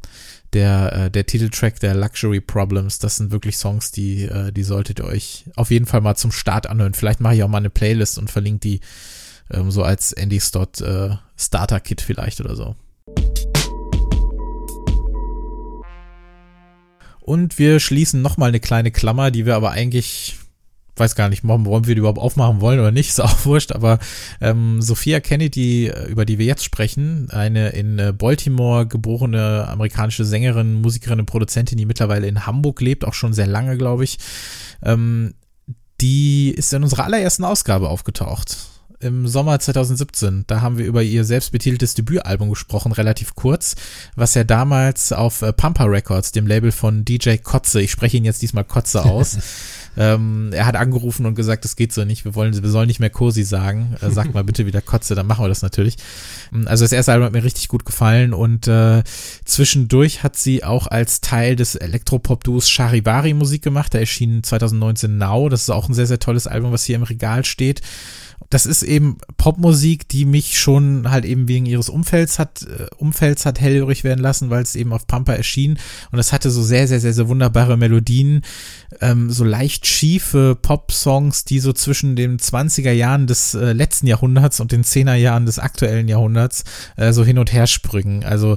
der, 0.53 0.93
äh, 0.93 1.11
der 1.11 1.27
Titeltrack 1.27 1.81
der 1.81 1.95
Luxury 1.95 2.41
Problems, 2.41 2.99
das 2.99 3.17
sind 3.17 3.31
wirklich 3.31 3.57
Songs, 3.57 3.91
die, 3.91 4.25
äh, 4.25 4.53
die 4.53 4.63
solltet 4.63 5.01
ihr 5.01 5.05
euch 5.05 5.45
auf 5.57 5.71
jeden 5.71 5.87
Fall 5.87 6.01
mal 6.01 6.17
zum 6.17 6.33
Start 6.33 6.67
anhören. 6.67 6.95
Vielleicht 6.95 7.21
mache 7.21 7.35
ich 7.35 7.43
auch 7.43 7.49
mal 7.49 7.59
eine 7.59 7.71
Playlist 7.71 8.19
und 8.19 8.31
verlinke 8.31 8.61
die 8.61 8.81
ähm, 9.51 9.71
so 9.71 9.83
als 9.83 10.13
Andy 10.13 10.41
Stott 10.41 10.81
äh, 10.81 11.11
Starter 11.37 11.81
Kit 11.81 12.01
vielleicht 12.01 12.41
oder 12.41 12.57
so. 12.57 12.77
Und 17.21 17.59
wir 17.59 17.79
schließen 17.79 18.23
nochmal 18.23 18.49
eine 18.49 18.61
kleine 18.61 18.91
Klammer, 18.91 19.31
die 19.31 19.45
wir 19.45 19.55
aber 19.55 19.71
eigentlich, 19.73 20.39
weiß 20.99 21.15
gar 21.15 21.29
nicht, 21.29 21.47
wollen 21.47 21.87
wir 21.87 21.95
die 21.95 22.01
überhaupt 22.01 22.19
aufmachen 22.19 22.61
wollen 22.61 22.81
oder 22.81 22.91
nicht, 22.91 23.09
ist 23.09 23.21
auch 23.21 23.45
wurscht, 23.45 23.73
aber 23.73 23.99
ähm, 24.41 24.81
Sophia 24.81 25.21
Kennedy, 25.21 25.93
über 26.09 26.25
die 26.25 26.39
wir 26.39 26.47
jetzt 26.47 26.65
sprechen, 26.65 27.29
eine 27.31 27.71
in 27.71 27.99
äh, 27.99 28.13
Baltimore 28.17 28.87
geborene 28.87 29.67
amerikanische 29.69 30.25
Sängerin, 30.25 30.81
Musikerin 30.81 31.21
und 31.21 31.27
Produzentin, 31.27 31.79
die 31.79 31.87
mittlerweile 31.87 32.27
in 32.27 32.47
Hamburg 32.47 32.81
lebt, 32.81 33.05
auch 33.05 33.15
schon 33.15 33.33
sehr 33.33 33.47
lange, 33.47 33.77
glaube 33.77 34.05
ich, 34.05 34.19
ähm, 34.83 35.35
die 36.01 36.51
ist 36.51 36.73
in 36.73 36.83
unserer 36.83 37.05
allerersten 37.05 37.45
Ausgabe 37.45 37.89
aufgetaucht 37.89 38.78
im 39.01 39.29
Sommer 39.29 39.59
2017. 39.59 40.45
Da 40.47 40.61
haben 40.61 40.79
wir 40.79 40.87
über 40.87 41.03
ihr 41.03 41.25
selbstbetiteltes 41.25 41.95
Debütalbum 41.95 42.51
gesprochen, 42.51 42.93
relativ 42.93 43.35
kurz, 43.35 43.77
was 44.17 44.35
er 44.35 44.45
damals 44.45 45.13
auf 45.13 45.43
äh, 45.43 45.53
Pampa 45.53 45.85
Records, 45.85 46.33
dem 46.33 46.47
Label 46.47 46.73
von 46.73 47.05
DJ 47.05 47.37
Kotze, 47.37 47.81
ich 47.81 47.91
spreche 47.91 48.17
ihn 48.17 48.25
jetzt 48.25 48.43
diesmal 48.43 48.65
Kotze 48.65 49.05
aus, 49.05 49.39
ähm, 49.97 50.51
er 50.53 50.67
hat 50.67 50.77
angerufen 50.77 51.27
und 51.27 51.35
gesagt, 51.35 51.65
das 51.65 51.77
geht 51.77 51.93
so 51.93 52.05
nicht, 52.05 52.25
wir 52.25 52.35
wollen, 52.35 52.61
wir 52.61 52.71
sollen 52.71 52.89
nicht 52.89 53.01
mehr 53.01 53.11
Cosi 53.11 53.45
sagen, 53.45 53.97
äh, 54.01 54.11
sag 54.11 54.35
mal 54.35 54.45
bitte 54.45 54.67
wieder 54.67 54.81
Kotze, 54.81 55.15
dann 55.15 55.27
machen 55.27 55.45
wir 55.45 55.49
das 55.49 55.63
natürlich. 55.63 55.97
Ähm, 56.53 56.67
also 56.67 56.85
das 56.85 56.93
erste 56.93 57.13
Album 57.13 57.27
hat 57.27 57.33
mir 57.33 57.45
richtig 57.45 57.69
gut 57.69 57.85
gefallen 57.85 58.35
und 58.35 58.67
äh, 58.67 59.05
zwischendurch 59.45 60.25
hat 60.25 60.37
sie 60.37 60.65
auch 60.65 60.89
als 60.89 61.21
Teil 61.21 61.55
des 61.55 61.77
Elektropop-Duos 61.77 62.69
Charivari 62.69 63.35
Musik 63.35 63.63
gemacht, 63.63 63.95
da 63.95 63.99
erschien 63.99 64.43
2019 64.43 65.19
Now, 65.19 65.49
das 65.49 65.63
ist 65.63 65.71
auch 65.71 65.89
ein 65.89 65.95
sehr, 65.95 66.07
sehr 66.07 66.19
tolles 66.19 66.49
Album, 66.49 66.73
was 66.73 66.85
hier 66.85 66.97
im 66.97 67.05
Regal 67.05 67.45
steht 67.45 67.81
das 68.51 68.65
ist 68.65 68.83
eben 68.83 69.19
Popmusik, 69.37 70.09
die 70.09 70.25
mich 70.25 70.59
schon 70.59 71.11
halt 71.11 71.25
eben 71.25 71.49
wegen 71.49 71.67
ihres 71.67 71.89
Umfelds 71.89 72.39
hat, 72.39 72.63
äh, 72.63 72.87
Umfelds 72.97 73.45
hat 73.45 73.61
hellhörig 73.61 74.05
werden 74.05 74.21
lassen, 74.21 74.49
weil 74.49 74.63
es 74.63 74.75
eben 74.75 74.93
auf 74.93 75.07
Pampa 75.07 75.35
erschien 75.35 75.79
und 76.13 76.19
es 76.19 76.33
hatte 76.33 76.51
so 76.51 76.63
sehr, 76.63 76.89
sehr, 76.89 77.01
sehr, 77.01 77.13
sehr 77.13 77.29
wunderbare 77.29 77.77
Melodien, 77.77 78.43
ähm, 79.01 79.31
so 79.31 79.45
leicht 79.45 79.87
schiefe 79.87 80.57
Pop-Songs, 80.61 81.45
die 81.45 81.59
so 81.61 81.73
zwischen 81.73 82.17
den 82.17 82.39
20er 82.39 82.93
Jahren 82.93 83.27
des 83.27 83.55
äh, 83.55 83.73
letzten 83.73 84.07
Jahrhunderts 84.07 84.61
und 84.61 84.73
den 84.73 84.85
10er 84.85 85.15
Jahren 85.15 85.45
des 85.45 85.59
aktuellen 85.59 86.09
Jahrhunderts 86.09 86.65
äh, 86.97 87.13
so 87.13 87.25
hin 87.25 87.39
und 87.39 87.53
her 87.53 87.67
springen. 87.67 88.25
Also 88.25 88.57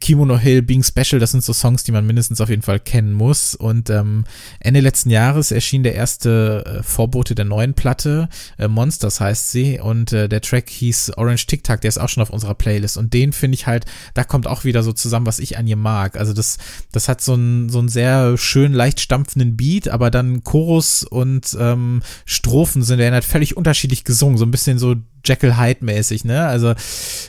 Kimono 0.00 0.36
Hill, 0.36 0.62
Being 0.62 0.82
Special, 0.82 1.20
das 1.20 1.30
sind 1.30 1.44
so 1.44 1.52
Songs, 1.52 1.84
die 1.84 1.92
man 1.92 2.06
mindestens 2.06 2.40
auf 2.40 2.48
jeden 2.48 2.62
Fall 2.62 2.80
kennen 2.80 3.12
muss. 3.12 3.54
Und 3.54 3.88
ähm, 3.88 4.24
Ende 4.58 4.80
letzten 4.80 5.10
Jahres 5.10 5.52
erschien 5.52 5.84
der 5.84 5.94
erste 5.94 6.64
äh, 6.66 6.82
Vorbote 6.82 7.34
der 7.34 7.44
neuen 7.44 7.74
Platte, 7.74 8.28
äh, 8.58 8.68
Monsters 8.68 9.20
heißt 9.20 9.52
sie, 9.52 9.78
und 9.78 10.12
äh, 10.12 10.28
der 10.28 10.40
Track 10.40 10.68
hieß 10.68 11.12
Orange 11.16 11.46
Tic 11.46 11.62
Tac, 11.62 11.80
der 11.80 11.88
ist 11.88 11.98
auch 11.98 12.08
schon 12.08 12.22
auf 12.22 12.30
unserer 12.30 12.54
Playlist. 12.54 12.96
Und 12.96 13.14
den 13.14 13.32
finde 13.32 13.54
ich 13.54 13.66
halt, 13.66 13.86
da 14.14 14.24
kommt 14.24 14.46
auch 14.46 14.64
wieder 14.64 14.82
so 14.82 14.92
zusammen, 14.92 15.26
was 15.26 15.38
ich 15.38 15.56
an 15.56 15.66
ihr 15.66 15.76
mag. 15.76 16.18
Also 16.18 16.32
das, 16.32 16.58
das 16.90 17.08
hat 17.08 17.20
so 17.20 17.34
einen 17.34 17.68
so 17.68 17.78
einen 17.78 17.88
sehr 17.88 18.36
schön 18.36 18.72
leicht 18.72 19.00
stampfenden 19.00 19.56
Beat, 19.56 19.88
aber 19.88 20.10
dann 20.10 20.42
Chorus 20.42 21.04
und 21.04 21.56
ähm, 21.60 22.02
Strophen 22.24 22.82
sind 22.82 22.98
werden 22.98 23.14
halt 23.14 23.24
völlig 23.24 23.56
unterschiedlich 23.56 24.02
gesungen, 24.04 24.36
so 24.36 24.44
ein 24.44 24.50
bisschen 24.50 24.78
so 24.78 24.96
Jekyll 25.26 25.56
Hyde-mäßig, 25.56 26.24
ne? 26.24 26.46
Also 26.46 26.74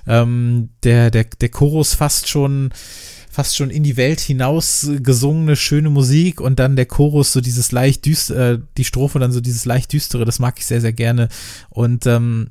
ähm, 0.07 0.69
der, 0.83 1.12
der, 1.12 1.25
der 1.25 1.49
Chorus 1.49 1.93
fast 1.93 2.29
schon 2.29 2.71
fast 3.38 3.55
schon 3.55 3.69
in 3.69 3.83
die 3.83 3.97
Welt 3.97 4.19
hinaus 4.19 4.89
gesungene 5.03 5.55
schöne 5.55 5.91
Musik 5.91 6.41
und 6.41 6.57
dann 6.57 6.75
der 6.75 6.88
Chorus 6.88 7.33
so 7.33 7.39
dieses 7.39 7.71
leicht 7.71 8.03
düstere, 8.07 8.53
äh, 8.53 8.60
die 8.77 8.83
Strophe 8.83 9.19
dann 9.19 9.31
so 9.31 9.41
dieses 9.41 9.65
leicht 9.65 9.93
düstere, 9.93 10.25
das 10.25 10.39
mag 10.39 10.55
ich 10.57 10.65
sehr, 10.65 10.81
sehr 10.81 10.91
gerne. 10.91 11.29
Und 11.69 12.07
ähm, 12.07 12.49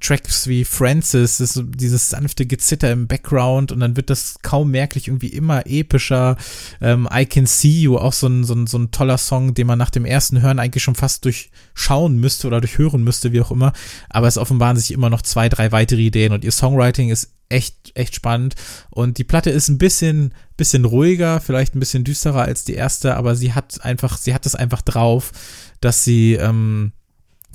Tracks 0.00 0.46
wie 0.46 0.64
Francis, 0.64 1.38
so 1.38 1.62
dieses 1.62 2.10
sanfte 2.10 2.46
Gezitter 2.46 2.90
im 2.90 3.06
Background 3.06 3.72
und 3.72 3.80
dann 3.80 3.96
wird 3.96 4.10
das 4.10 4.36
kaum 4.42 4.70
merklich 4.70 5.08
irgendwie 5.08 5.28
immer 5.28 5.66
epischer. 5.66 6.36
Ähm, 6.80 7.08
I 7.12 7.26
Can 7.26 7.46
See 7.46 7.80
You, 7.80 7.98
auch 7.98 8.12
so 8.12 8.26
ein, 8.26 8.44
so, 8.44 8.54
ein, 8.54 8.66
so 8.66 8.78
ein 8.78 8.90
toller 8.90 9.18
Song, 9.18 9.54
den 9.54 9.66
man 9.66 9.78
nach 9.78 9.90
dem 9.90 10.04
ersten 10.04 10.40
Hören 10.40 10.58
eigentlich 10.58 10.82
schon 10.82 10.94
fast 10.94 11.24
durchschauen 11.24 12.18
müsste 12.18 12.46
oder 12.46 12.60
durchhören 12.60 13.02
müsste, 13.02 13.32
wie 13.32 13.40
auch 13.40 13.50
immer. 13.50 13.72
Aber 14.08 14.26
es 14.26 14.38
offenbaren 14.38 14.76
sich 14.76 14.92
immer 14.92 15.10
noch 15.10 15.22
zwei, 15.22 15.48
drei 15.48 15.72
weitere 15.72 16.02
Ideen 16.02 16.32
und 16.32 16.44
ihr 16.44 16.52
Songwriting 16.52 17.10
ist 17.10 17.32
echt, 17.48 17.92
echt 17.94 18.14
spannend. 18.14 18.54
Und 18.90 19.18
die 19.18 19.24
Platte 19.24 19.50
ist 19.50 19.68
ein 19.68 19.78
bisschen, 19.78 20.34
bisschen 20.56 20.84
ruhiger, 20.84 21.40
vielleicht 21.40 21.74
ein 21.74 21.80
bisschen 21.80 22.04
düsterer 22.04 22.42
als 22.42 22.64
die 22.64 22.74
erste, 22.74 23.16
aber 23.16 23.34
sie 23.36 23.54
hat 23.54 23.82
einfach, 23.84 24.16
sie 24.18 24.34
hat 24.34 24.46
es 24.46 24.54
einfach 24.54 24.82
drauf, 24.82 25.32
dass 25.80 26.04
sie, 26.04 26.34
ähm, 26.34 26.92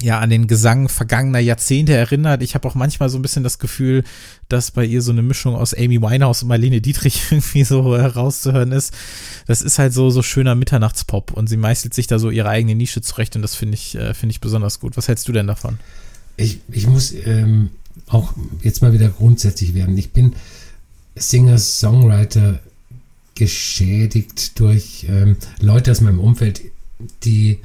ja 0.04 0.20
an 0.20 0.30
den 0.30 0.48
Gesang 0.48 0.89
vergangener 0.89 1.39
Jahrzehnte 1.39 1.94
erinnert. 1.94 2.44
Ich 2.44 2.56
habe 2.56 2.68
auch 2.68 2.76
manchmal 2.76 3.10
so 3.10 3.18
ein 3.18 3.22
bisschen 3.22 3.44
das 3.44 3.60
Gefühl, 3.60 4.04
dass 4.50 4.72
bei 4.72 4.86
ihr 4.86 5.02
so 5.02 5.12
eine 5.12 5.22
Mischung 5.22 5.56
aus 5.56 5.74
Amy 5.74 6.02
Winehouse 6.02 6.44
und 6.44 6.50
Marlene 6.50 6.82
Dietrich 6.82 7.24
irgendwie 7.32 7.63
so 7.63 7.98
herauszuhören 7.98 8.72
ist. 8.72 8.94
Das 9.48 9.62
ist 9.62 9.80
halt 9.80 9.94
so 9.94 10.10
so 10.10 10.22
schöner 10.22 10.56
Mitternachtspop 10.56 11.32
und 11.32 11.48
sie 11.48 11.58
meißelt 11.58 11.94
sich 11.94 12.08
da 12.08 12.20
so 12.20 12.30
ihre 12.30 12.50
eigene 12.50 12.76
Nische 12.76 13.02
zurecht 13.02 13.36
und 13.36 13.42
das 13.42 13.56
finde 13.56 13.76
ich 13.76 13.96
äh, 13.96 14.13
finde 14.13 14.32
ich 14.32 14.42
besonders 14.42 14.80
gut. 14.80 14.98
Was 14.98 15.08
hältst 15.08 15.28
du 15.28 15.32
denn 15.32 15.48
davon? 15.48 15.80
Ich, 16.38 16.60
ich 16.70 16.88
muss 16.88 17.13
ähm, 17.26 17.70
auch 18.08 18.34
jetzt 18.62 18.82
mal 18.82 18.94
wieder 18.94 19.10
grundsätzlich 19.10 19.74
werden. 19.74 19.98
Ich 19.98 20.12
bin 20.12 20.34
Singer-Songwriter 21.16 22.60
geschädigt 23.36 24.60
durch 24.60 25.06
ähm, 25.10 25.38
Leute 25.60 25.92
aus 25.92 26.02
meinem 26.02 26.20
Umfeld, 26.20 26.62
die 27.24 27.60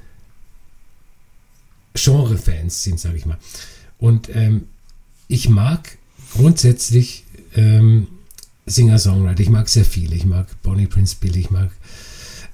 Genre-Fans 2.02 2.82
sind, 2.82 3.00
sage 3.00 3.16
ich 3.16 3.26
mal. 3.26 3.38
Und 3.98 4.28
ähm, 4.34 4.64
ich 5.26 5.48
mag 5.48 5.98
grundsätzlich 6.34 7.24
ähm, 7.54 8.06
Singer-Songwriter. 8.66 9.40
Ich 9.40 9.50
mag 9.50 9.68
sehr 9.68 9.84
viele. 9.84 10.14
Ich 10.14 10.24
mag 10.24 10.46
Bonnie 10.62 10.86
Prince 10.86 11.16
Billy, 11.20 11.40
ich 11.40 11.50
mag 11.50 11.70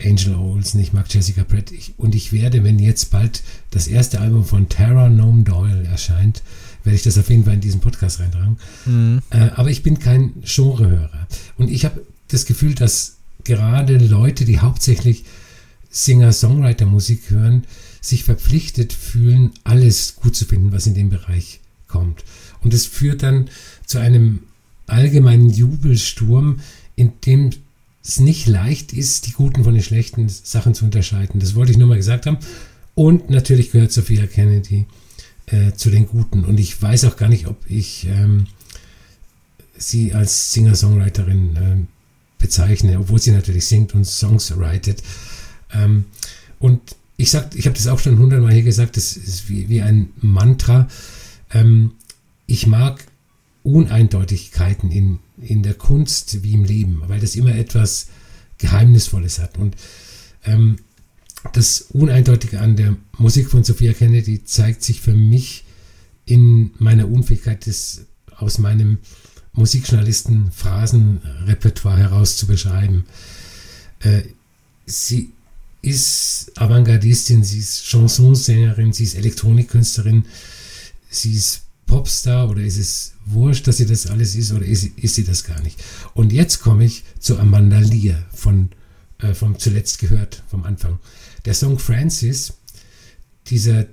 Angel 0.02 0.34
Olsen, 0.34 0.80
ich 0.80 0.92
mag 0.92 1.12
Jessica 1.12 1.44
Brett. 1.44 1.70
Ich, 1.70 1.94
und 1.96 2.14
ich 2.14 2.32
werde, 2.32 2.64
wenn 2.64 2.78
jetzt 2.78 3.10
bald 3.10 3.42
das 3.70 3.86
erste 3.86 4.20
Album 4.20 4.44
von 4.44 4.68
Tara 4.68 5.08
Nome 5.08 5.42
Doyle 5.42 5.84
erscheint, 5.84 6.42
werde 6.82 6.96
ich 6.96 7.02
das 7.02 7.18
auf 7.18 7.30
jeden 7.30 7.44
Fall 7.44 7.54
in 7.54 7.60
diesen 7.60 7.80
Podcast 7.80 8.20
reintragen. 8.20 8.58
Mhm. 8.84 9.22
Äh, 9.30 9.50
aber 9.56 9.70
ich 9.70 9.82
bin 9.82 9.98
kein 9.98 10.34
Genrehörer. 10.44 11.26
Und 11.56 11.70
ich 11.70 11.84
habe 11.84 12.04
das 12.28 12.44
Gefühl, 12.44 12.74
dass 12.74 13.16
gerade 13.44 13.98
Leute, 13.98 14.44
die 14.44 14.60
hauptsächlich 14.60 15.24
Singer-Songwriter-Musik 15.90 17.30
hören, 17.30 17.64
sich 18.04 18.24
verpflichtet 18.24 18.92
fühlen, 18.92 19.52
alles 19.64 20.16
gut 20.16 20.36
zu 20.36 20.44
finden, 20.44 20.72
was 20.72 20.86
in 20.86 20.94
dem 20.94 21.08
Bereich 21.08 21.60
kommt. 21.88 22.22
Und 22.62 22.74
es 22.74 22.86
führt 22.86 23.22
dann 23.22 23.48
zu 23.86 23.98
einem 23.98 24.40
allgemeinen 24.86 25.48
Jubelsturm, 25.48 26.60
in 26.96 27.12
dem 27.24 27.50
es 28.04 28.20
nicht 28.20 28.46
leicht 28.46 28.92
ist, 28.92 29.26
die 29.26 29.32
guten 29.32 29.64
von 29.64 29.72
den 29.72 29.82
schlechten 29.82 30.28
Sachen 30.28 30.74
zu 30.74 30.84
unterscheiden. 30.84 31.40
Das 31.40 31.54
wollte 31.54 31.72
ich 31.72 31.78
nur 31.78 31.88
mal 31.88 31.96
gesagt 31.96 32.26
haben. 32.26 32.36
Und 32.94 33.30
natürlich 33.30 33.72
gehört 33.72 33.92
Sophia 33.92 34.26
Kennedy 34.26 34.84
äh, 35.46 35.72
zu 35.72 35.90
den 35.90 36.06
Guten. 36.06 36.44
Und 36.44 36.60
ich 36.60 36.80
weiß 36.80 37.06
auch 37.06 37.16
gar 37.16 37.30
nicht, 37.30 37.46
ob 37.46 37.56
ich 37.68 38.06
ähm, 38.06 38.46
sie 39.78 40.12
als 40.12 40.52
Singer-Songwriterin 40.52 41.56
äh, 41.56 42.42
bezeichne, 42.42 42.98
obwohl 43.00 43.18
sie 43.18 43.30
natürlich 43.30 43.66
singt 43.66 43.94
und 43.94 44.04
Songs 44.04 44.54
writet. 44.54 45.02
Ähm, 45.72 46.04
und 46.58 46.80
ich 47.16 47.30
sag, 47.30 47.54
ich 47.54 47.66
habe 47.66 47.76
das 47.76 47.86
auch 47.86 47.98
schon 47.98 48.18
hundertmal 48.18 48.52
hier 48.52 48.62
gesagt, 48.62 48.96
das 48.96 49.16
ist 49.16 49.48
wie, 49.48 49.68
wie 49.68 49.82
ein 49.82 50.10
Mantra. 50.20 50.88
Ähm, 51.52 51.92
ich 52.46 52.66
mag 52.66 53.04
Uneindeutigkeiten 53.62 54.90
in, 54.90 55.18
in 55.40 55.62
der 55.62 55.74
Kunst 55.74 56.42
wie 56.42 56.54
im 56.54 56.64
Leben, 56.64 57.02
weil 57.06 57.20
das 57.20 57.36
immer 57.36 57.54
etwas 57.54 58.08
Geheimnisvolles 58.58 59.38
hat. 59.38 59.58
Und 59.58 59.76
ähm, 60.44 60.76
das 61.52 61.82
Uneindeutige 61.90 62.60
an 62.60 62.76
der 62.76 62.96
Musik 63.18 63.50
von 63.50 63.64
Sophia 63.64 63.92
Kennedy 63.92 64.44
zeigt 64.44 64.82
sich 64.82 65.00
für 65.00 65.14
mich 65.14 65.64
in 66.26 66.72
meiner 66.78 67.08
Unfähigkeit, 67.08 67.66
das 67.66 68.02
aus 68.36 68.58
meinem 68.58 68.98
Musikjournalisten 69.52 70.50
Phrasenrepertoire 70.50 71.98
heraus 71.98 72.36
zu 72.36 72.46
beschreiben. 72.46 73.04
Äh, 74.00 74.22
sie 74.86 75.33
ist 75.84 76.52
Avantgardistin, 76.56 77.44
sie 77.44 77.58
ist 77.58 77.86
Chansonsängerin, 77.86 78.92
sie 78.92 79.04
ist 79.04 79.14
Elektronikkünstlerin, 79.14 80.24
sie 81.10 81.32
ist 81.32 81.62
Popstar 81.86 82.48
oder 82.48 82.62
ist 82.62 82.78
es 82.78 83.12
wurscht, 83.26 83.66
dass 83.66 83.76
sie 83.76 83.86
das 83.86 84.06
alles 84.06 84.34
ist 84.34 84.52
oder 84.52 84.64
ist, 84.64 84.84
ist 84.84 85.14
sie 85.14 85.24
das 85.24 85.44
gar 85.44 85.60
nicht? 85.60 85.82
Und 86.14 86.32
jetzt 86.32 86.60
komme 86.60 86.84
ich 86.84 87.04
zu 87.18 87.38
Amanda 87.38 87.78
Lear 87.78 88.24
von 88.32 88.70
äh, 89.18 89.34
vom 89.34 89.58
zuletzt 89.58 89.98
gehört, 89.98 90.42
vom 90.48 90.64
Anfang. 90.64 90.98
Der 91.44 91.54
Song 91.54 91.78
Francis, 91.78 92.54
dieser 93.46 93.86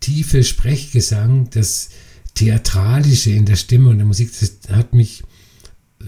tiefe 0.00 0.44
Sprechgesang, 0.44 1.50
das 1.50 1.90
Theatralische 2.34 3.30
in 3.30 3.46
der 3.46 3.56
Stimme 3.56 3.90
und 3.90 3.98
der 3.98 4.06
Musik, 4.06 4.30
das 4.38 4.74
hat 4.74 4.92
mich 4.92 5.22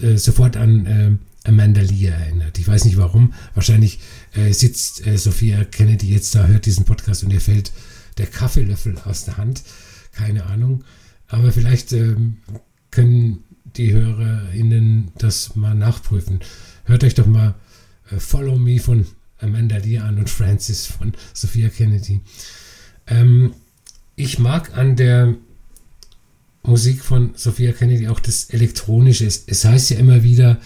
äh, 0.03 0.17
sofort 0.17 0.57
an 0.57 0.87
äh, 0.87 1.13
Amanda 1.47 1.81
Lear 1.81 2.17
erinnert. 2.19 2.59
Ich 2.59 2.67
weiß 2.67 2.85
nicht 2.85 2.97
warum. 2.97 3.33
Wahrscheinlich 3.55 4.01
äh, 4.35 4.53
sitzt 4.53 5.07
äh, 5.07 5.17
Sophia 5.17 5.65
Kennedy 5.65 6.11
jetzt 6.11 6.35
da, 6.35 6.47
hört 6.47 6.67
diesen 6.67 6.85
Podcast 6.85 7.25
und 7.25 7.33
ihr 7.33 7.41
fällt 7.41 7.73
der 8.19 8.27
Kaffeelöffel 8.27 8.97
aus 9.05 9.25
der 9.25 9.37
Hand. 9.37 9.63
Keine 10.13 10.47
Ahnung. 10.47 10.85
Aber 11.29 11.53
vielleicht 11.53 11.93
ähm, 11.93 12.39
können 12.91 13.45
die 13.77 13.93
HörerInnen 13.93 15.13
das 15.19 15.57
mal 15.57 15.75
nachprüfen. 15.75 16.41
Hört 16.85 17.05
euch 17.05 17.15
doch 17.15 17.27
mal 17.27 17.55
äh, 18.11 18.19
Follow 18.19 18.59
Me 18.59 18.79
von 18.79 19.07
Amanda 19.39 19.77
Lear 19.77 20.05
an 20.07 20.19
und 20.19 20.31
Francis 20.31 20.87
von 20.87 21.13
Sophia 21.35 21.69
Kennedy. 21.69 22.21
Ähm, 23.07 23.55
ich 24.15 24.39
mag 24.39 24.77
an 24.77 24.97
der 24.97 25.35
Musik 26.63 27.03
von 27.03 27.33
Sophia 27.37 27.73
Kennedy 27.73 28.09
auch 28.09 28.21
das 28.21 28.51
Elektronische. 28.51 29.27
Es, 29.27 29.45
es 29.47 29.65
heißt 29.65 29.91
ja 29.91 29.99
immer 29.99 30.23
wieder, 30.23 30.59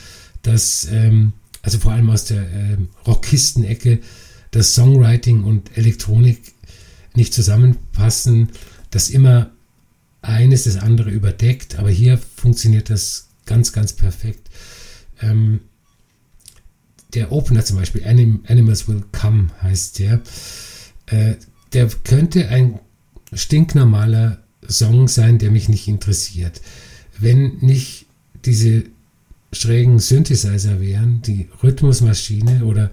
dass, 0.42 0.88
ähm, 0.90 1.32
also 1.62 1.78
vor 1.78 1.92
allem 1.92 2.10
aus 2.10 2.24
der 2.24 2.50
ähm, 2.52 2.88
Rockisten-Ecke, 3.06 4.00
dass 4.50 4.74
Songwriting 4.74 5.44
und 5.44 5.76
Elektronik 5.76 6.54
nicht 7.14 7.34
zusammenpassen, 7.34 8.50
dass 8.90 9.10
immer 9.10 9.50
eines 10.22 10.64
das 10.64 10.76
andere 10.76 11.10
überdeckt, 11.10 11.78
aber 11.78 11.90
hier 11.90 12.18
funktioniert 12.18 12.90
das 12.90 13.28
ganz, 13.46 13.72
ganz 13.72 13.92
perfekt. 13.92 14.48
Ähm, 15.20 15.60
der 17.14 17.32
Opener 17.32 17.64
zum 17.64 17.76
Beispiel, 17.76 18.04
Anim 18.06 18.44
Animals 18.46 18.86
Will 18.86 19.02
Come 19.12 19.48
heißt 19.62 19.98
der, 19.98 20.20
äh, 21.06 21.34
der 21.72 21.88
könnte 22.04 22.48
ein 22.48 22.78
stinknormaler 23.32 24.42
Song 24.68 25.08
sein, 25.08 25.38
der 25.38 25.50
mich 25.50 25.68
nicht 25.68 25.88
interessiert. 25.88 26.60
Wenn 27.18 27.58
nicht 27.58 28.06
diese 28.44 28.84
schrägen 29.52 29.98
Synthesizer 29.98 30.80
wären, 30.80 31.22
die 31.22 31.48
Rhythmusmaschine 31.62 32.64
oder 32.64 32.90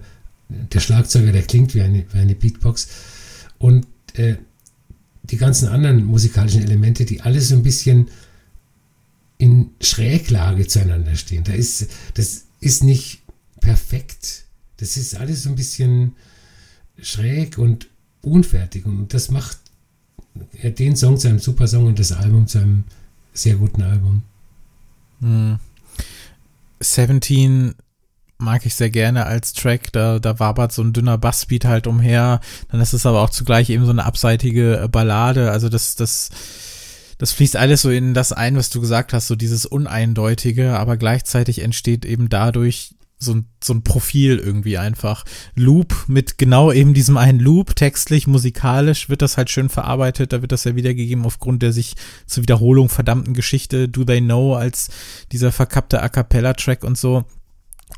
der 0.48 0.80
Schlagzeuger, 0.80 1.32
der 1.32 1.42
klingt 1.42 1.74
wie 1.74 1.82
eine, 1.82 2.04
wie 2.12 2.18
eine 2.18 2.34
Beatbox 2.34 2.88
und 3.58 3.86
äh, 4.14 4.36
die 5.24 5.36
ganzen 5.36 5.68
anderen 5.68 6.04
musikalischen 6.04 6.62
Elemente, 6.62 7.04
die 7.04 7.20
alle 7.20 7.40
so 7.40 7.54
ein 7.54 7.62
bisschen 7.62 8.08
in 9.36 9.70
Schräglage 9.80 10.66
zueinander 10.66 11.14
stehen. 11.16 11.44
Da 11.44 11.52
ist, 11.52 11.86
das 12.14 12.46
ist 12.60 12.82
nicht 12.82 13.22
perfekt. 13.60 14.44
Das 14.78 14.96
ist 14.96 15.16
alles 15.16 15.42
so 15.42 15.50
ein 15.50 15.54
bisschen 15.54 16.16
schräg 17.00 17.58
und 17.58 17.88
unfertig. 18.22 18.86
Und 18.86 19.14
das 19.14 19.30
macht 19.30 19.58
den 20.62 20.96
Song 20.96 21.18
zu 21.18 21.28
einem 21.28 21.38
super 21.38 21.68
Song 21.68 21.86
und 21.86 21.98
das 21.98 22.12
Album 22.12 22.46
zu 22.46 22.58
einem 22.58 22.84
sehr 23.32 23.56
guten 23.56 23.82
Album. 23.82 24.22
Hm. 25.20 25.58
17 26.94 27.74
mag 28.38 28.64
ich 28.64 28.74
sehr 28.74 28.90
gerne 28.90 29.26
als 29.26 29.52
Track. 29.52 29.92
Da, 29.92 30.18
da 30.18 30.38
wabert 30.38 30.72
so 30.72 30.82
ein 30.82 30.92
dünner 30.92 31.18
Bassbeat 31.18 31.64
halt 31.64 31.86
umher. 31.86 32.40
Dann 32.70 32.80
ist 32.80 32.92
es 32.92 33.04
aber 33.04 33.20
auch 33.22 33.30
zugleich 33.30 33.68
eben 33.70 33.84
so 33.84 33.90
eine 33.90 34.04
abseitige 34.04 34.88
Ballade. 34.90 35.50
Also 35.50 35.68
das, 35.68 35.96
das, 35.96 36.30
das 37.18 37.32
fließt 37.32 37.56
alles 37.56 37.82
so 37.82 37.90
in 37.90 38.14
das 38.14 38.32
ein, 38.32 38.56
was 38.56 38.70
du 38.70 38.80
gesagt 38.80 39.12
hast, 39.12 39.26
so 39.26 39.36
dieses 39.36 39.66
Uneindeutige, 39.66 40.78
aber 40.78 40.96
gleichzeitig 40.96 41.60
entsteht 41.60 42.04
eben 42.04 42.28
dadurch 42.28 42.94
so 43.18 43.34
ein, 43.34 43.46
so 43.62 43.72
ein 43.74 43.82
Profil 43.82 44.38
irgendwie 44.38 44.78
einfach. 44.78 45.24
Loop 45.54 46.04
mit 46.06 46.38
genau 46.38 46.70
eben 46.72 46.94
diesem 46.94 47.16
einen 47.16 47.40
Loop, 47.40 47.74
textlich, 47.74 48.26
musikalisch 48.26 49.08
wird 49.08 49.22
das 49.22 49.36
halt 49.36 49.50
schön 49.50 49.68
verarbeitet, 49.68 50.32
da 50.32 50.40
wird 50.40 50.52
das 50.52 50.64
ja 50.64 50.76
wiedergegeben 50.76 51.24
aufgrund 51.24 51.62
der 51.62 51.72
sich 51.72 51.94
zur 52.26 52.44
Wiederholung 52.44 52.88
verdammten 52.88 53.34
Geschichte 53.34 53.88
Do 53.88 54.04
They 54.04 54.20
Know 54.20 54.54
als 54.54 54.90
dieser 55.32 55.52
verkappte 55.52 56.02
A 56.02 56.08
Cappella-Track 56.08 56.84
und 56.84 56.96
so. 56.96 57.24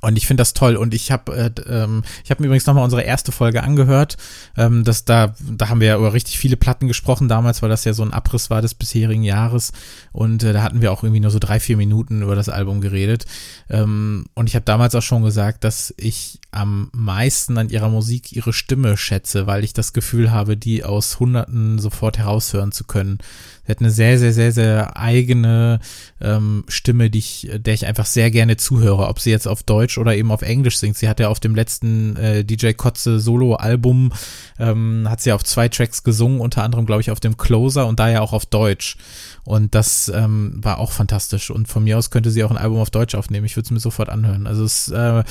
Und 0.00 0.16
ich 0.16 0.26
finde 0.26 0.40
das 0.40 0.54
toll. 0.54 0.76
Und 0.76 0.94
ich 0.94 1.10
habe 1.10 1.36
äh, 1.36 1.50
ähm, 1.68 2.02
ich 2.24 2.30
habe 2.30 2.42
mir 2.42 2.46
übrigens 2.46 2.66
nochmal 2.66 2.84
unsere 2.84 3.02
erste 3.02 3.32
Folge 3.32 3.62
angehört. 3.62 4.16
Ähm, 4.56 4.84
das, 4.84 5.04
da, 5.04 5.34
da 5.40 5.68
haben 5.68 5.80
wir 5.80 5.88
ja 5.88 5.96
über 5.96 6.14
richtig 6.14 6.38
viele 6.38 6.56
Platten 6.56 6.88
gesprochen 6.88 7.28
damals, 7.28 7.60
weil 7.60 7.68
das 7.68 7.84
ja 7.84 7.92
so 7.92 8.02
ein 8.02 8.12
Abriss 8.12 8.48
war 8.48 8.62
des 8.62 8.74
bisherigen 8.74 9.24
Jahres. 9.24 9.72
Und 10.12 10.42
äh, 10.42 10.52
da 10.52 10.62
hatten 10.62 10.80
wir 10.80 10.92
auch 10.92 11.02
irgendwie 11.02 11.20
nur 11.20 11.30
so 11.30 11.38
drei, 11.38 11.60
vier 11.60 11.76
Minuten 11.76 12.22
über 12.22 12.34
das 12.34 12.48
Album 12.48 12.80
geredet. 12.80 13.26
Ähm, 13.68 14.24
und 14.34 14.48
ich 14.48 14.54
habe 14.54 14.64
damals 14.64 14.94
auch 14.94 15.02
schon 15.02 15.22
gesagt, 15.22 15.64
dass 15.64 15.92
ich 15.98 16.40
am 16.50 16.90
meisten 16.92 17.58
an 17.58 17.68
ihrer 17.68 17.88
Musik 17.88 18.32
ihre 18.32 18.52
Stimme 18.52 18.96
schätze, 18.96 19.46
weil 19.46 19.64
ich 19.64 19.72
das 19.72 19.92
Gefühl 19.92 20.30
habe, 20.30 20.56
die 20.56 20.82
aus 20.82 21.20
Hunderten 21.20 21.78
sofort 21.78 22.18
heraushören 22.18 22.72
zu 22.72 22.84
können. 22.84 23.18
Sie 23.64 23.70
hat 23.70 23.80
eine 23.80 23.90
sehr, 23.90 24.18
sehr, 24.18 24.32
sehr, 24.32 24.52
sehr 24.52 24.96
eigene 24.96 25.80
ähm, 26.20 26.64
Stimme, 26.68 27.10
die 27.10 27.18
ich, 27.18 27.50
der 27.54 27.74
ich 27.74 27.86
einfach 27.86 28.06
sehr 28.06 28.30
gerne 28.30 28.56
zuhöre, 28.56 29.08
ob 29.08 29.20
sie 29.20 29.30
jetzt 29.30 29.46
auf 29.46 29.62
Deutsch 29.62 29.98
oder 29.98 30.14
eben 30.16 30.32
auf 30.32 30.42
Englisch 30.42 30.78
singt. 30.78 30.96
Sie 30.96 31.08
hat 31.08 31.20
ja 31.20 31.28
auf 31.28 31.40
dem 31.40 31.54
letzten 31.54 32.16
äh, 32.16 32.44
DJ 32.44 32.72
Kotze 32.72 33.20
Solo-Album, 33.20 34.12
ähm, 34.58 35.06
hat 35.08 35.20
sie 35.20 35.32
auf 35.32 35.44
zwei 35.44 35.68
Tracks 35.68 36.02
gesungen, 36.02 36.40
unter 36.40 36.62
anderem, 36.62 36.86
glaube 36.86 37.02
ich, 37.02 37.10
auf 37.10 37.20
dem 37.20 37.36
Closer 37.36 37.86
und 37.86 38.00
da 38.00 38.08
ja 38.08 38.20
auch 38.20 38.32
auf 38.32 38.46
Deutsch. 38.46 38.96
Und 39.44 39.74
das 39.74 40.10
ähm, 40.14 40.60
war 40.62 40.78
auch 40.78 40.92
fantastisch. 40.92 41.50
Und 41.50 41.68
von 41.68 41.84
mir 41.84 41.98
aus 41.98 42.10
könnte 42.10 42.30
sie 42.30 42.44
auch 42.44 42.50
ein 42.50 42.58
Album 42.58 42.78
auf 42.78 42.90
Deutsch 42.90 43.14
aufnehmen. 43.14 43.46
Ich 43.46 43.56
würde 43.56 43.64
es 43.66 43.70
mir 43.70 43.80
sofort 43.80 44.08
anhören. 44.08 44.46
Also 44.46 44.64
es 44.64 44.88
äh, 44.88 45.22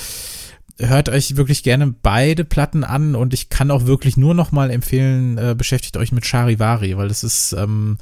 hört 0.80 1.08
euch 1.08 1.36
wirklich 1.36 1.62
gerne 1.62 1.94
beide 2.02 2.44
Platten 2.44 2.84
an 2.84 3.14
und 3.14 3.34
ich 3.34 3.48
kann 3.48 3.70
auch 3.70 3.86
wirklich 3.86 4.16
nur 4.16 4.34
noch 4.34 4.52
mal 4.52 4.70
empfehlen, 4.70 5.38
äh, 5.38 5.54
beschäftigt 5.56 5.96
euch 5.96 6.12
mit 6.12 6.26
Charivari, 6.26 6.96
weil 6.96 7.08
das 7.08 7.22
ist 7.22 7.52
ähm, 7.52 7.98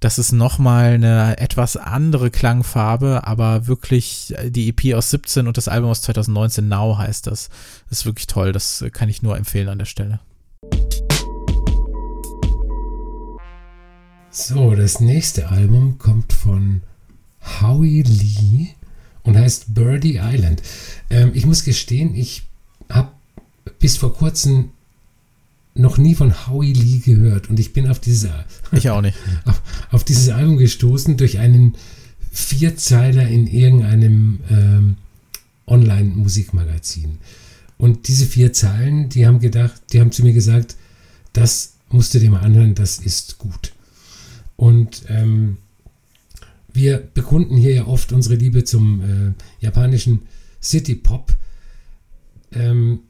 das 0.00 0.18
ist 0.18 0.32
noch 0.32 0.58
mal 0.58 0.92
eine 0.92 1.38
etwas 1.38 1.78
andere 1.78 2.30
Klangfarbe, 2.30 3.26
aber 3.26 3.66
wirklich 3.66 4.34
die 4.44 4.68
EP 4.68 4.94
aus 4.94 5.08
17 5.08 5.46
und 5.46 5.56
das 5.56 5.66
Album 5.66 5.90
aus 5.90 6.02
2019 6.02 6.68
Now 6.68 6.98
heißt 6.98 7.26
das. 7.26 7.48
Das 7.88 8.00
ist 8.00 8.04
wirklich 8.04 8.26
toll, 8.26 8.52
das 8.52 8.84
kann 8.92 9.08
ich 9.08 9.22
nur 9.22 9.38
empfehlen 9.38 9.68
an 9.70 9.78
der 9.78 9.86
Stelle. 9.86 10.20
So, 14.30 14.74
das 14.74 15.00
nächste 15.00 15.48
Album 15.48 15.96
kommt 15.96 16.34
von 16.34 16.82
Howie 17.62 18.02
Lee 18.02 18.74
und 19.24 19.36
heißt 19.36 19.74
Birdie 19.74 20.20
Island. 20.22 20.62
Ähm, 21.10 21.32
ich 21.34 21.44
muss 21.46 21.64
gestehen, 21.64 22.14
ich 22.14 22.44
habe 22.88 23.10
bis 23.80 23.96
vor 23.96 24.14
kurzem 24.14 24.70
noch 25.74 25.98
nie 25.98 26.14
von 26.14 26.46
Howie 26.46 26.72
Lee 26.72 26.98
gehört 26.98 27.50
und 27.50 27.58
ich 27.58 27.72
bin 27.72 27.88
auf 27.88 27.98
dieses, 27.98 28.28
ich 28.70 28.90
auch 28.90 29.00
nicht. 29.00 29.18
auf, 29.44 29.60
auf 29.90 30.04
dieses 30.04 30.28
Album 30.28 30.56
gestoßen 30.56 31.16
durch 31.16 31.38
einen 31.38 31.74
Vierzeiler 32.30 33.26
in 33.26 33.46
irgendeinem 33.46 34.40
ähm, 34.50 34.96
Online-Musikmagazin. 35.66 37.18
Und 37.76 38.08
diese 38.08 38.26
vier 38.26 38.52
Zeilen, 38.52 39.08
die 39.08 39.26
haben 39.26 39.40
gedacht, 39.40 39.80
die 39.92 40.00
haben 40.00 40.12
zu 40.12 40.22
mir 40.22 40.32
gesagt, 40.32 40.76
das 41.32 41.74
musst 41.90 42.14
du 42.14 42.20
dir 42.20 42.30
mal 42.30 42.40
anhören, 42.40 42.74
das 42.74 42.98
ist 42.98 43.38
gut. 43.38 43.72
Und 44.56 45.02
ähm, 45.08 45.58
wir 46.74 46.98
bekunden 46.98 47.56
hier 47.56 47.74
ja 47.74 47.86
oft 47.86 48.12
unsere 48.12 48.34
Liebe 48.34 48.64
zum 48.64 49.00
äh, 49.00 49.64
japanischen 49.64 50.22
City 50.60 50.96
Pop. 50.96 51.34
Ähm, 52.52 53.00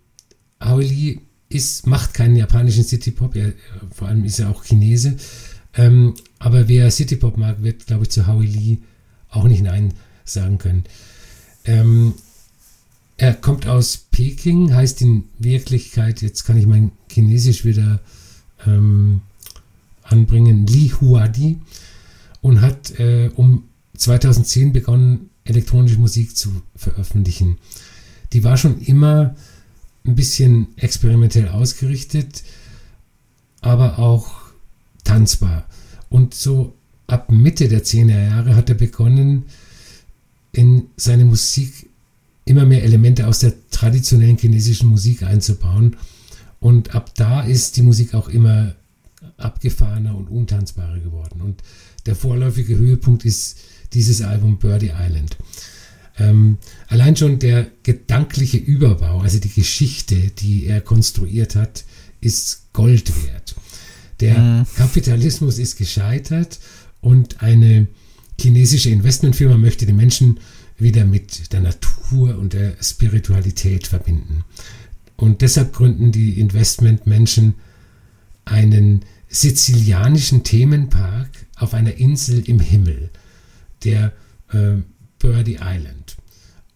Aoi 0.58 1.18
ist, 1.48 1.86
macht 1.86 2.14
keinen 2.14 2.36
japanischen 2.36 2.84
City 2.84 3.10
Pop, 3.10 3.34
er, 3.34 3.52
vor 3.90 4.08
allem 4.08 4.24
ist 4.24 4.38
er 4.38 4.50
auch 4.50 4.64
Chinese. 4.64 5.16
Ähm, 5.76 6.14
aber 6.38 6.68
wer 6.68 6.90
City 6.90 7.16
Pop 7.16 7.36
mag, 7.36 7.62
wird, 7.62 7.86
glaube 7.86 8.04
ich, 8.04 8.10
zu 8.10 8.26
Howie 8.26 8.46
Lee 8.46 8.78
auch 9.30 9.44
nicht 9.44 9.62
Nein 9.62 9.94
sagen 10.24 10.58
können. 10.58 10.84
Ähm, 11.64 12.14
er 13.16 13.34
kommt 13.34 13.66
aus 13.66 13.96
Peking, 14.10 14.74
heißt 14.74 15.00
in 15.02 15.24
Wirklichkeit, 15.38 16.20
jetzt 16.20 16.44
kann 16.44 16.58
ich 16.58 16.66
mein 16.66 16.92
Chinesisch 17.10 17.64
wieder 17.64 18.00
ähm, 18.66 19.22
anbringen, 20.02 20.66
Li 20.66 20.92
Huadi 21.00 21.58
und 22.44 22.60
hat 22.60 22.98
äh, 23.00 23.30
um 23.36 23.64
2010 23.96 24.74
begonnen, 24.74 25.30
elektronische 25.44 25.98
Musik 25.98 26.36
zu 26.36 26.60
veröffentlichen. 26.76 27.56
Die 28.34 28.44
war 28.44 28.58
schon 28.58 28.82
immer 28.82 29.34
ein 30.06 30.14
bisschen 30.14 30.68
experimentell 30.76 31.48
ausgerichtet, 31.48 32.42
aber 33.62 33.98
auch 33.98 34.42
tanzbar. 35.04 35.66
Und 36.10 36.34
so 36.34 36.74
ab 37.06 37.32
Mitte 37.32 37.66
der 37.68 37.82
10er 37.82 38.28
Jahre 38.28 38.56
hat 38.56 38.68
er 38.68 38.74
begonnen, 38.74 39.44
in 40.52 40.88
seine 40.98 41.24
Musik 41.24 41.88
immer 42.44 42.66
mehr 42.66 42.84
Elemente 42.84 43.26
aus 43.26 43.38
der 43.38 43.54
traditionellen 43.70 44.36
chinesischen 44.36 44.90
Musik 44.90 45.22
einzubauen. 45.22 45.96
Und 46.60 46.94
ab 46.94 47.14
da 47.14 47.40
ist 47.40 47.78
die 47.78 47.82
Musik 47.82 48.12
auch 48.12 48.28
immer 48.28 48.74
abgefahrener 49.38 50.14
und 50.14 50.28
untanzbarer 50.28 50.98
geworden. 50.98 51.40
Und 51.40 51.62
der 52.06 52.14
vorläufige 52.14 52.76
Höhepunkt 52.76 53.24
ist 53.24 53.58
dieses 53.92 54.22
Album 54.22 54.58
Birdie 54.58 54.92
Island. 54.98 55.36
Ähm, 56.18 56.58
allein 56.88 57.16
schon 57.16 57.38
der 57.38 57.66
gedankliche 57.82 58.58
Überbau, 58.58 59.20
also 59.20 59.38
die 59.38 59.52
Geschichte, 59.52 60.16
die 60.38 60.66
er 60.66 60.80
konstruiert 60.80 61.56
hat, 61.56 61.84
ist 62.20 62.72
Gold 62.72 63.12
wert. 63.26 63.54
Der 64.20 64.38
mhm. 64.38 64.66
Kapitalismus 64.76 65.58
ist 65.58 65.76
gescheitert 65.76 66.60
und 67.00 67.42
eine 67.42 67.88
chinesische 68.40 68.90
Investmentfirma 68.90 69.56
möchte 69.56 69.86
die 69.86 69.92
Menschen 69.92 70.40
wieder 70.78 71.04
mit 71.04 71.52
der 71.52 71.60
Natur 71.60 72.36
und 72.38 72.52
der 72.52 72.76
Spiritualität 72.80 73.86
verbinden. 73.86 74.44
Und 75.16 75.42
deshalb 75.42 75.72
gründen 75.72 76.12
die 76.12 76.40
Investmentmenschen 76.40 77.54
einen 78.44 79.04
sizilianischen 79.34 80.44
Themenpark 80.44 81.28
auf 81.56 81.74
einer 81.74 81.94
Insel 81.94 82.48
im 82.48 82.60
Himmel, 82.60 83.10
der 83.82 84.12
äh, 84.52 84.76
Birdie 85.18 85.58
Island. 85.60 86.16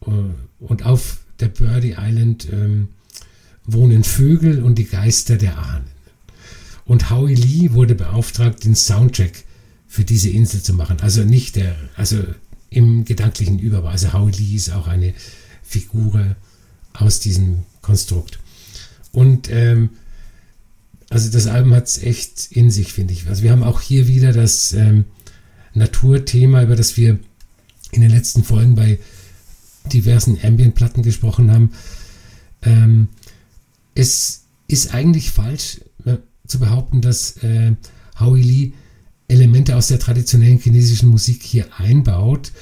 Äh, 0.04 0.10
und 0.58 0.84
auf 0.84 1.18
der 1.38 1.48
Birdie 1.48 1.94
Island 1.98 2.48
ähm, 2.52 2.88
wohnen 3.64 4.02
Vögel 4.02 4.62
und 4.62 4.76
die 4.76 4.86
Geister 4.86 5.36
der 5.36 5.58
Ahnen. 5.58 5.86
Und 6.84 7.10
Howie 7.10 7.34
Lee 7.34 7.72
wurde 7.72 7.94
beauftragt, 7.94 8.64
den 8.64 8.74
Soundtrack 8.74 9.44
für 9.86 10.04
diese 10.04 10.30
Insel 10.30 10.62
zu 10.62 10.74
machen. 10.74 11.00
Also 11.00 11.22
nicht 11.22 11.56
der, 11.56 11.76
also 11.96 12.24
im 12.70 13.04
gedanklichen 13.04 13.58
Überbau. 13.58 13.88
Also 13.88 14.12
Howie 14.12 14.32
Lee 14.32 14.56
ist 14.56 14.70
auch 14.70 14.88
eine 14.88 15.14
Figur 15.62 16.34
aus 16.92 17.20
diesem 17.20 17.64
Konstrukt. 17.82 18.40
Und 19.12 19.48
ähm, 19.50 19.90
also 21.10 21.30
das 21.30 21.46
Album 21.46 21.74
hat 21.74 21.86
es 21.86 22.02
echt 22.02 22.52
in 22.52 22.70
sich, 22.70 22.92
finde 22.92 23.14
ich. 23.14 23.26
Also 23.28 23.42
wir 23.42 23.50
haben 23.50 23.62
auch 23.62 23.80
hier 23.80 24.08
wieder 24.08 24.32
das 24.32 24.72
ähm, 24.74 25.04
Naturthema, 25.74 26.62
über 26.62 26.76
das 26.76 26.96
wir 26.96 27.18
in 27.92 28.02
den 28.02 28.10
letzten 28.10 28.44
Folgen 28.44 28.74
bei 28.74 28.98
diversen 29.92 30.38
Ambient-Platten 30.42 31.02
gesprochen 31.02 31.50
haben. 31.50 31.70
Ähm, 32.62 33.08
es 33.94 34.42
ist 34.66 34.94
eigentlich 34.94 35.30
falsch 35.30 35.80
äh, 36.04 36.18
zu 36.46 36.58
behaupten, 36.58 37.00
dass 37.00 37.38
äh, 37.42 37.72
Howie 38.20 38.42
Lee 38.42 38.72
Elemente 39.28 39.76
aus 39.76 39.88
der 39.88 39.98
traditionellen 39.98 40.58
chinesischen 40.58 41.10
Musik 41.10 41.42
hier 41.42 41.66
einbaut. 41.78 42.52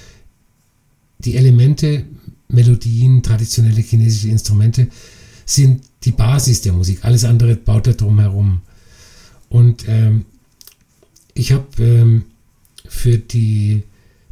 Die 1.19 1.37
Elemente, 1.37 2.05
Melodien, 2.49 3.23
traditionelle 3.23 3.81
chinesische 3.81 4.29
Instrumente 4.29 4.89
sind 5.45 5.83
die 6.07 6.13
Basis 6.13 6.63
der 6.63 6.73
Musik. 6.73 7.05
Alles 7.05 7.25
andere 7.25 7.57
baut 7.57 7.87
er 7.89 7.95
drumherum. 7.95 8.63
Und 9.49 9.87
ähm, 9.89 10.25
ich 11.35 11.53
habe 11.53 11.67
ähm, 11.83 12.25
für 12.89 13.19
die 13.19 13.83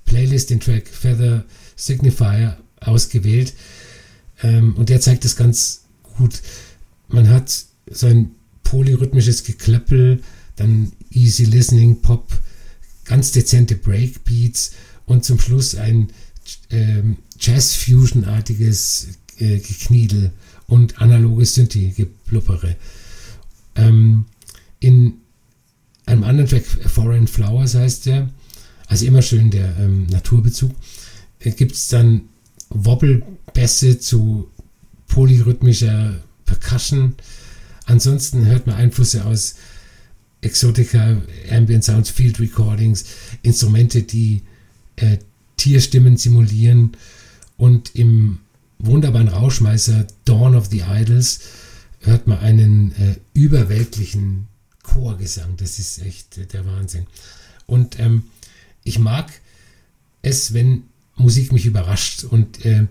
Playlist 0.04 0.50
den 0.50 0.60
Track 0.60 0.88
Feather 0.88 1.44
Signifier 1.76 2.56
ausgewählt. 2.80 3.54
Ähm, 4.42 4.74
und 4.76 4.88
der 4.88 5.00
zeigt 5.00 5.24
das 5.24 5.36
ganz 5.36 5.82
gut. 6.16 6.40
Man 7.08 7.28
hat 7.28 7.64
so 7.90 8.06
ein 8.06 8.30
polyrhythmisches 8.62 9.44
Geklöppel, 9.44 10.22
dann 10.56 10.92
Easy 11.10 11.44
Listening, 11.44 12.00
Pop, 12.00 12.32
ganz 13.04 13.32
dezente 13.32 13.74
Breakbeats 13.74 14.72
und 15.06 15.24
zum 15.24 15.38
Schluss 15.38 15.74
ein 15.74 16.08
ähm, 16.70 17.18
Jazz-Fusion-artiges 17.38 19.08
äh, 19.38 19.58
Gekniedel 19.58 20.32
und 20.66 21.00
analoges 21.00 21.54
Synthie-Geblubbere. 21.54 22.76
Ähm, 23.76 24.26
in 24.80 25.14
einem 26.06 26.24
anderen 26.24 26.48
Track, 26.48 26.64
Foreign 26.64 27.26
Flowers 27.26 27.74
heißt 27.74 28.06
der, 28.06 28.30
also 28.86 29.06
immer 29.06 29.22
schön 29.22 29.50
der 29.50 29.76
ähm, 29.78 30.06
Naturbezug, 30.06 30.72
äh, 31.40 31.50
gibt 31.50 31.72
es 31.72 31.88
dann 31.88 32.22
Wobbelbässe 32.70 33.98
zu 33.98 34.48
polyrhythmischer 35.08 36.20
Percussion. 36.44 37.14
Ansonsten 37.86 38.46
hört 38.46 38.66
man 38.66 38.76
Einflüsse 38.76 39.24
aus 39.24 39.56
Exotica, 40.40 41.22
Ambient 41.50 41.84
Sounds, 41.84 42.10
Field 42.10 42.38
Recordings, 42.40 43.04
Instrumente, 43.42 44.02
die 44.02 44.42
äh, 44.96 45.18
Tierstimmen 45.56 46.16
simulieren 46.16 46.96
und 47.56 47.94
im 47.94 48.40
wunderbaren 48.78 49.28
Rauschmeißer 49.28 50.06
Dawn 50.24 50.54
of 50.54 50.66
the 50.66 50.82
Idols 50.86 51.40
hört 52.00 52.26
man 52.26 52.38
einen 52.38 52.92
äh, 52.92 53.16
überweltlichen 53.32 54.48
Chorgesang. 54.82 55.56
Das 55.56 55.78
ist 55.78 56.02
echt 56.02 56.38
äh, 56.38 56.46
der 56.46 56.66
Wahnsinn. 56.66 57.06
Und 57.66 57.98
ähm, 57.98 58.24
ich 58.82 58.98
mag 58.98 59.32
es, 60.22 60.54
wenn 60.54 60.84
Musik 61.16 61.52
mich 61.52 61.66
überrascht 61.66 62.24
und 62.24 62.64
äh, 62.64 62.86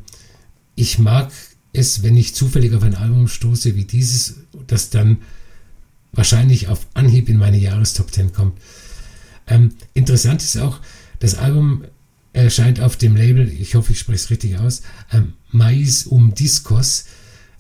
ich 0.76 1.00
mag 1.00 1.32
es, 1.74 2.04
wenn 2.04 2.18
ich 2.18 2.36
zufällig 2.36 2.74
auf 2.74 2.84
ein 2.84 2.96
Album 2.96 3.28
stoße 3.28 3.76
wie 3.76 3.86
dieses, 3.86 4.36
das 4.68 4.90
dann 4.90 5.18
wahrscheinlich 6.12 6.68
auf 6.68 6.88
Anhieb 6.94 7.30
in 7.30 7.38
meine 7.38 7.58
Jahrestop 7.58 8.12
10 8.12 8.34
kommt. 8.34 8.60
Ähm, 9.48 9.74
interessant 9.94 10.42
ist 10.42 10.58
auch, 10.58 10.80
das 11.20 11.36
Album 11.36 11.84
erscheint 12.34 12.80
auf 12.80 12.98
dem 12.98 13.16
Label, 13.16 13.48
ich 13.48 13.76
hoffe, 13.76 13.94
ich 13.94 14.00
spreche 14.00 14.16
es 14.16 14.30
richtig 14.30 14.58
aus, 14.58 14.82
ähm, 15.12 15.34
Mais 15.52 16.06
um 16.06 16.34
Discos. 16.34 17.06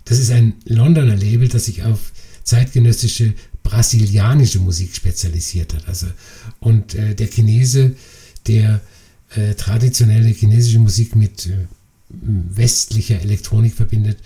Das 0.05 0.19
ist 0.19 0.31
ein 0.31 0.55
Londoner 0.65 1.15
Label, 1.15 1.47
das 1.47 1.65
sich 1.65 1.83
auf 1.83 2.11
zeitgenössische 2.43 3.33
brasilianische 3.61 4.59
Musik 4.59 4.95
spezialisiert 4.95 5.73
hat. 5.73 5.87
Also, 5.87 6.07
und 6.59 6.95
äh, 6.95 7.15
der 7.15 7.27
Chinese, 7.27 7.95
der 8.47 8.81
äh, 9.35 9.53
traditionelle 9.53 10.29
chinesische 10.29 10.79
Musik 10.79 11.15
mit 11.15 11.45
äh, 11.45 11.67
westlicher 12.09 13.21
Elektronik 13.21 13.73
verbindet, 13.73 14.17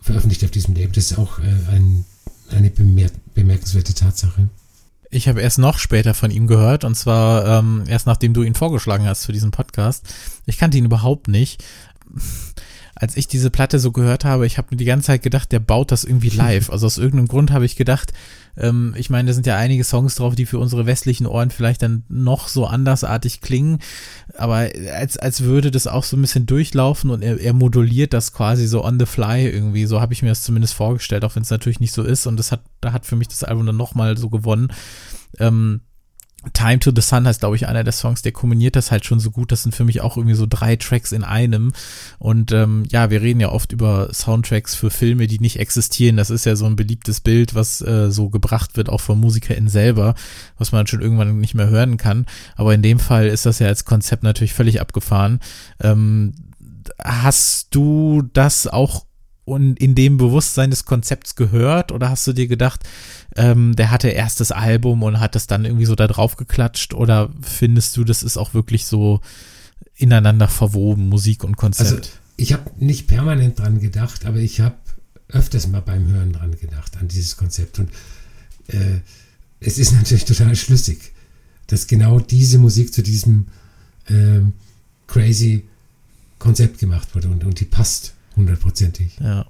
veröffentlicht 0.00 0.44
auf 0.44 0.50
diesem 0.50 0.74
Label. 0.74 0.92
Das 0.92 1.10
ist 1.10 1.18
auch 1.18 1.38
äh, 1.40 1.42
ein, 1.70 2.04
eine 2.50 2.70
bemer 2.70 3.10
bemerkenswerte 3.34 3.94
Tatsache. 3.94 4.48
Ich 5.14 5.28
habe 5.28 5.42
erst 5.42 5.58
noch 5.58 5.78
später 5.78 6.14
von 6.14 6.30
ihm 6.30 6.46
gehört 6.46 6.84
und 6.84 6.94
zwar 6.94 7.58
ähm, 7.58 7.84
erst 7.86 8.06
nachdem 8.06 8.32
du 8.32 8.42
ihn 8.42 8.54
vorgeschlagen 8.54 9.06
hast 9.06 9.26
für 9.26 9.32
diesen 9.32 9.50
Podcast. 9.50 10.06
Ich 10.46 10.56
kannte 10.56 10.78
ihn 10.78 10.86
überhaupt 10.86 11.28
nicht 11.28 11.62
als 13.02 13.16
ich 13.16 13.26
diese 13.26 13.50
Platte 13.50 13.80
so 13.80 13.90
gehört 13.90 14.24
habe, 14.24 14.46
ich 14.46 14.58
habe 14.58 14.68
mir 14.70 14.76
die 14.76 14.84
ganze 14.84 15.08
Zeit 15.08 15.22
gedacht, 15.22 15.50
der 15.50 15.58
baut 15.58 15.90
das 15.90 16.04
irgendwie 16.04 16.28
live. 16.36 16.70
Also 16.70 16.86
aus 16.86 16.98
irgendeinem 16.98 17.26
Grund 17.26 17.50
habe 17.50 17.64
ich 17.64 17.74
gedacht, 17.74 18.12
ähm, 18.56 18.94
ich 18.96 19.10
meine, 19.10 19.26
da 19.26 19.34
sind 19.34 19.44
ja 19.44 19.56
einige 19.56 19.82
Songs 19.82 20.14
drauf, 20.14 20.36
die 20.36 20.46
für 20.46 20.60
unsere 20.60 20.86
westlichen 20.86 21.26
Ohren 21.26 21.50
vielleicht 21.50 21.82
dann 21.82 22.04
noch 22.08 22.46
so 22.46 22.64
andersartig 22.64 23.40
klingen, 23.40 23.80
aber 24.36 24.68
als, 24.94 25.16
als 25.16 25.42
würde 25.42 25.72
das 25.72 25.88
auch 25.88 26.04
so 26.04 26.16
ein 26.16 26.20
bisschen 26.20 26.46
durchlaufen 26.46 27.10
und 27.10 27.22
er, 27.22 27.40
er 27.40 27.54
moduliert 27.54 28.12
das 28.12 28.32
quasi 28.32 28.68
so 28.68 28.84
on 28.84 29.00
the 29.00 29.06
fly 29.06 29.48
irgendwie. 29.48 29.86
So 29.86 30.00
habe 30.00 30.12
ich 30.12 30.22
mir 30.22 30.28
das 30.28 30.42
zumindest 30.42 30.74
vorgestellt, 30.74 31.24
auch 31.24 31.34
wenn 31.34 31.42
es 31.42 31.50
natürlich 31.50 31.80
nicht 31.80 31.94
so 31.94 32.04
ist 32.04 32.28
und 32.28 32.36
das 32.36 32.52
hat, 32.52 32.62
da 32.80 32.92
hat 32.92 33.04
für 33.04 33.16
mich 33.16 33.26
das 33.26 33.42
Album 33.42 33.66
dann 33.66 33.76
nochmal 33.76 34.16
so 34.16 34.30
gewonnen. 34.30 34.68
Ähm, 35.40 35.80
Time 36.52 36.80
to 36.80 36.90
the 36.94 37.00
Sun 37.00 37.26
heißt, 37.26 37.40
glaube 37.40 37.56
ich, 37.56 37.68
einer 37.68 37.84
der 37.84 37.92
Songs, 37.92 38.22
der 38.22 38.32
kombiniert 38.32 38.74
das 38.74 38.90
halt 38.90 39.04
schon 39.04 39.20
so 39.20 39.30
gut. 39.30 39.52
Das 39.52 39.62
sind 39.62 39.74
für 39.74 39.84
mich 39.84 40.00
auch 40.00 40.16
irgendwie 40.16 40.34
so 40.34 40.46
drei 40.48 40.76
Tracks 40.76 41.12
in 41.12 41.22
einem. 41.22 41.72
Und 42.18 42.52
ähm, 42.52 42.84
ja, 42.90 43.10
wir 43.10 43.22
reden 43.22 43.40
ja 43.40 43.50
oft 43.50 43.72
über 43.72 44.12
Soundtracks 44.12 44.74
für 44.74 44.90
Filme, 44.90 45.28
die 45.28 45.38
nicht 45.38 45.58
existieren. 45.58 46.16
Das 46.16 46.30
ist 46.30 46.44
ja 46.44 46.56
so 46.56 46.66
ein 46.66 46.76
beliebtes 46.76 47.20
Bild, 47.20 47.54
was 47.54 47.80
äh, 47.80 48.10
so 48.10 48.28
gebracht 48.28 48.76
wird, 48.76 48.88
auch 48.88 49.00
von 49.00 49.20
MusikerInnen 49.20 49.68
selber, 49.68 50.14
was 50.58 50.72
man 50.72 50.86
schon 50.86 51.00
irgendwann 51.00 51.38
nicht 51.38 51.54
mehr 51.54 51.68
hören 51.68 51.96
kann. 51.96 52.26
Aber 52.56 52.74
in 52.74 52.82
dem 52.82 52.98
Fall 52.98 53.26
ist 53.28 53.46
das 53.46 53.60
ja 53.60 53.68
als 53.68 53.84
Konzept 53.84 54.24
natürlich 54.24 54.52
völlig 54.52 54.80
abgefahren. 54.80 55.40
Ähm, 55.80 56.34
hast 56.98 57.74
du 57.74 58.22
das 58.32 58.66
auch 58.66 59.06
und 59.44 59.78
in 59.80 59.94
dem 59.94 60.16
Bewusstsein 60.16 60.70
des 60.70 60.84
Konzepts 60.84 61.34
gehört 61.34 61.90
oder 61.90 62.10
hast 62.10 62.26
du 62.26 62.32
dir 62.32 62.46
gedacht, 62.46 62.80
ähm, 63.36 63.74
der 63.74 63.90
hatte 63.90 64.08
erst 64.08 64.40
das 64.40 64.52
Album 64.52 65.02
und 65.02 65.20
hat 65.20 65.34
das 65.34 65.46
dann 65.46 65.64
irgendwie 65.64 65.86
so 65.86 65.94
da 65.94 66.06
drauf 66.06 66.36
geklatscht 66.36 66.94
oder 66.94 67.30
findest 67.40 67.96
du, 67.96 68.04
das 68.04 68.22
ist 68.22 68.36
auch 68.36 68.54
wirklich 68.54 68.86
so 68.86 69.20
ineinander 69.96 70.48
verwoben, 70.48 71.08
Musik 71.08 71.42
und 71.44 71.56
Konzept. 71.56 71.90
Also 71.90 72.02
ich 72.36 72.52
habe 72.52 72.70
nicht 72.78 73.08
permanent 73.08 73.58
dran 73.58 73.80
gedacht, 73.80 74.26
aber 74.26 74.38
ich 74.38 74.60
habe 74.60 74.76
öfters 75.28 75.66
mal 75.66 75.80
beim 75.80 76.06
Hören 76.08 76.32
dran 76.32 76.56
gedacht, 76.58 76.96
an 76.98 77.08
dieses 77.08 77.36
Konzept. 77.36 77.78
Und 77.78 77.90
äh, 78.68 79.00
es 79.60 79.78
ist 79.78 79.92
natürlich 79.94 80.24
total 80.24 80.54
schlüssig, 80.54 81.12
dass 81.66 81.86
genau 81.86 82.20
diese 82.20 82.58
Musik 82.58 82.92
zu 82.92 83.02
diesem 83.02 83.48
äh, 84.06 84.40
crazy 85.06 85.64
Konzept 86.38 86.78
gemacht 86.78 87.14
wurde 87.14 87.28
und, 87.28 87.44
und 87.44 87.60
die 87.60 87.64
passt 87.64 88.14
hundertprozentig. 88.36 89.18
Ja. 89.20 89.46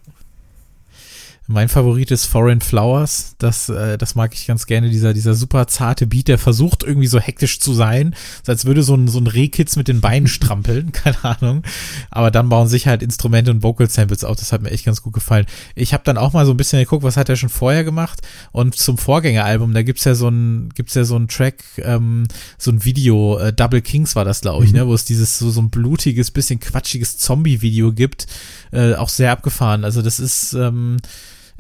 Mein 1.53 1.69
Favorit 1.69 2.11
ist 2.11 2.25
Foreign 2.25 2.63
Flowers. 2.63 3.35
Das, 3.37 3.69
äh, 3.69 3.99
das 3.99 4.15
mag 4.15 4.33
ich 4.33 4.47
ganz 4.47 4.65
gerne. 4.65 4.89
Dieser, 4.89 5.13
dieser 5.13 5.35
super 5.35 5.67
zarte 5.67 6.07
Beat, 6.07 6.29
der 6.29 6.39
versucht 6.39 6.83
irgendwie 6.83 7.07
so 7.07 7.21
hektisch 7.21 7.61
zu 7.61 7.75
sein, 7.75 8.15
so 8.43 8.53
als 8.53 8.65
würde 8.65 8.83
so 8.83 8.95
ein, 8.95 9.07
so 9.07 9.19
ein 9.19 9.27
Rehkitz 9.27 9.77
mit 9.77 9.87
den 9.87 10.01
Beinen 10.01 10.29
strampeln. 10.29 10.93
Keine 10.93 11.23
Ahnung. 11.23 11.63
Aber 12.11 12.31
dann 12.31 12.49
bauen 12.49 12.69
sich 12.69 12.87
halt 12.87 13.03
Instrumente 13.03 13.51
und 13.51 13.63
Vocal 13.63 13.89
Samples 13.89 14.25
auf. 14.25 14.37
Das 14.37 14.51
hat 14.51 14.63
mir 14.63 14.71
echt 14.71 14.87
ganz 14.87 15.03
gut 15.03 15.13
gefallen. 15.13 15.45
Ich 15.75 15.93
habe 15.93 16.05
dann 16.05 16.17
auch 16.17 16.33
mal 16.33 16.47
so 16.47 16.53
ein 16.53 16.57
bisschen 16.57 16.79
geguckt, 16.79 17.03
was 17.03 17.19
hat 17.19 17.29
er 17.29 17.37
schon 17.37 17.51
vorher 17.51 17.85
gemacht. 17.85 18.23
Und 18.53 18.75
zum 18.75 18.97
Vorgängeralbum, 18.97 19.75
da 19.75 19.83
gibt's 19.83 20.05
ja 20.05 20.15
so 20.15 20.29
ein, 20.29 20.71
gibt's 20.75 20.95
ja 20.95 21.05
so 21.05 21.17
ein 21.17 21.29
Track, 21.29 21.63
ähm, 21.79 22.29
so 22.57 22.71
ein 22.71 22.83
Video, 22.83 23.39
äh, 23.39 23.53
Double 23.53 23.83
Kings 23.83 24.17
war 24.17 24.25
das, 24.25 24.41
glaube 24.41 24.65
ich, 24.65 24.73
mhm. 24.73 24.79
ne, 24.79 24.87
wo 24.87 24.95
es 24.95 25.05
dieses 25.05 25.39
so, 25.39 25.51
so 25.51 25.61
ein 25.61 25.69
blutiges, 25.69 26.31
bisschen 26.31 26.61
quatschiges 26.61 27.19
Zombie-Video 27.19 27.93
gibt. 27.93 28.27
Äh, 28.73 28.95
auch 28.95 29.11
sehr 29.11 29.33
abgefahren. 29.33 29.85
Also 29.85 30.01
das 30.01 30.19
ist, 30.19 30.55
ähm, 30.55 30.97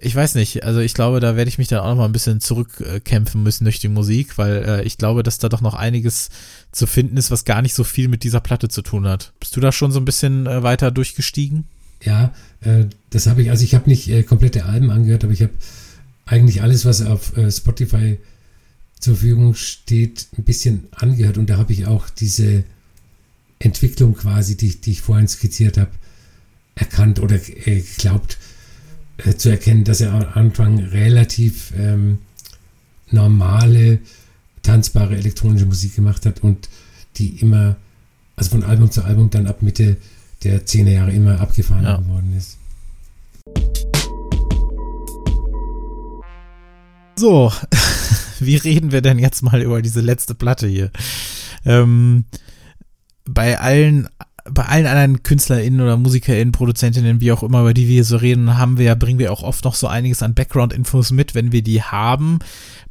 ich 0.05 0.16
weiß 0.16 0.34
nicht, 0.34 0.64
also 0.64 0.80
ich 0.80 0.94
glaube, 0.94 1.20
da 1.20 1.36
werde 1.36 1.48
ich 1.48 1.59
mich 1.59 1.68
dann 1.68 1.78
auch 1.78 1.90
noch 1.90 1.96
mal 1.96 2.07
ein 2.07 2.12
bisschen 2.12 2.40
zurückkämpfen 2.40 3.40
müssen 3.40 3.64
durch 3.64 3.78
die 3.78 3.88
Musik, 3.88 4.36
weil 4.36 4.64
äh, 4.64 4.82
ich 4.82 4.98
glaube, 4.98 5.22
dass 5.22 5.38
da 5.38 5.48
doch 5.48 5.61
noch 5.61 5.74
einiges 5.74 6.28
zu 6.72 6.88
finden 6.88 7.16
ist, 7.16 7.30
was 7.30 7.44
gar 7.44 7.62
nicht 7.62 7.74
so 7.74 7.84
viel 7.84 8.09
mit 8.09 8.24
dieser 8.24 8.40
Platte 8.40 8.68
zu 8.68 8.82
tun 8.82 9.07
hat. 9.07 9.32
Bist 9.38 9.57
du 9.57 9.61
da 9.61 9.70
schon 9.70 9.92
so 9.92 10.00
ein 10.00 10.05
bisschen 10.05 10.46
äh, 10.46 10.64
weiter 10.64 10.90
durchgestiegen? 10.90 11.64
Ja, 12.03 12.34
äh, 12.62 12.86
das 13.11 13.28
habe 13.28 13.42
ich, 13.42 13.50
also 13.50 13.62
ich 13.62 13.76
habe 13.76 13.88
nicht 13.88 14.09
äh, 14.09 14.24
komplette 14.24 14.64
Alben 14.64 14.90
angehört, 14.90 15.22
aber 15.22 15.32
ich 15.32 15.42
habe 15.42 15.53
eigentlich 16.26 16.62
alles, 16.62 16.84
was 16.84 17.03
auf 17.03 17.36
äh, 17.36 17.50
Spotify 17.53 18.18
zur 18.98 19.14
Verfügung 19.14 19.55
steht, 19.55 20.26
ein 20.36 20.42
bisschen 20.42 20.88
angehört 20.90 21.38
und 21.38 21.48
da 21.48 21.59
habe 21.59 21.72
ich 21.72 21.86
auch 21.86 22.11
diese 22.11 22.64
Entwicklung 23.61 24.16
quasi, 24.16 24.57
die, 24.57 24.80
die 24.80 24.90
ich 24.90 25.00
vorhin 25.00 25.28
skizziert 25.28 25.78
habe, 25.78 25.90
erkannt 26.74 27.20
oder 27.20 27.36
äh, 27.36 27.84
glaubt, 27.98 28.38
äh, 29.19 29.35
zu 29.35 29.51
erkennen, 29.51 29.85
dass 29.85 30.01
er 30.01 30.13
am 30.13 30.27
Anfang 30.35 30.79
relativ 30.79 31.73
ähm, 31.77 32.19
normale, 33.11 34.01
tanzbare 34.63 35.17
elektronische 35.17 35.67
Musik 35.67 35.97
gemacht 35.97 36.27
hat 36.27 36.43
und 36.43 36.69
die 37.17 37.41
immer, 37.41 37.77
also 38.37 38.51
von 38.51 38.65
Album 38.65 38.91
zu 38.91 39.05
Album 39.05 39.31
dann 39.31 39.47
ab 39.47 39.63
Mitte 39.63 39.97
der 40.45 40.67
10er 40.67 40.91
Jahre 40.91 41.13
immer 41.13 41.41
abgefahren 41.41 41.85
ja. 41.85 41.97
geworden 41.97 42.35
ist. 42.37 42.59
So, 47.19 47.53
wie 48.41 48.57
reden 48.57 48.93
wir 48.93 49.03
denn 49.03 49.19
jetzt 49.19 49.43
mal 49.43 49.63
über 49.63 49.83
diese 49.83 50.01
letzte 50.01 50.35
Platte 50.35 50.67
hier? 50.67 50.91
Ähm, 51.65 52.25
bei 53.25 53.61
allen 53.61 54.09
bei 54.51 54.64
allen 54.64 54.86
anderen 54.86 55.22
KünstlerInnen 55.22 55.80
oder 55.80 55.97
MusikerInnen, 55.97 56.53
ProduzentInnen, 56.53 57.20
wie 57.20 57.32
auch 57.32 57.43
immer, 57.43 57.61
über 57.61 57.74
die 57.74 57.88
wir 57.88 58.05
so 58.05 58.16
reden, 58.16 58.59
haben 58.59 58.76
wir, 58.76 58.95
bringen 58.97 59.18
wir 59.18 59.32
auch 59.32 59.43
oft 59.43 59.64
noch 59.64 59.74
so 59.74 59.86
einiges 59.86 60.22
an 60.22 60.34
Background-Infos 60.34 61.12
mit, 61.12 61.34
wenn 61.34 61.53
wir 61.53 61.62
die 61.62 61.82
haben. 61.82 62.40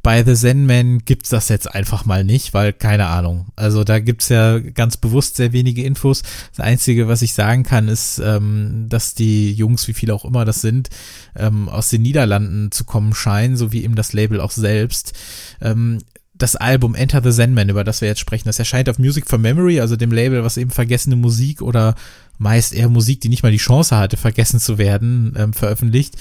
Bei 0.02 0.24
The 0.24 0.34
Zen 0.34 0.66
Man 0.66 1.00
gibt's 1.00 1.28
das 1.28 1.48
jetzt 1.48 1.72
einfach 1.72 2.04
mal 2.04 2.24
nicht, 2.24 2.54
weil 2.54 2.72
keine 2.72 3.06
Ahnung. 3.06 3.46
Also 3.54 3.84
da 3.84 4.00
gibt's 4.00 4.30
ja 4.30 4.58
ganz 4.58 4.96
bewusst 4.96 5.36
sehr 5.36 5.52
wenige 5.52 5.84
Infos. 5.84 6.22
Das 6.56 6.64
Einzige, 6.64 7.06
was 7.06 7.22
ich 7.22 7.34
sagen 7.34 7.62
kann, 7.64 7.88
ist, 7.88 8.18
ähm, 8.18 8.86
dass 8.88 9.14
die 9.14 9.52
Jungs, 9.52 9.86
wie 9.88 9.94
viele 9.94 10.14
auch 10.14 10.24
immer 10.24 10.44
das 10.44 10.60
sind, 10.62 10.88
ähm, 11.36 11.68
aus 11.68 11.90
den 11.90 12.02
Niederlanden 12.02 12.72
zu 12.72 12.84
kommen 12.84 13.14
scheinen, 13.14 13.56
so 13.56 13.72
wie 13.72 13.84
eben 13.84 13.94
das 13.94 14.12
Label 14.12 14.40
auch 14.40 14.52
selbst. 14.52 15.12
Ähm, 15.60 15.98
das 16.42 16.56
Album 16.56 16.96
Enter 16.96 17.22
the 17.22 17.30
Zen-Man, 17.30 17.68
über 17.68 17.84
das 17.84 18.00
wir 18.00 18.08
jetzt 18.08 18.20
sprechen, 18.20 18.48
das 18.48 18.58
erscheint 18.58 18.88
auf 18.88 18.98
Music 18.98 19.28
for 19.28 19.38
Memory, 19.38 19.80
also 19.80 19.94
dem 19.94 20.10
Label, 20.10 20.42
was 20.42 20.56
eben 20.56 20.70
vergessene 20.70 21.14
Musik 21.14 21.62
oder 21.62 21.94
meist 22.38 22.72
eher 22.72 22.88
Musik, 22.88 23.20
die 23.20 23.28
nicht 23.28 23.44
mal 23.44 23.52
die 23.52 23.58
Chance 23.58 23.96
hatte, 23.96 24.16
vergessen 24.16 24.58
zu 24.58 24.76
werden, 24.76 25.34
ähm, 25.38 25.52
veröffentlicht. 25.52 26.16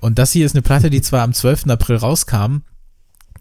Und 0.00 0.18
das 0.18 0.32
hier 0.32 0.46
ist 0.46 0.54
eine 0.54 0.62
Platte, 0.62 0.88
die 0.88 1.02
zwar 1.02 1.22
am 1.22 1.34
12. 1.34 1.66
April 1.68 1.96
rauskam, 1.96 2.62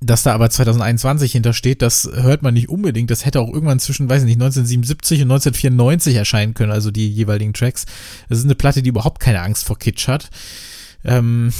dass 0.02 0.24
da 0.24 0.34
aber 0.34 0.50
2021 0.50 1.32
hintersteht, 1.32 1.82
das 1.82 2.10
hört 2.14 2.44
man 2.44 2.54
nicht 2.54 2.68
unbedingt. 2.70 3.10
Das 3.10 3.26
hätte 3.26 3.40
auch 3.40 3.52
irgendwann 3.52 3.80
zwischen, 3.80 4.10
weiß 4.10 4.24
ich 4.24 4.28
nicht, 4.28 4.36
1977 4.36 5.22
und 5.22 5.32
1994 5.32 6.16
erscheinen 6.16 6.54
können, 6.54 6.74
also 6.74 6.92
die 6.92 7.10
jeweiligen 7.10 7.54
Tracks. 7.54 7.86
Das 8.28 8.38
ist 8.38 8.44
eine 8.44 8.56
Platte, 8.56 8.84
die 8.84 8.90
überhaupt 8.90 9.22
keine 9.22 9.42
Angst 9.42 9.64
vor 9.64 9.80
Kitsch 9.80 10.08
hat. 10.08 10.30
Ähm, 11.06 11.52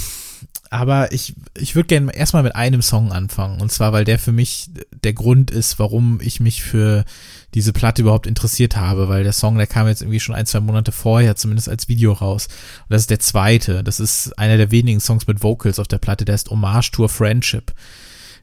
aber 0.70 1.12
ich, 1.12 1.36
ich 1.58 1.76
würde 1.76 1.88
gerne 1.88 2.14
erstmal 2.14 2.44
mit 2.44 2.56
einem 2.56 2.82
Song 2.82 3.12
anfangen. 3.12 3.62
Und 3.62 3.72
zwar, 3.72 3.94
weil 3.94 4.06
der 4.06 4.20
für 4.20 4.32
mich 4.32 4.70
der 5.04 5.14
Grund 5.14 5.52
ist, 5.52 5.80
warum 5.80 6.20
ich 6.22 6.40
mich 6.40 6.64
für 6.64 7.06
diese 7.54 7.74
Platte 7.74 8.02
überhaupt 8.02 8.28
interessiert 8.28 8.76
habe, 8.76 9.10
weil 9.10 9.24
der 9.24 9.34
Song, 9.34 9.58
der 9.58 9.68
kam 9.68 9.88
jetzt 9.88 10.02
irgendwie 10.02 10.20
schon 10.20 10.36
ein, 10.36 10.46
zwei 10.46 10.60
Monate 10.60 10.92
vorher, 10.92 11.36
zumindest 11.36 11.70
als 11.70 11.88
Video 11.88 12.14
raus. 12.14 12.48
Und 12.84 12.94
das 12.94 13.02
ist 13.02 13.10
der 13.10 13.20
zweite. 13.20 13.84
Das 13.84 14.00
ist 14.00 14.38
einer 14.38 14.58
der 14.58 14.72
wenigen 14.72 15.00
Songs 15.00 15.28
mit 15.28 15.44
Vocals 15.44 15.80
auf 15.80 15.88
der 15.88 15.98
Platte, 15.98 16.26
der 16.26 16.36
ist 16.36 16.50
Hommage 16.50 16.92
to 16.92 17.06
a 17.06 17.08
Friendship. 17.08 17.74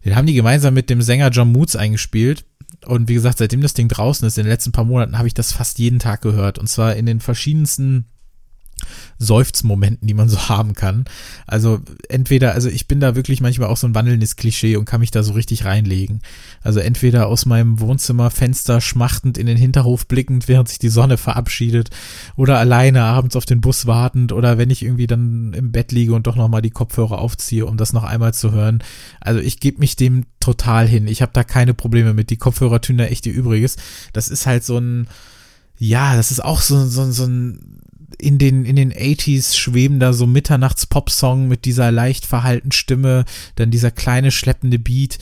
Den 0.05 0.16
haben 0.16 0.27
die 0.27 0.35
gemeinsam 0.35 0.75
mit 0.75 0.91
dem 0.91 1.03
Sänger 1.03 1.31
John 1.31 1.53
Moods 1.53 1.77
eingespielt. 1.77 2.45
Und 2.87 3.09
wie 3.09 3.14
gesagt, 3.14 3.39
seitdem 3.39 3.62
das 3.62 3.75
Ding 3.75 3.89
draußen 3.89 4.27
ist, 4.27 4.37
in 4.37 4.45
den 4.45 4.51
letzten 4.51 4.72
paar 4.72 4.85
Monaten, 4.85 5.16
habe 5.16 5.29
ich 5.29 5.35
das 5.35 5.53
fast 5.53 5.79
jeden 5.79 5.99
Tag 5.99 6.20
gehört. 6.20 6.59
Und 6.59 6.68
zwar 6.68 6.97
in 6.97 7.07
den 7.07 7.20
verschiedensten 7.20 8.07
Seufzmomenten, 9.18 10.07
die 10.07 10.14
man 10.14 10.29
so 10.29 10.39
haben 10.49 10.75
kann. 10.75 11.05
Also 11.47 11.81
entweder, 12.09 12.53
also 12.53 12.68
ich 12.68 12.89
bin 12.89 13.01
da 13.01 13.14
wirklich 13.14 13.41
manchmal 13.41 13.68
auch 13.68 13.77
so 13.77 13.87
ein 13.87 13.95
wandelndes 13.95 14.37
Klischee 14.37 14.77
und 14.77 14.85
kann 14.85 15.01
mich 15.01 15.11
da 15.11 15.22
so 15.22 15.33
richtig 15.33 15.64
reinlegen. 15.64 16.20
Also 16.62 16.81
entweder 16.81 17.27
aus 17.27 17.47
meinem 17.47 17.81
Wohnzimmerfenster 17.81 18.81
schmachtend 18.81 19.39
in 19.39 19.47
den 19.47 19.57
Hinterhof 19.57 20.07
blickend, 20.07 20.49
während 20.49 20.68
sich 20.68 20.79
die 20.79 20.89
Sonne 20.89 21.16
verabschiedet, 21.16 21.91
oder 22.37 22.59
alleine 22.59 23.03
abends 23.03 23.37
auf 23.37 23.47
den 23.47 23.61
Bus 23.61 23.87
wartend, 23.87 24.33
oder 24.33 24.59
wenn 24.59 24.70
ich 24.70 24.83
irgendwie 24.83 25.07
dann 25.07 25.53
im 25.55 25.72
Bett 25.72 25.93
liege 25.93 26.14
und 26.14 26.27
doch 26.27 26.37
nochmal 26.37 26.62
die 26.62 26.70
Kopfhörer 26.70 27.18
aufziehe, 27.18 27.66
um 27.66 27.77
das 27.77 27.93
noch 27.93 28.05
einmal 28.05 28.35
zu 28.35 28.53
hören. 28.53 28.83
Also 29.20 29.41
ich 29.41 29.61
gebe 29.61 29.81
mich 29.81 29.97
dem 29.97 30.27
total 30.41 30.87
hin. 30.87 31.07
Ich 31.07 31.22
habe 31.22 31.33
da 31.33 31.45
keine 31.45 31.75
Probleme 31.75 32.14
mit. 32.14 32.31
Die 32.31 32.37
Kopfhörer 32.37 32.81
tun 32.81 32.99
da 32.99 33.05
echt 33.05 33.27
ihr 33.27 33.33
Übriges. 33.33 33.77
Das 34.12 34.29
ist 34.29 34.47
halt 34.47 34.64
so 34.64 34.79
ein, 34.79 35.09
ja, 35.79 36.16
das 36.16 36.31
ist 36.31 36.45
auch 36.45 36.61
so, 36.61 36.87
so, 36.87 37.11
so 37.11 37.25
ein 37.25 37.81
in 38.19 38.39
den, 38.39 38.65
in 38.65 38.77
den 38.77 38.93
80s 38.93 39.55
schwebender 39.57 40.12
so 40.12 40.27
Mitternachts-Pop-Song 40.27 41.49
mit 41.49 41.65
dieser 41.65 41.91
leicht 41.91 42.27
verhalten 42.27 42.73
Stimme, 42.73 43.25
dann 43.57 43.71
dieser 43.71 43.91
kleine 43.91 44.31
schleppende 44.31 44.79
Beat. 44.79 45.19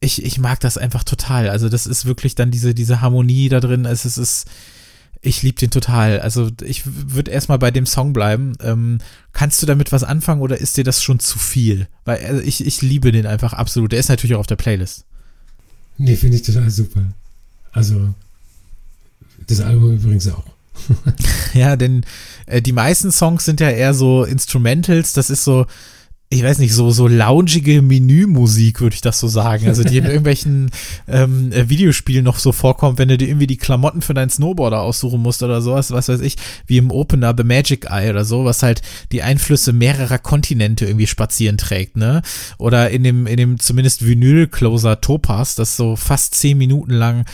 Ich, 0.00 0.24
ich 0.24 0.38
mag 0.38 0.60
das 0.60 0.78
einfach 0.78 1.04
total. 1.04 1.48
Also 1.48 1.68
das 1.68 1.86
ist 1.86 2.06
wirklich 2.06 2.34
dann 2.34 2.50
diese, 2.50 2.74
diese 2.74 3.00
Harmonie 3.00 3.48
da 3.48 3.60
drin. 3.60 3.84
Es 3.84 4.04
ist, 4.04 4.16
es 4.16 4.44
ist 4.44 4.50
ich 5.24 5.42
liebe 5.42 5.58
den 5.58 5.70
total. 5.70 6.20
Also 6.20 6.50
ich 6.62 6.82
würde 6.84 7.30
erstmal 7.30 7.58
bei 7.58 7.70
dem 7.70 7.86
Song 7.86 8.12
bleiben. 8.12 8.54
Ähm, 8.60 8.98
kannst 9.32 9.62
du 9.62 9.66
damit 9.66 9.92
was 9.92 10.02
anfangen 10.02 10.42
oder 10.42 10.58
ist 10.58 10.76
dir 10.76 10.84
das 10.84 11.02
schon 11.02 11.20
zu 11.20 11.38
viel? 11.38 11.86
Weil 12.04 12.24
also 12.26 12.42
ich, 12.42 12.66
ich 12.66 12.82
liebe 12.82 13.12
den 13.12 13.26
einfach 13.26 13.52
absolut. 13.52 13.92
Der 13.92 14.00
ist 14.00 14.08
natürlich 14.08 14.34
auch 14.34 14.40
auf 14.40 14.48
der 14.48 14.56
Playlist. 14.56 15.04
Nee, 15.96 16.16
finde 16.16 16.36
ich 16.36 16.42
total 16.42 16.68
super. 16.70 17.12
Also 17.70 18.12
das 19.46 19.60
Album 19.60 19.94
übrigens 19.94 20.26
auch. 20.28 20.44
ja, 21.54 21.76
denn 21.76 22.04
äh, 22.46 22.62
die 22.62 22.72
meisten 22.72 23.12
Songs 23.12 23.44
sind 23.44 23.60
ja 23.60 23.70
eher 23.70 23.94
so 23.94 24.24
Instrumentals, 24.24 25.12
das 25.12 25.30
ist 25.30 25.44
so, 25.44 25.66
ich 26.32 26.42
weiß 26.42 26.60
nicht, 26.60 26.72
so, 26.72 26.90
so 26.90 27.08
loungige 27.08 27.82
Menümusik, 27.82 28.80
würde 28.80 28.94
ich 28.94 29.02
das 29.02 29.20
so 29.20 29.28
sagen. 29.28 29.68
Also 29.68 29.84
die 29.84 29.98
in 29.98 30.04
irgendwelchen 30.06 30.70
ähm, 31.06 31.52
äh, 31.52 31.68
Videospielen 31.68 32.24
noch 32.24 32.38
so 32.38 32.52
vorkommt, 32.52 32.98
wenn 32.98 33.08
du 33.08 33.18
dir 33.18 33.28
irgendwie 33.28 33.46
die 33.46 33.58
Klamotten 33.58 34.00
für 34.00 34.14
deinen 34.14 34.30
Snowboarder 34.30 34.80
aussuchen 34.80 35.20
musst 35.20 35.42
oder 35.42 35.60
sowas, 35.60 35.90
was 35.90 36.08
weiß 36.08 36.20
ich, 36.20 36.36
wie 36.66 36.78
im 36.78 36.90
Opener 36.90 37.34
The 37.36 37.44
Magic 37.44 37.86
Eye 37.90 38.08
oder 38.08 38.24
so, 38.24 38.46
was 38.46 38.62
halt 38.62 38.80
die 39.12 39.22
Einflüsse 39.22 39.74
mehrerer 39.74 40.18
Kontinente 40.18 40.86
irgendwie 40.86 41.06
spazieren 41.06 41.58
trägt, 41.58 41.98
ne? 41.98 42.22
Oder 42.56 42.88
in 42.88 43.04
dem, 43.04 43.26
in 43.26 43.36
dem 43.36 43.58
zumindest 43.58 44.06
Vinyl-Closer 44.06 45.02
Topaz, 45.02 45.54
das 45.54 45.76
so 45.76 45.96
fast 45.96 46.34
zehn 46.34 46.56
Minuten 46.56 46.92
lang 46.92 47.26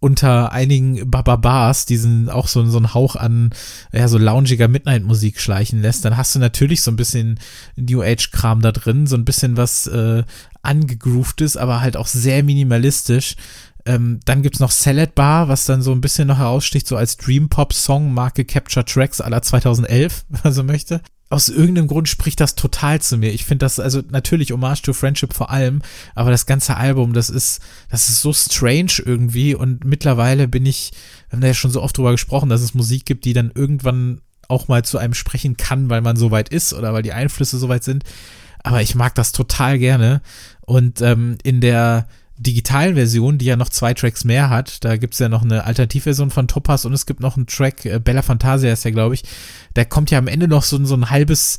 unter 0.00 0.52
einigen 0.52 1.10
Bababas 1.10 1.84
diesen 1.84 2.30
auch 2.30 2.48
so, 2.48 2.64
so 2.64 2.78
einen 2.78 2.94
Hauch 2.94 3.16
an 3.16 3.50
ja, 3.92 4.08
so 4.08 4.16
loungiger 4.16 4.66
Midnight-Musik 4.66 5.38
schleichen 5.38 5.82
lässt, 5.82 6.04
dann 6.04 6.16
hast 6.16 6.34
du 6.34 6.38
natürlich 6.38 6.80
so 6.80 6.90
ein 6.90 6.96
bisschen 6.96 7.38
New 7.76 8.02
Age-Kram 8.02 8.62
da 8.62 8.72
drin, 8.72 9.06
so 9.06 9.16
ein 9.16 9.26
bisschen 9.26 9.58
was 9.58 9.86
äh, 9.86 10.24
angegroovtes, 10.62 11.58
aber 11.58 11.82
halt 11.82 11.98
auch 11.98 12.06
sehr 12.06 12.42
minimalistisch. 12.42 13.36
Ähm, 13.86 14.20
dann 14.24 14.42
gibt's 14.42 14.60
noch 14.60 14.70
Salad 14.70 15.14
Bar, 15.14 15.48
was 15.48 15.66
dann 15.66 15.82
so 15.82 15.92
ein 15.92 16.00
bisschen 16.00 16.28
noch 16.28 16.38
heraussticht, 16.38 16.86
so 16.86 16.96
als 16.96 17.16
Dream 17.18 17.48
Pop 17.50 17.72
Song 17.72 18.12
Marke 18.12 18.44
Capture 18.44 18.84
Tracks 18.84 19.20
aller 19.20 19.42
2011, 19.42 20.24
wenn 20.28 20.40
man 20.44 20.52
so 20.52 20.64
möchte. 20.64 21.02
Aus 21.30 21.48
irgendeinem 21.48 21.86
Grund 21.86 22.08
spricht 22.08 22.40
das 22.40 22.56
total 22.56 23.00
zu 23.00 23.16
mir. 23.16 23.32
Ich 23.32 23.44
finde 23.44 23.64
das 23.64 23.78
also 23.78 24.02
natürlich 24.10 24.50
Hommage 24.50 24.82
to 24.82 24.92
Friendship 24.92 25.32
vor 25.32 25.50
allem, 25.50 25.80
aber 26.16 26.32
das 26.32 26.44
ganze 26.44 26.76
Album, 26.76 27.12
das 27.12 27.30
ist, 27.30 27.60
das 27.88 28.08
ist 28.08 28.20
so 28.20 28.32
strange 28.32 28.94
irgendwie 29.04 29.54
und 29.54 29.84
mittlerweile 29.84 30.48
bin 30.48 30.66
ich, 30.66 30.90
wir 31.28 31.36
haben 31.36 31.40
da 31.40 31.46
ja 31.46 31.54
schon 31.54 31.70
so 31.70 31.82
oft 31.82 31.96
drüber 31.96 32.10
gesprochen, 32.10 32.50
dass 32.50 32.62
es 32.62 32.74
Musik 32.74 33.06
gibt, 33.06 33.24
die 33.24 33.32
dann 33.32 33.52
irgendwann 33.54 34.20
auch 34.48 34.66
mal 34.66 34.84
zu 34.84 34.98
einem 34.98 35.14
sprechen 35.14 35.56
kann, 35.56 35.88
weil 35.88 36.00
man 36.00 36.16
so 36.16 36.32
weit 36.32 36.48
ist 36.48 36.74
oder 36.74 36.92
weil 36.92 37.02
die 37.02 37.12
Einflüsse 37.12 37.58
so 37.58 37.68
weit 37.68 37.84
sind. 37.84 38.02
Aber 38.64 38.82
ich 38.82 38.96
mag 38.96 39.14
das 39.14 39.30
total 39.30 39.78
gerne. 39.78 40.20
Und 40.66 41.00
ähm, 41.00 41.38
in 41.44 41.60
der 41.60 42.08
digitalen 42.40 42.94
Version, 42.94 43.38
die 43.38 43.44
ja 43.44 43.56
noch 43.56 43.68
zwei 43.68 43.92
Tracks 43.92 44.24
mehr 44.24 44.48
hat, 44.48 44.82
da 44.84 44.96
gibt's 44.96 45.18
ja 45.18 45.28
noch 45.28 45.42
eine 45.42 45.64
Alternativversion 45.64 46.30
von 46.30 46.48
Topaz 46.48 46.84
und 46.84 46.92
es 46.94 47.04
gibt 47.04 47.20
noch 47.20 47.36
einen 47.36 47.46
Track, 47.46 47.84
äh, 47.84 48.00
Bella 48.00 48.22
Fantasia 48.22 48.72
ist 48.72 48.84
ja, 48.84 48.90
glaube 48.90 49.14
ich, 49.14 49.24
da 49.74 49.84
kommt 49.84 50.10
ja 50.10 50.18
am 50.18 50.26
Ende 50.26 50.48
noch 50.48 50.62
so, 50.62 50.82
so 50.84 50.94
ein 50.94 51.10
halbes, 51.10 51.58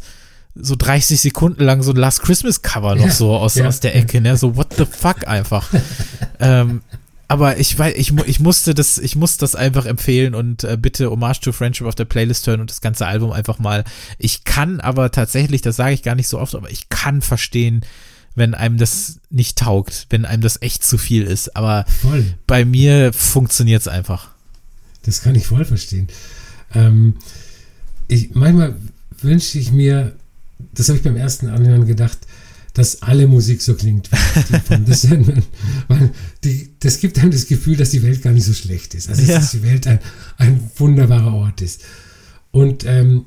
so 0.56 0.76
30 0.76 1.22
Sekunden 1.22 1.64
lang 1.64 1.84
so 1.84 1.92
ein 1.92 1.98
Last 1.98 2.24
Christmas 2.24 2.64
Cover 2.64 2.96
noch 2.96 3.06
ja, 3.06 3.12
so 3.12 3.36
aus, 3.36 3.56
ja. 3.56 3.68
aus 3.68 3.80
der 3.80 3.96
Ecke, 3.96 4.22
ne? 4.22 4.36
So 4.38 4.56
what 4.56 4.74
the 4.76 4.86
fuck 4.86 5.28
einfach. 5.28 5.70
ähm, 6.40 6.82
aber 7.28 7.58
ich 7.60 7.78
weiß, 7.78 7.94
ich, 7.96 8.12
ich 8.26 8.40
musste 8.42 8.74
das, 8.74 8.98
ich 8.98 9.16
muss 9.16 9.38
das 9.38 9.56
einfach 9.56 9.86
empfehlen 9.86 10.36
und 10.36 10.64
äh, 10.66 10.78
bitte 10.78 11.10
Hommage 11.10 11.40
to 11.40 11.52
Friendship 11.54 11.88
auf 11.88 11.96
der 11.96 12.06
Playlist 12.06 12.46
hören 12.48 12.60
und 12.60 12.70
das 12.70 12.82
ganze 12.82 13.06
Album 13.06 13.32
einfach 13.32 13.60
mal. 13.60 13.86
Ich 14.18 14.44
kann 14.44 14.82
aber 14.82 15.12
tatsächlich, 15.12 15.62
das 15.62 15.78
sage 15.78 15.94
ich 15.94 16.04
gar 16.04 16.16
nicht 16.16 16.28
so 16.28 16.40
oft, 16.40 16.56
aber 16.56 16.70
ich 16.70 16.90
kann 16.90 17.22
verstehen, 17.22 17.86
wenn 18.36 18.54
einem 18.54 18.78
das 18.78 19.20
nicht 19.30 19.58
taugt, 19.58 20.08
wenn 20.10 20.26
einem 20.26 20.42
das 20.42 20.62
echt 20.62 20.84
zu 20.84 20.98
viel 20.98 21.24
ist. 21.24 21.56
Aber 21.56 21.86
voll. 22.02 22.26
bei 22.48 22.66
mir 22.66 23.14
funktioniert 23.14 23.82
es 23.82 23.88
einfach. 23.88 24.30
Das 25.04 25.22
kann 25.22 25.36
ich 25.36 25.48
voll 25.48 25.66
verstehen. 25.66 26.08
Ähm, 26.74 27.16
ich, 28.08 28.34
manchmal 28.34 28.76
wünsche 29.22 29.58
ich 29.60 29.72
mir, 29.72 30.16
das 30.74 30.90
habe 30.90 30.98
ich 30.98 31.04
beim 31.04 31.16
ersten 31.16 31.48
Anhören 31.48 31.86
gedacht, 31.86 32.18
dass 32.74 33.02
alle 33.02 33.28
Musik 33.28 33.62
so 33.62 33.76
klingt 33.76 34.10
Sandman. 34.88 35.44
Weil 35.90 36.12
die, 36.44 36.70
das 36.80 37.00
gibt 37.00 37.20
einem 37.20 37.32
das 37.32 37.48
Gefühl, 37.48 37.76
dass 37.76 37.90
die 37.90 38.02
Welt 38.02 38.22
gar 38.22 38.32
nicht 38.32 38.46
so 38.46 38.54
schlecht 38.54 38.94
ist. 38.96 39.10
Also, 39.10 39.24
ja. 39.24 39.40
dass 39.40 39.52
die 39.52 39.64
Welt 39.64 39.88
ein, 39.88 40.00
ein 40.38 40.72
wunderbarer 40.78 41.34
Ort 41.34 41.62
ist. 41.62 41.82
Und 42.52 42.86
ähm, 42.86 43.26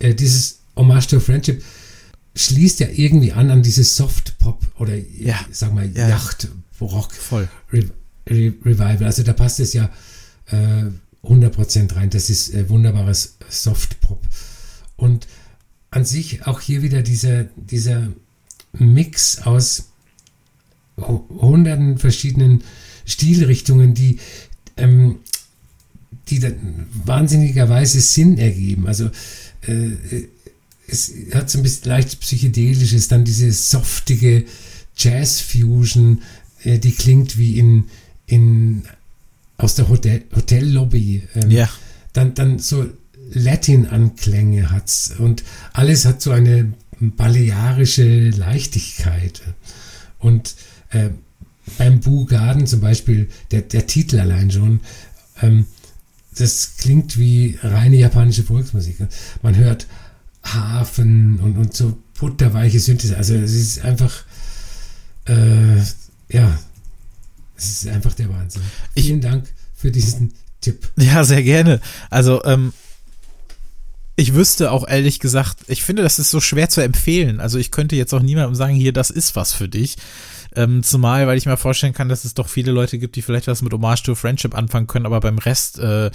äh, 0.00 0.14
dieses 0.14 0.58
Hommage 0.76 1.08
to 1.08 1.20
Friendship, 1.20 1.62
schließt 2.38 2.80
ja 2.80 2.88
irgendwie 2.92 3.32
an 3.32 3.50
an 3.50 3.62
dieses 3.62 3.96
Soft-Pop 3.96 4.60
oder 4.78 4.94
ja. 4.96 5.38
sag 5.50 5.74
mal 5.74 5.90
ja. 5.94 6.08
Yacht-Rock 6.08 7.12
Re 7.32 7.90
Re 8.28 8.54
Revival. 8.64 9.04
Also 9.04 9.22
da 9.22 9.32
passt 9.32 9.60
es 9.60 9.72
ja 9.72 9.90
äh, 10.46 10.84
100% 11.24 11.96
rein. 11.96 12.10
Das 12.10 12.30
ist 12.30 12.54
äh, 12.54 12.68
wunderbares 12.68 13.36
Soft-Pop. 13.48 14.20
Und 14.96 15.26
an 15.90 16.04
sich 16.04 16.46
auch 16.46 16.60
hier 16.60 16.82
wieder 16.82 17.02
dieser, 17.02 17.44
dieser 17.56 18.08
Mix 18.72 19.42
aus 19.42 19.88
hunderten 20.96 21.98
verschiedenen 21.98 22.62
Stilrichtungen, 23.06 23.94
die, 23.94 24.18
ähm, 24.76 25.20
die 26.28 26.40
dann 26.40 26.86
wahnsinnigerweise 27.04 28.00
Sinn 28.00 28.38
ergeben. 28.38 28.86
Also 28.86 29.10
äh, 29.62 30.28
es 30.88 31.12
hat 31.34 31.50
so 31.50 31.58
ein 31.58 31.62
bisschen 31.62 31.88
leicht 31.88 32.18
psychedelisches, 32.20 33.08
dann 33.08 33.24
diese 33.24 33.52
softige 33.52 34.44
Jazz-Fusion, 34.96 36.22
äh, 36.64 36.78
die 36.78 36.92
klingt 36.92 37.38
wie 37.38 37.58
in, 37.58 37.84
in 38.26 38.82
aus 39.58 39.74
der 39.74 39.88
Hotel, 39.88 40.24
Hotellobby. 40.34 41.28
Ähm, 41.34 41.50
ja. 41.50 41.68
Dann, 42.12 42.34
dann 42.34 42.58
so 42.58 42.86
Latin-Anklänge 43.32 44.70
hat's 44.70 45.12
und 45.18 45.44
alles 45.72 46.06
hat 46.06 46.22
so 46.22 46.30
eine 46.30 46.72
balearische 47.00 48.30
Leichtigkeit. 48.30 49.42
Und 50.18 50.54
äh, 50.90 51.10
beim 51.76 52.00
Boo 52.00 52.24
Garden 52.24 52.66
zum 52.66 52.80
Beispiel, 52.80 53.28
der, 53.50 53.62
der 53.62 53.86
Titel 53.86 54.18
allein 54.18 54.50
schon, 54.50 54.80
ähm, 55.42 55.66
das 56.36 56.76
klingt 56.78 57.18
wie 57.18 57.58
reine 57.62 57.96
japanische 57.96 58.44
Volksmusik. 58.44 58.96
Man 59.42 59.56
hört 59.56 59.86
Hafen 60.44 61.38
und, 61.40 61.56
und 61.56 61.74
so 61.74 61.98
butterweiche 62.18 62.80
Synthese. 62.80 63.16
Also 63.16 63.34
es 63.34 63.52
ist 63.52 63.84
einfach, 63.84 64.24
äh, 65.26 65.76
ja, 66.28 66.58
es 67.56 67.70
ist 67.70 67.88
einfach 67.88 68.14
der 68.14 68.28
Wahnsinn. 68.28 68.62
Ich, 68.94 69.06
Vielen 69.06 69.20
Dank 69.20 69.48
für 69.74 69.90
diesen 69.90 70.32
Tipp. 70.60 70.88
Ja, 70.96 71.24
sehr 71.24 71.42
gerne. 71.42 71.80
Also, 72.10 72.44
ähm, 72.44 72.72
ich 74.16 74.34
wüsste 74.34 74.72
auch 74.72 74.86
ehrlich 74.86 75.20
gesagt, 75.20 75.58
ich 75.68 75.84
finde, 75.84 76.02
das 76.02 76.18
ist 76.18 76.30
so 76.30 76.40
schwer 76.40 76.68
zu 76.68 76.80
empfehlen. 76.80 77.38
Also 77.38 77.56
ich 77.56 77.70
könnte 77.70 77.94
jetzt 77.94 78.12
auch 78.12 78.20
niemandem 78.20 78.56
sagen, 78.56 78.74
hier, 78.74 78.92
das 78.92 79.10
ist 79.10 79.36
was 79.36 79.52
für 79.52 79.68
dich. 79.68 79.96
Ähm, 80.58 80.82
zumal, 80.82 81.28
weil 81.28 81.38
ich 81.38 81.46
mir 81.46 81.56
vorstellen 81.56 81.92
kann, 81.92 82.08
dass 82.08 82.24
es 82.24 82.34
doch 82.34 82.48
viele 82.48 82.72
Leute 82.72 82.98
gibt, 82.98 83.14
die 83.14 83.22
vielleicht 83.22 83.46
was 83.46 83.62
mit 83.62 83.72
Hommage 83.72 84.02
to 84.02 84.16
Friendship 84.16 84.56
anfangen 84.56 84.88
können, 84.88 85.06
aber 85.06 85.20
beim 85.20 85.38
Rest 85.38 85.78
äh, 85.78 86.10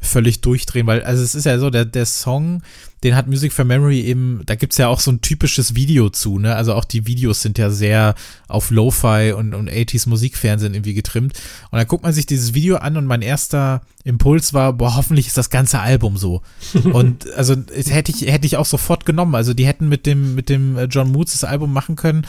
völlig 0.00 0.40
durchdrehen, 0.40 0.88
weil, 0.88 1.04
also 1.04 1.22
es 1.22 1.36
ist 1.36 1.44
ja 1.44 1.60
so, 1.60 1.70
der, 1.70 1.84
der 1.84 2.04
Song, 2.04 2.62
den 3.04 3.14
hat 3.14 3.28
Music 3.28 3.52
for 3.52 3.64
Memory 3.64 4.00
eben, 4.00 4.42
da 4.46 4.56
gibt's 4.56 4.78
ja 4.78 4.88
auch 4.88 4.98
so 4.98 5.12
ein 5.12 5.20
typisches 5.20 5.76
Video 5.76 6.10
zu, 6.10 6.40
ne? 6.40 6.56
Also 6.56 6.74
auch 6.74 6.84
die 6.84 7.06
Videos 7.06 7.40
sind 7.40 7.56
ja 7.56 7.70
sehr 7.70 8.16
auf 8.48 8.72
Lo-Fi 8.72 9.32
und, 9.32 9.54
und 9.54 9.70
80s 9.70 10.08
Musikfernsehen 10.08 10.74
irgendwie 10.74 10.94
getrimmt. 10.94 11.40
Und 11.70 11.78
dann 11.78 11.86
guckt 11.86 12.02
man 12.02 12.12
sich 12.12 12.26
dieses 12.26 12.52
Video 12.52 12.78
an 12.78 12.96
und 12.96 13.06
mein 13.06 13.22
erster 13.22 13.82
Impuls 14.02 14.54
war, 14.54 14.72
boah, 14.72 14.96
hoffentlich 14.96 15.28
ist 15.28 15.36
das 15.36 15.50
ganze 15.50 15.78
Album 15.78 16.16
so. 16.16 16.42
und 16.92 17.32
also 17.34 17.54
hätte 17.74 18.10
ich, 18.10 18.22
hätte 18.22 18.46
ich 18.46 18.56
auch 18.56 18.66
sofort 18.66 19.06
genommen. 19.06 19.36
Also 19.36 19.54
die 19.54 19.66
hätten 19.66 19.88
mit 19.88 20.04
dem, 20.04 20.34
mit 20.34 20.48
dem 20.48 20.76
äh, 20.76 20.84
John 20.86 21.12
Moods 21.12 21.32
das 21.32 21.44
Album 21.44 21.72
machen 21.72 21.94
können 21.94 22.26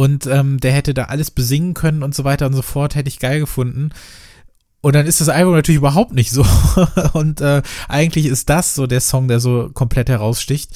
und 0.00 0.26
ähm, 0.26 0.58
der 0.60 0.72
hätte 0.72 0.94
da 0.94 1.04
alles 1.04 1.30
besingen 1.30 1.74
können 1.74 2.02
und 2.02 2.14
so 2.14 2.24
weiter 2.24 2.46
und 2.46 2.54
so 2.54 2.62
fort, 2.62 2.94
hätte 2.94 3.10
ich 3.10 3.18
geil 3.18 3.38
gefunden. 3.38 3.90
Und 4.80 4.94
dann 4.94 5.06
ist 5.06 5.20
das 5.20 5.28
Album 5.28 5.52
natürlich 5.52 5.76
überhaupt 5.76 6.14
nicht 6.14 6.30
so. 6.30 6.42
und 7.12 7.42
äh, 7.42 7.60
eigentlich 7.86 8.24
ist 8.24 8.48
das 8.48 8.74
so 8.74 8.86
der 8.86 9.02
Song, 9.02 9.28
der 9.28 9.40
so 9.40 9.68
komplett 9.74 10.08
heraussticht. 10.08 10.70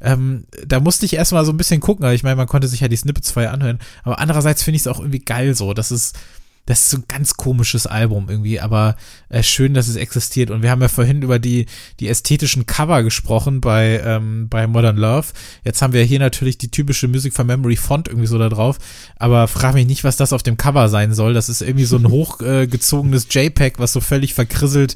Ähm, 0.00 0.46
da 0.66 0.80
musste 0.80 1.04
ich 1.04 1.12
erstmal 1.12 1.44
so 1.44 1.52
ein 1.52 1.58
bisschen 1.58 1.82
gucken. 1.82 2.10
Ich 2.12 2.22
meine, 2.22 2.36
man 2.36 2.46
konnte 2.46 2.68
sich 2.68 2.80
ja 2.80 2.88
die 2.88 2.96
Snippets 2.96 3.32
vorher 3.32 3.52
anhören. 3.52 3.80
Aber 4.02 4.18
andererseits 4.18 4.62
finde 4.62 4.76
ich 4.76 4.82
es 4.84 4.88
auch 4.88 4.98
irgendwie 4.98 5.18
geil 5.18 5.54
so. 5.54 5.74
Das 5.74 5.90
ist, 5.90 6.18
das 6.66 6.82
ist 6.82 6.90
so 6.90 6.98
ein 6.98 7.04
ganz 7.08 7.34
komisches 7.34 7.86
Album 7.86 8.26
irgendwie, 8.28 8.60
aber 8.60 8.96
äh, 9.28 9.42
schön, 9.42 9.74
dass 9.74 9.88
es 9.88 9.96
existiert. 9.96 10.50
Und 10.50 10.62
wir 10.62 10.70
haben 10.70 10.80
ja 10.80 10.88
vorhin 10.88 11.22
über 11.22 11.38
die, 11.38 11.66
die 11.98 12.08
ästhetischen 12.08 12.66
Cover 12.66 13.02
gesprochen 13.02 13.60
bei, 13.60 14.00
ähm, 14.04 14.48
bei 14.48 14.66
Modern 14.66 14.96
Love. 14.96 15.28
Jetzt 15.64 15.82
haben 15.82 15.92
wir 15.92 16.02
hier 16.04 16.20
natürlich 16.20 16.58
die 16.58 16.70
typische 16.70 17.08
Music 17.08 17.34
for 17.34 17.44
Memory 17.44 17.76
Font 17.76 18.08
irgendwie 18.08 18.28
so 18.28 18.38
da 18.38 18.48
drauf. 18.48 18.78
Aber 19.16 19.48
frag 19.48 19.74
mich 19.74 19.86
nicht, 19.86 20.04
was 20.04 20.16
das 20.16 20.32
auf 20.32 20.42
dem 20.42 20.56
Cover 20.56 20.88
sein 20.88 21.12
soll. 21.12 21.34
Das 21.34 21.48
ist 21.48 21.62
irgendwie 21.62 21.86
so 21.86 21.96
ein 21.96 22.08
hochgezogenes 22.10 23.24
äh, 23.24 23.46
JPEG, 23.46 23.78
was 23.78 23.92
so 23.92 24.00
völlig 24.00 24.34
verkrisselt, 24.34 24.94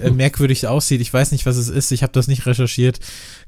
äh, 0.00 0.10
merkwürdig 0.10 0.66
aussieht. 0.66 1.00
Ich 1.00 1.12
weiß 1.12 1.32
nicht, 1.32 1.46
was 1.46 1.56
es 1.56 1.68
ist. 1.68 1.90
Ich 1.92 2.02
habe 2.02 2.12
das 2.12 2.28
nicht 2.28 2.44
recherchiert. 2.46 3.00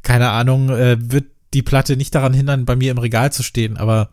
Keine 0.02 0.30
Ahnung. 0.30 0.70
Äh, 0.70 0.96
wird 1.00 1.26
die 1.52 1.62
Platte 1.62 1.96
nicht 1.96 2.14
daran 2.14 2.34
hindern, 2.34 2.64
bei 2.64 2.76
mir 2.76 2.90
im 2.90 2.98
Regal 2.98 3.32
zu 3.32 3.42
stehen, 3.42 3.76
aber 3.76 4.10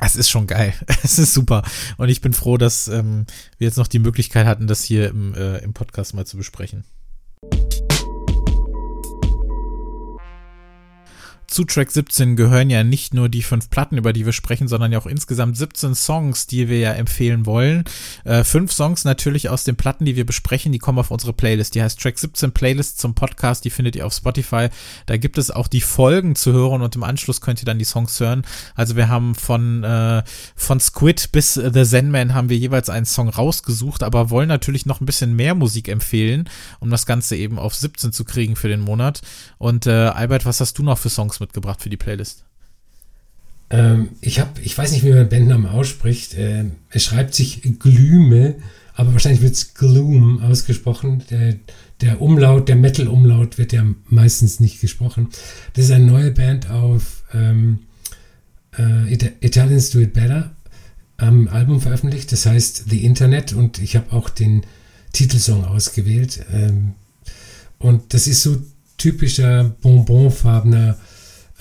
es 0.00 0.16
ist 0.16 0.30
schon 0.30 0.46
geil. 0.46 0.74
Es 1.04 1.18
ist 1.18 1.34
super. 1.34 1.62
Und 1.96 2.08
ich 2.08 2.20
bin 2.20 2.32
froh, 2.32 2.56
dass 2.56 2.88
ähm, 2.88 3.26
wir 3.58 3.66
jetzt 3.66 3.76
noch 3.78 3.88
die 3.88 3.98
Möglichkeit 3.98 4.46
hatten, 4.46 4.66
das 4.66 4.82
hier 4.82 5.08
im, 5.08 5.34
äh, 5.34 5.58
im 5.58 5.74
Podcast 5.74 6.14
mal 6.14 6.26
zu 6.26 6.36
besprechen. 6.36 6.84
Zu 11.52 11.64
Track 11.64 11.90
17 11.90 12.34
gehören 12.34 12.70
ja 12.70 12.82
nicht 12.82 13.12
nur 13.12 13.28
die 13.28 13.42
fünf 13.42 13.68
Platten, 13.68 13.98
über 13.98 14.14
die 14.14 14.24
wir 14.24 14.32
sprechen, 14.32 14.68
sondern 14.68 14.90
ja 14.90 14.98
auch 14.98 15.06
insgesamt 15.06 15.56
17 15.56 15.94
Songs, 15.94 16.46
die 16.46 16.68
wir 16.68 16.78
ja 16.78 16.92
empfehlen 16.92 17.44
wollen. 17.44 17.84
Äh, 18.24 18.42
fünf 18.42 18.72
Songs 18.72 19.04
natürlich 19.04 19.50
aus 19.50 19.64
den 19.64 19.76
Platten, 19.76 20.06
die 20.06 20.16
wir 20.16 20.24
besprechen, 20.24 20.72
die 20.72 20.78
kommen 20.78 20.98
auf 20.98 21.10
unsere 21.10 21.34
Playlist. 21.34 21.74
Die 21.74 21.82
heißt 21.82 22.00
Track 22.00 22.18
17 22.18 22.52
Playlist 22.52 22.98
zum 22.98 23.14
Podcast, 23.14 23.66
die 23.66 23.70
findet 23.70 23.96
ihr 23.96 24.06
auf 24.06 24.14
Spotify. 24.14 24.68
Da 25.04 25.18
gibt 25.18 25.36
es 25.36 25.50
auch 25.50 25.68
die 25.68 25.82
Folgen 25.82 26.36
zu 26.36 26.52
hören 26.52 26.80
und 26.80 26.96
im 26.96 27.02
Anschluss 27.02 27.42
könnt 27.42 27.60
ihr 27.60 27.66
dann 27.66 27.78
die 27.78 27.84
Songs 27.84 28.18
hören. 28.18 28.44
Also 28.74 28.96
wir 28.96 29.08
haben 29.08 29.34
von, 29.34 29.84
äh, 29.84 30.22
von 30.56 30.80
Squid 30.80 31.32
bis 31.32 31.54
The 31.54 31.84
Zen 31.84 32.34
haben 32.34 32.48
wir 32.48 32.56
jeweils 32.56 32.88
einen 32.88 33.06
Song 33.06 33.28
rausgesucht, 33.28 34.02
aber 34.02 34.30
wollen 34.30 34.48
natürlich 34.48 34.86
noch 34.86 35.02
ein 35.02 35.06
bisschen 35.06 35.36
mehr 35.36 35.54
Musik 35.54 35.88
empfehlen, 35.88 36.48
um 36.80 36.88
das 36.88 37.04
Ganze 37.04 37.36
eben 37.36 37.58
auf 37.58 37.74
17 37.74 38.12
zu 38.12 38.24
kriegen 38.24 38.56
für 38.56 38.68
den 38.68 38.80
Monat. 38.80 39.20
Und 39.58 39.86
äh, 39.86 39.90
Albert, 39.90 40.46
was 40.46 40.58
hast 40.58 40.78
du 40.78 40.82
noch 40.82 40.96
für 40.96 41.10
Songs 41.10 41.41
mitgebracht 41.42 41.82
für 41.82 41.90
die 41.90 41.96
Playlist? 41.96 42.44
Ähm, 43.70 44.10
ich 44.20 44.38
habe, 44.40 44.60
ich 44.60 44.76
weiß 44.76 44.92
nicht, 44.92 45.04
wie 45.04 45.12
man 45.12 45.28
Bandnamen 45.28 45.66
ausspricht. 45.66 46.34
Äh, 46.34 46.66
es 46.90 47.04
schreibt 47.04 47.34
sich 47.34 47.62
Glüme, 47.78 48.56
aber 48.94 49.12
wahrscheinlich 49.12 49.42
wird 49.42 49.54
es 49.54 49.74
Gloom 49.74 50.42
ausgesprochen. 50.42 51.24
Der, 51.30 51.56
der 52.00 52.20
Umlaut, 52.20 52.68
der 52.68 52.76
Metal-Umlaut 52.76 53.58
wird 53.58 53.72
ja 53.72 53.84
meistens 54.08 54.60
nicht 54.60 54.80
gesprochen. 54.80 55.28
Das 55.74 55.86
ist 55.86 55.90
eine 55.90 56.04
neue 56.04 56.30
Band 56.30 56.70
auf 56.70 57.24
ähm, 57.32 57.80
äh, 58.78 59.14
Italians 59.40 59.90
Do 59.90 60.00
It 60.00 60.12
Better 60.12 60.54
am 61.16 61.48
Album 61.48 61.80
veröffentlicht. 61.80 62.30
Das 62.32 62.44
heißt 62.44 62.90
The 62.90 63.04
Internet 63.04 63.54
und 63.54 63.78
ich 63.78 63.96
habe 63.96 64.12
auch 64.12 64.28
den 64.28 64.62
Titelsong 65.12 65.64
ausgewählt. 65.64 66.44
Ähm, 66.52 66.94
und 67.78 68.12
das 68.14 68.26
ist 68.26 68.42
so 68.42 68.62
typischer 68.98 69.64
bonbonfarbener 69.80 70.98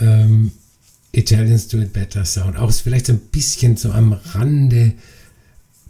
ähm, 0.02 0.52
Italians 1.12 1.68
Do 1.68 1.80
It 1.80 1.94
Better 1.94 2.26
Sound. 2.26 2.58
Auch 2.58 2.72
vielleicht 2.72 3.08
so 3.08 3.14
ein 3.14 3.20
bisschen 3.20 3.78
so 3.78 3.92
am 3.92 4.14
Rande 4.14 4.94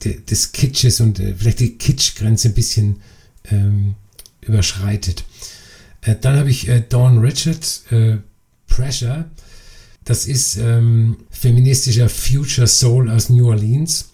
de, 0.04 0.20
des 0.22 0.52
Kitsches 0.52 1.00
und 1.00 1.20
äh, 1.20 1.36
vielleicht 1.36 1.60
die 1.60 1.78
Kitschgrenze 1.78 2.50
ein 2.50 2.54
bisschen 2.54 3.02
ähm, 3.50 3.96
überschreitet. 4.42 5.24
Äh, 6.02 6.16
dann 6.20 6.38
habe 6.38 6.50
ich 6.50 6.68
äh, 6.68 6.84
Dawn 6.88 7.20
Richard, 7.20 7.84
äh, 7.92 8.18
Pressure. 8.68 9.26
Das 10.04 10.26
ist 10.26 10.58
ähm, 10.58 11.18
feministischer 11.30 12.10
Future 12.10 12.68
Soul 12.68 13.10
aus 13.10 13.30
New 13.30 13.48
Orleans. 13.48 14.10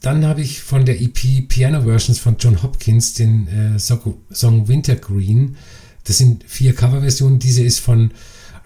Dann 0.00 0.24
habe 0.24 0.40
ich 0.40 0.60
von 0.60 0.84
der 0.84 1.00
EP 1.00 1.46
Piano 1.46 1.82
Versions 1.82 2.18
von 2.18 2.36
John 2.38 2.62
Hopkins 2.62 3.14
den 3.14 3.46
äh, 3.48 3.78
Song 3.78 4.66
Wintergreen. 4.66 5.56
Das 6.04 6.18
sind 6.18 6.42
vier 6.46 6.74
Coverversionen. 6.74 7.38
Diese 7.38 7.62
ist 7.62 7.80
von 7.80 8.10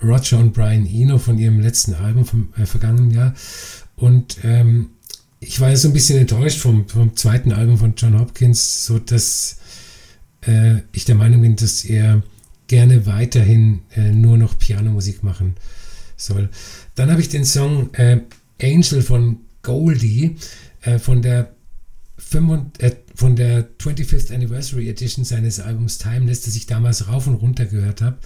Roger 0.04 0.38
und 0.38 0.52
Brian 0.52 0.86
Eno 0.86 1.18
von 1.18 1.38
ihrem 1.38 1.60
letzten 1.60 1.94
Album 1.94 2.24
vom 2.24 2.48
äh, 2.56 2.66
vergangenen 2.66 3.10
Jahr. 3.10 3.34
Und 3.96 4.38
ähm, 4.44 4.90
ich 5.40 5.60
war 5.60 5.74
so 5.76 5.88
ein 5.88 5.94
bisschen 5.94 6.18
enttäuscht 6.18 6.58
vom, 6.58 6.88
vom 6.88 7.16
zweiten 7.16 7.52
Album 7.52 7.78
von 7.78 7.94
John 7.96 8.18
Hopkins, 8.18 8.86
so 8.86 8.98
dass 8.98 9.58
äh, 10.46 10.76
ich 10.92 11.04
der 11.04 11.14
Meinung 11.14 11.42
bin, 11.42 11.56
dass 11.56 11.84
er 11.84 12.22
gerne 12.66 13.06
weiterhin 13.06 13.80
äh, 13.94 14.10
nur 14.10 14.38
noch 14.38 14.58
Pianomusik 14.58 15.22
machen 15.22 15.54
soll. 16.16 16.48
Dann 16.94 17.10
habe 17.10 17.20
ich 17.20 17.28
den 17.28 17.44
Song 17.44 17.92
äh, 17.94 18.20
Angel 18.62 19.02
von 19.02 19.40
Goldie 19.62 20.36
äh, 20.82 20.98
von 20.98 21.22
der 21.22 21.54
5, 22.16 22.78
äh, 22.78 22.92
von 23.14 23.36
der 23.36 23.68
25th 23.78 24.32
Anniversary 24.32 24.88
Edition 24.88 25.24
seines 25.24 25.60
Albums 25.60 25.98
Timeless, 25.98 26.42
das 26.42 26.56
ich 26.56 26.66
damals 26.66 27.08
rauf 27.08 27.26
und 27.26 27.34
runter 27.34 27.66
gehört 27.66 28.00
habe. 28.00 28.18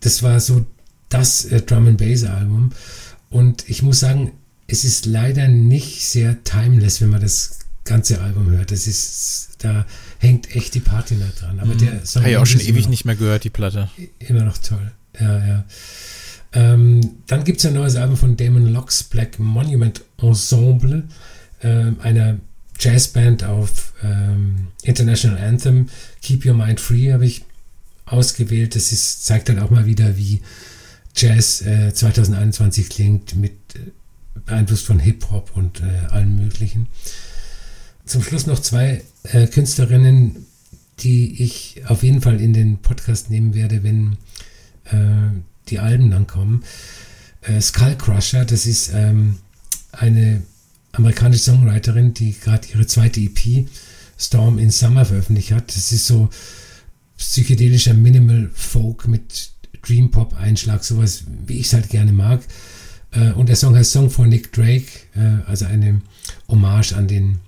Das 0.00 0.22
war 0.22 0.38
so 0.40 0.66
das 1.08 1.44
äh, 1.46 1.62
Drum 1.62 1.86
and 1.86 1.98
Bass 1.98 2.24
Album 2.24 2.72
und 3.30 3.68
ich 3.68 3.82
muss 3.82 4.00
sagen, 4.00 4.32
es 4.68 4.84
ist 4.84 5.06
leider 5.06 5.48
nicht 5.48 6.04
sehr 6.04 6.42
timeless, 6.44 7.00
wenn 7.00 7.10
man 7.10 7.20
das 7.20 7.60
ganze 7.84 8.20
Album 8.20 8.50
hört. 8.50 8.72
Das 8.72 8.86
ist, 8.86 9.56
da 9.58 9.86
hängt 10.18 10.54
echt 10.54 10.74
die 10.74 10.80
Patina 10.80 11.26
dran. 11.38 11.60
Aber 11.60 11.74
mhm. 11.74 11.78
der 11.78 12.06
Song 12.06 12.22
Habe 12.22 12.32
ich 12.32 12.36
auch 12.36 12.46
schon 12.46 12.60
ewig 12.60 12.88
nicht 12.88 13.04
mehr 13.04 13.14
gehört, 13.14 13.44
die 13.44 13.50
Platte. 13.50 13.88
Immer 14.18 14.44
noch 14.44 14.58
toll. 14.58 14.92
Ja, 15.20 15.46
ja. 15.46 15.64
Ähm, 16.52 17.00
dann 17.26 17.44
gibt 17.44 17.60
es 17.60 17.66
ein 17.66 17.74
neues 17.74 17.96
Album 17.96 18.16
von 18.16 18.36
Damon 18.36 18.66
Locks 18.66 19.02
Black 19.04 19.38
Monument 19.38 20.02
Ensemble, 20.18 21.04
ähm, 21.62 21.96
einer 22.02 22.38
Jazzband 22.78 23.44
auf 23.44 23.92
ähm, 24.02 24.68
International 24.82 25.38
Anthem. 25.38 25.88
Keep 26.22 26.46
Your 26.46 26.54
Mind 26.54 26.80
Free 26.80 27.12
habe 27.12 27.26
ich 27.26 27.44
ausgewählt. 28.04 28.74
Das 28.74 28.92
ist, 28.92 29.24
zeigt 29.24 29.48
dann 29.48 29.58
auch 29.58 29.70
mal 29.70 29.86
wieder, 29.86 30.16
wie 30.16 30.40
Jazz 31.16 31.62
äh, 31.62 31.92
2021 31.92 32.88
klingt, 32.88 33.36
mit 33.36 33.52
äh, 33.74 33.90
beeinflusst 34.44 34.84
von 34.84 34.98
Hip-Hop 34.98 35.52
und 35.54 35.80
äh, 35.80 36.06
allem 36.10 36.36
Möglichen. 36.36 36.88
Zum 38.04 38.22
Schluss 38.22 38.46
noch 38.46 38.60
zwei 38.60 39.02
äh, 39.24 39.46
Künstlerinnen, 39.46 40.46
die 41.00 41.42
ich 41.42 41.82
auf 41.86 42.02
jeden 42.02 42.20
Fall 42.20 42.40
in 42.40 42.52
den 42.52 42.78
Podcast 42.78 43.30
nehmen 43.30 43.54
werde, 43.54 43.82
wenn 43.82 44.18
äh, 44.84 45.32
die 45.68 45.78
Alben 45.78 46.10
dann 46.10 46.26
kommen. 46.26 46.64
Äh, 47.42 47.60
Skull 47.60 47.96
Crusher, 47.96 48.44
das 48.44 48.66
ist 48.66 48.92
ähm, 48.94 49.38
eine 49.92 50.42
amerikanische 50.92 51.44
Songwriterin, 51.44 52.14
die 52.14 52.32
gerade 52.38 52.68
ihre 52.72 52.86
zweite 52.86 53.20
EP 53.20 53.66
Storm 54.18 54.58
in 54.58 54.70
Summer 54.70 55.04
veröffentlicht 55.04 55.52
hat. 55.52 55.68
Das 55.68 55.92
ist 55.92 56.06
so 56.06 56.30
psychedelischer 57.18 57.94
Minimal 57.94 58.50
Folk 58.54 59.08
mit 59.08 59.50
Dream 59.86 60.10
Pop 60.10 60.34
Einschlag, 60.34 60.84
sowas 60.84 61.24
wie 61.46 61.58
ich 61.58 61.66
es 61.66 61.72
halt 61.72 61.88
gerne 61.88 62.12
mag. 62.12 62.42
Äh, 63.12 63.32
und 63.32 63.48
der 63.48 63.56
Song 63.56 63.76
heißt 63.76 63.92
Song 63.92 64.10
for 64.10 64.26
Nick 64.26 64.52
Drake, 64.52 64.86
äh, 65.14 65.48
also 65.48 65.66
eine 65.66 66.00
Hommage 66.48 66.92
an 66.92 67.08
den 67.08 67.38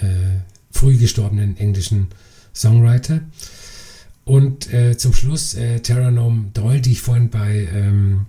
äh, 0.00 0.40
früh 0.70 0.96
gestorbenen 0.96 1.56
englischen 1.56 2.08
Songwriter. 2.54 3.20
Und 4.24 4.72
äh, 4.72 4.96
zum 4.96 5.12
Schluss 5.12 5.54
äh, 5.54 5.80
Terranom 5.80 6.50
Doyle, 6.52 6.80
die 6.80 6.92
ich 6.92 7.00
vorhin 7.00 7.30
bei 7.30 7.68
ähm, 7.74 8.26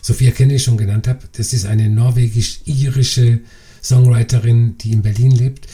Sophia 0.00 0.30
Kennedy 0.30 0.58
schon 0.58 0.76
genannt 0.76 1.08
habe. 1.08 1.20
Das 1.32 1.52
ist 1.52 1.66
eine 1.66 1.88
norwegisch-irische 1.88 3.40
Songwriterin, 3.82 4.78
die 4.78 4.92
in 4.92 5.02
Berlin 5.02 5.32
lebt. 5.32 5.66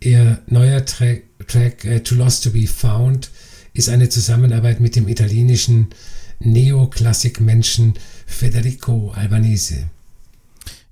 Ihr 0.00 0.40
neuer 0.46 0.84
Track, 0.84 1.22
Track 1.46 1.84
äh, 1.84 2.00
Too 2.00 2.14
Lost 2.14 2.44
to 2.44 2.50
Be 2.50 2.66
Found 2.66 3.30
ist 3.74 3.88
eine 3.88 4.08
Zusammenarbeit 4.08 4.80
mit 4.80 4.96
dem 4.96 5.08
italienischen 5.08 5.88
Neoklassik-Menschen 6.40 7.94
Federico 8.26 9.12
Albanese. 9.14 9.88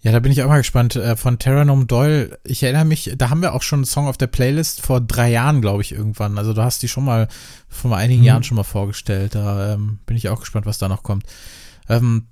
Ja, 0.07 0.13
da 0.13 0.21
bin 0.21 0.31
ich 0.31 0.41
auch 0.43 0.49
mal 0.49 0.59
gespannt. 0.59 0.95
Äh, 0.95 1.17
von 1.17 1.41
Terranom 1.41 1.89
Doyle, 1.89 2.39
ich 2.45 2.63
erinnere 2.63 2.85
mich, 2.85 3.13
da 3.19 3.29
haben 3.29 3.43
wir 3.43 3.55
auch 3.55 3.63
schon 3.63 3.81
einen 3.81 3.87
Song 3.87 4.07
auf 4.07 4.17
der 4.17 4.29
Playlist 4.29 4.83
vor 4.83 5.01
drei 5.01 5.33
Jahren, 5.33 5.61
glaube 5.61 5.83
ich, 5.83 5.91
irgendwann. 5.91 6.39
Also 6.39 6.53
du 6.53 6.63
hast 6.63 6.81
die 6.83 6.89
schon 6.89 7.05
mal 7.05 7.27
vor 7.69 7.97
einigen 7.97 8.21
mhm. 8.21 8.27
Jahren 8.27 8.43
schon 8.45 8.57
mal 8.57 8.63
vorgestellt. 8.63 9.35
Da 9.35 9.75
ähm, 9.75 9.99
bin 10.07 10.17
ich 10.17 10.29
auch 10.29 10.39
gespannt, 10.39 10.65
was 10.65 10.79
da 10.79 10.89
noch 10.89 11.03
kommt. 11.03 11.25
Ähm, 11.89 12.27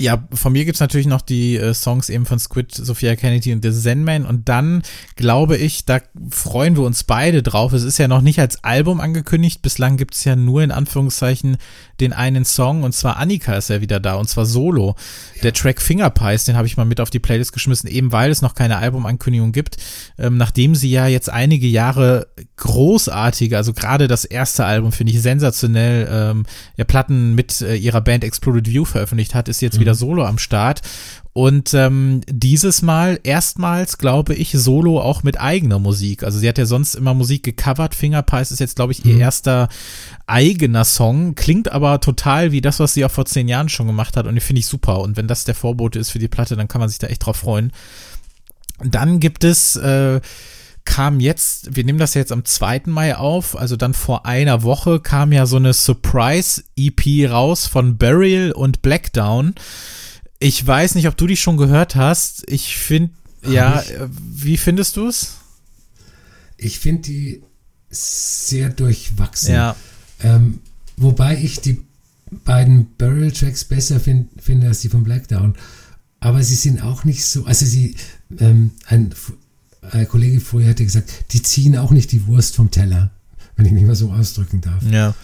ja, 0.00 0.26
von 0.32 0.52
mir 0.54 0.64
gibt's 0.64 0.80
natürlich 0.80 1.06
noch 1.06 1.20
die 1.20 1.56
äh, 1.56 1.74
Songs 1.74 2.08
eben 2.08 2.24
von 2.24 2.38
Squid, 2.38 2.72
Sophia 2.72 3.16
Kennedy 3.16 3.52
und 3.52 3.62
The 3.62 3.70
Zen 3.70 4.02
Man. 4.02 4.24
Und 4.24 4.48
dann 4.48 4.82
glaube 5.14 5.58
ich, 5.58 5.84
da 5.84 6.00
freuen 6.30 6.74
wir 6.76 6.84
uns 6.84 7.04
beide 7.04 7.42
drauf. 7.42 7.74
Es 7.74 7.82
ist 7.82 7.98
ja 7.98 8.08
noch 8.08 8.22
nicht 8.22 8.38
als 8.38 8.64
Album 8.64 8.98
angekündigt. 8.98 9.60
Bislang 9.60 9.98
gibt's 9.98 10.24
ja 10.24 10.36
nur 10.36 10.62
in 10.62 10.70
Anführungszeichen 10.70 11.58
den 12.00 12.12
einen 12.12 12.44
Song. 12.44 12.82
Und 12.82 12.92
zwar 12.92 13.16
Annika 13.16 13.54
ist 13.54 13.70
ja 13.70 13.80
wieder 13.80 14.00
da. 14.00 14.14
Und 14.14 14.28
zwar 14.28 14.46
solo. 14.46 14.94
Ja. 15.36 15.42
Der 15.42 15.52
Track 15.52 15.80
Finger 15.80 16.10
Pies, 16.10 16.44
den 16.44 16.56
habe 16.56 16.66
ich 16.66 16.76
mal 16.76 16.84
mit 16.84 17.00
auf 17.00 17.10
die 17.10 17.18
Playlist 17.18 17.52
geschmissen, 17.52 17.88
eben 17.88 18.12
weil 18.12 18.30
es 18.30 18.42
noch 18.42 18.54
keine 18.54 18.78
Albumankündigung 18.78 19.52
gibt. 19.52 19.76
Ähm, 20.18 20.36
nachdem 20.36 20.74
sie 20.74 20.90
ja 20.90 21.06
jetzt 21.06 21.30
einige 21.30 21.66
Jahre 21.66 22.28
großartige, 22.56 23.56
also 23.56 23.72
gerade 23.72 24.08
das 24.08 24.24
erste 24.24 24.64
Album 24.64 24.92
finde 24.92 25.12
ich 25.12 25.22
sensationell, 25.22 26.08
ähm, 26.10 26.46
ja, 26.76 26.84
Platten 26.84 27.34
mit 27.34 27.60
äh, 27.60 27.76
ihrer 27.76 28.00
Band 28.00 28.24
Exploded 28.24 28.68
View 28.68 28.84
veröffentlicht 28.84 29.34
hat, 29.34 29.48
ist 29.48 29.60
jetzt 29.60 29.76
mhm. 29.76 29.80
wieder 29.80 29.94
solo 29.94 30.24
am 30.24 30.38
Start. 30.38 30.82
Und 31.32 31.74
ähm, 31.74 32.22
dieses 32.28 32.82
Mal 32.82 33.20
erstmals, 33.22 33.98
glaube 33.98 34.34
ich, 34.34 34.50
solo 34.52 35.00
auch 35.00 35.22
mit 35.22 35.40
eigener 35.40 35.78
Musik. 35.78 36.24
Also 36.24 36.40
sie 36.40 36.48
hat 36.48 36.58
ja 36.58 36.66
sonst 36.66 36.96
immer 36.96 37.14
Musik 37.14 37.44
gecovert. 37.44 37.94
Fingerpies 37.94 38.50
ist 38.50 38.58
jetzt, 38.58 38.74
glaube 38.74 38.92
ich, 38.92 39.04
ihr 39.04 39.14
mhm. 39.14 39.20
erster 39.20 39.68
eigener 40.26 40.84
Song. 40.84 41.36
Klingt 41.36 41.70
aber 41.70 42.00
total 42.00 42.50
wie 42.50 42.60
das, 42.60 42.80
was 42.80 42.94
sie 42.94 43.04
auch 43.04 43.12
vor 43.12 43.26
zehn 43.26 43.46
Jahren 43.46 43.68
schon 43.68 43.86
gemacht 43.86 44.16
hat. 44.16 44.26
Und 44.26 44.34
die 44.34 44.40
finde 44.40 44.58
ich 44.58 44.66
super. 44.66 45.00
Und 45.00 45.16
wenn 45.16 45.28
das 45.28 45.44
der 45.44 45.54
Vorbote 45.54 46.00
ist 46.00 46.10
für 46.10 46.18
die 46.18 46.28
Platte, 46.28 46.56
dann 46.56 46.68
kann 46.68 46.80
man 46.80 46.88
sich 46.88 46.98
da 46.98 47.06
echt 47.06 47.24
drauf 47.24 47.36
freuen. 47.36 47.72
Dann 48.82 49.20
gibt 49.20 49.44
es 49.44 49.76
äh, 49.76 50.20
kam 50.84 51.20
jetzt, 51.20 51.76
wir 51.76 51.84
nehmen 51.84 51.98
das 51.98 52.14
jetzt 52.14 52.32
am 52.32 52.44
2. 52.44 52.82
Mai 52.86 53.16
auf, 53.16 53.56
also 53.56 53.76
dann 53.76 53.94
vor 53.94 54.26
einer 54.26 54.62
Woche 54.62 54.98
kam 54.98 55.30
ja 55.30 55.46
so 55.46 55.56
eine 55.56 55.72
Surprise-EP 55.72 57.30
raus 57.30 57.66
von 57.66 57.96
Burial 57.96 58.50
und 58.50 58.82
Blackdown. 58.82 59.54
Ich 60.40 60.66
weiß 60.66 60.94
nicht, 60.94 61.06
ob 61.06 61.16
du 61.16 61.26
die 61.26 61.36
schon 61.36 61.56
gehört 61.56 61.94
hast. 61.94 62.50
Ich 62.50 62.76
finde, 62.76 63.12
ja, 63.46 63.82
ich? 63.82 63.92
wie 64.10 64.56
findest 64.56 64.96
du 64.96 65.06
es? 65.06 65.36
Ich 66.56 66.78
finde 66.78 67.02
die 67.02 67.42
sehr 67.90 68.70
durchwachsen. 68.70 69.54
Ja. 69.54 69.76
Ähm, 70.22 70.60
wobei 70.96 71.38
ich 71.40 71.60
die 71.60 71.82
beiden 72.44 72.86
Burial-Tracks 72.96 73.64
besser 73.64 74.00
find, 74.00 74.28
finde 74.42 74.68
als 74.68 74.80
die 74.80 74.88
von 74.88 75.04
Blackdown. 75.04 75.54
Aber 76.20 76.42
sie 76.42 76.54
sind 76.54 76.82
auch 76.82 77.04
nicht 77.04 77.24
so, 77.24 77.44
also 77.44 77.64
sie, 77.64 77.96
ähm, 78.38 78.72
ein 78.86 79.14
ein 79.82 80.08
Kollege 80.08 80.40
vorher 80.40 80.70
hätte 80.70 80.84
gesagt, 80.84 81.10
die 81.32 81.42
ziehen 81.42 81.76
auch 81.76 81.90
nicht 81.90 82.12
die 82.12 82.26
Wurst 82.26 82.56
vom 82.56 82.70
Teller, 82.70 83.10
wenn 83.56 83.66
ich 83.66 83.72
mich 83.72 83.84
mal 83.84 83.94
so 83.94 84.12
ausdrücken 84.12 84.60
darf. 84.60 84.82
Ja. 84.90 85.14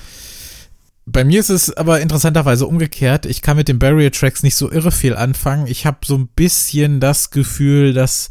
Bei 1.09 1.25
mir 1.25 1.39
ist 1.39 1.51
es 1.51 1.73
aber 1.77 2.01
interessanterweise 2.01 2.67
umgekehrt. 2.67 3.27
Ich 3.27 3.41
kann 3.41 3.57
mit 3.57 3.69
den 3.69 3.79
Barrier 3.79 4.11
Tracks 4.11 4.43
nicht 4.43 4.57
so 4.57 4.71
irre 4.71 4.91
viel 4.91 5.15
anfangen. 5.15 5.69
Ich 5.69 5.87
habe 5.87 5.99
so 6.05 6.17
ein 6.17 6.27
bisschen 6.27 6.99
das 6.99 7.31
Gefühl, 7.31 7.93
dass 7.93 8.29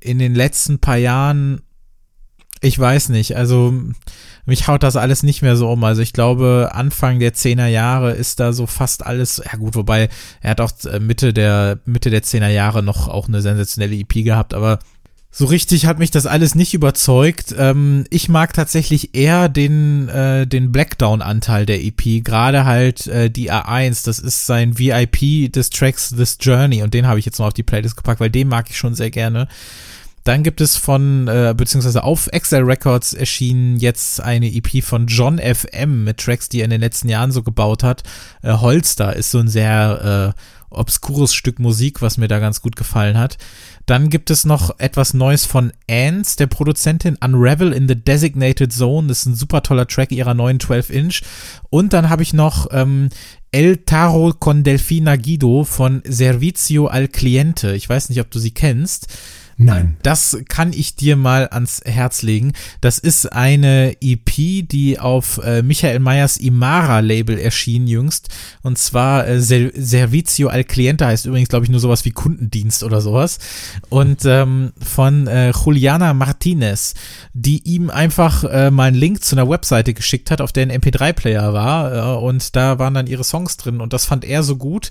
in 0.00 0.18
den 0.18 0.34
letzten 0.34 0.78
paar 0.78 0.96
Jahren, 0.96 1.60
ich 2.62 2.78
weiß 2.78 3.10
nicht, 3.10 3.36
also 3.36 3.74
mich 4.46 4.68
haut 4.68 4.82
das 4.82 4.96
alles 4.96 5.22
nicht 5.22 5.42
mehr 5.42 5.56
so 5.56 5.70
um. 5.70 5.84
Also 5.84 6.00
ich 6.00 6.14
glaube, 6.14 6.70
Anfang 6.72 7.18
der 7.18 7.34
Zehner 7.34 7.66
Jahre 7.66 8.12
ist 8.12 8.40
da 8.40 8.54
so 8.54 8.66
fast 8.66 9.04
alles, 9.04 9.42
ja 9.44 9.58
gut, 9.58 9.74
wobei 9.74 10.08
er 10.40 10.50
hat 10.50 10.62
auch 10.62 10.72
äh, 10.84 11.00
Mitte 11.00 11.34
der, 11.34 11.80
Mitte 11.84 12.08
der 12.08 12.22
Zehner 12.22 12.48
Jahre 12.48 12.82
noch 12.82 13.06
auch 13.06 13.28
eine 13.28 13.42
sensationelle 13.42 13.96
EP 13.96 14.24
gehabt, 14.24 14.54
aber 14.54 14.78
so 15.36 15.46
richtig 15.46 15.86
hat 15.86 15.98
mich 15.98 16.12
das 16.12 16.26
alles 16.26 16.54
nicht 16.54 16.74
überzeugt. 16.74 17.52
Ähm, 17.58 18.04
ich 18.10 18.28
mag 18.28 18.52
tatsächlich 18.52 19.16
eher 19.16 19.48
den, 19.48 20.08
äh, 20.08 20.46
den 20.46 20.70
Blackdown-Anteil 20.70 21.66
der 21.66 21.84
EP, 21.84 22.22
gerade 22.22 22.64
halt 22.64 23.08
äh, 23.08 23.30
die 23.30 23.50
A1, 23.50 24.06
das 24.06 24.20
ist 24.20 24.46
sein 24.46 24.78
VIP 24.78 25.52
des 25.52 25.70
Tracks 25.70 26.10
This 26.10 26.38
Journey 26.40 26.84
und 26.84 26.94
den 26.94 27.08
habe 27.08 27.18
ich 27.18 27.26
jetzt 27.26 27.40
noch 27.40 27.48
auf 27.48 27.52
die 27.52 27.64
Playlist 27.64 27.96
gepackt, 27.96 28.20
weil 28.20 28.30
den 28.30 28.46
mag 28.46 28.70
ich 28.70 28.78
schon 28.78 28.94
sehr 28.94 29.10
gerne. 29.10 29.48
Dann 30.22 30.44
gibt 30.44 30.60
es 30.60 30.76
von, 30.76 31.26
äh, 31.26 31.52
beziehungsweise 31.56 32.04
auf 32.04 32.28
Excel 32.28 32.62
Records 32.62 33.12
erschienen 33.12 33.76
jetzt 33.76 34.20
eine 34.20 34.54
EP 34.54 34.84
von 34.84 35.08
John 35.08 35.40
FM 35.40 36.04
mit 36.04 36.18
Tracks, 36.18 36.48
die 36.48 36.60
er 36.60 36.64
in 36.66 36.70
den 36.70 36.80
letzten 36.80 37.08
Jahren 37.08 37.32
so 37.32 37.42
gebaut 37.42 37.82
hat. 37.82 38.04
Äh, 38.42 38.52
Holster 38.52 39.16
ist 39.16 39.32
so 39.32 39.38
ein 39.38 39.48
sehr 39.48 40.34
äh, 40.34 40.40
obskures 40.70 41.34
Stück 41.34 41.58
Musik, 41.58 42.02
was 42.02 42.18
mir 42.18 42.28
da 42.28 42.38
ganz 42.38 42.60
gut 42.60 42.76
gefallen 42.76 43.18
hat. 43.18 43.36
Dann 43.86 44.08
gibt 44.08 44.30
es 44.30 44.44
noch 44.44 44.78
etwas 44.78 45.14
Neues 45.14 45.44
von 45.44 45.72
Ants, 45.90 46.36
der 46.36 46.46
Produzentin 46.46 47.18
Unravel 47.22 47.72
in 47.72 47.86
the 47.86 47.94
Designated 47.94 48.72
Zone. 48.72 49.08
Das 49.08 49.20
ist 49.20 49.26
ein 49.26 49.34
super 49.34 49.62
toller 49.62 49.86
Track 49.86 50.10
ihrer 50.12 50.34
neuen 50.34 50.58
12-Inch. 50.58 51.22
Und 51.70 51.92
dann 51.92 52.08
habe 52.08 52.22
ich 52.22 52.32
noch 52.32 52.68
ähm, 52.70 53.10
El 53.50 53.78
Taro 53.78 54.32
con 54.32 54.64
Delfina 54.64 55.16
Guido 55.16 55.64
von 55.64 56.02
Servizio 56.04 56.86
al 56.86 57.08
Cliente. 57.08 57.74
Ich 57.74 57.88
weiß 57.88 58.08
nicht, 58.08 58.20
ob 58.20 58.30
du 58.30 58.38
sie 58.38 58.52
kennst. 58.52 59.08
Nein. 59.56 59.96
Das 60.02 60.38
kann 60.48 60.72
ich 60.72 60.96
dir 60.96 61.16
mal 61.16 61.48
ans 61.48 61.80
Herz 61.84 62.22
legen. 62.22 62.52
Das 62.80 62.98
ist 62.98 63.32
eine 63.32 63.96
EP, 64.00 64.66
die 64.68 64.98
auf 64.98 65.38
äh, 65.44 65.62
Michael 65.62 66.00
Meyers 66.00 66.36
Imara-Label 66.36 67.38
erschien 67.38 67.86
jüngst. 67.86 68.28
Und 68.62 68.78
zwar 68.78 69.28
äh, 69.28 69.40
Servizio 69.40 70.48
al 70.48 70.64
Cliente 70.64 71.06
heißt 71.06 71.26
übrigens, 71.26 71.48
glaube 71.48 71.64
ich, 71.64 71.70
nur 71.70 71.80
sowas 71.80 72.04
wie 72.04 72.10
Kundendienst 72.10 72.82
oder 72.82 73.00
sowas. 73.00 73.38
Und 73.90 74.24
ähm, 74.24 74.72
von 74.80 75.26
äh, 75.26 75.50
Juliana 75.50 76.14
Martinez, 76.14 76.94
die 77.32 77.62
ihm 77.64 77.90
einfach 77.90 78.44
äh, 78.44 78.70
mal 78.70 78.88
einen 78.88 78.96
Link 78.96 79.22
zu 79.22 79.36
einer 79.36 79.48
Webseite 79.48 79.94
geschickt 79.94 80.30
hat, 80.30 80.40
auf 80.40 80.52
der 80.52 80.64
ein 80.64 80.72
MP3-Player 80.72 81.52
war. 81.52 81.94
Äh, 81.94 82.24
und 82.24 82.56
da 82.56 82.78
waren 82.78 82.94
dann 82.94 83.06
ihre 83.06 83.24
Songs 83.24 83.56
drin. 83.56 83.80
Und 83.80 83.92
das 83.92 84.04
fand 84.04 84.24
er 84.24 84.42
so 84.42 84.56
gut 84.56 84.90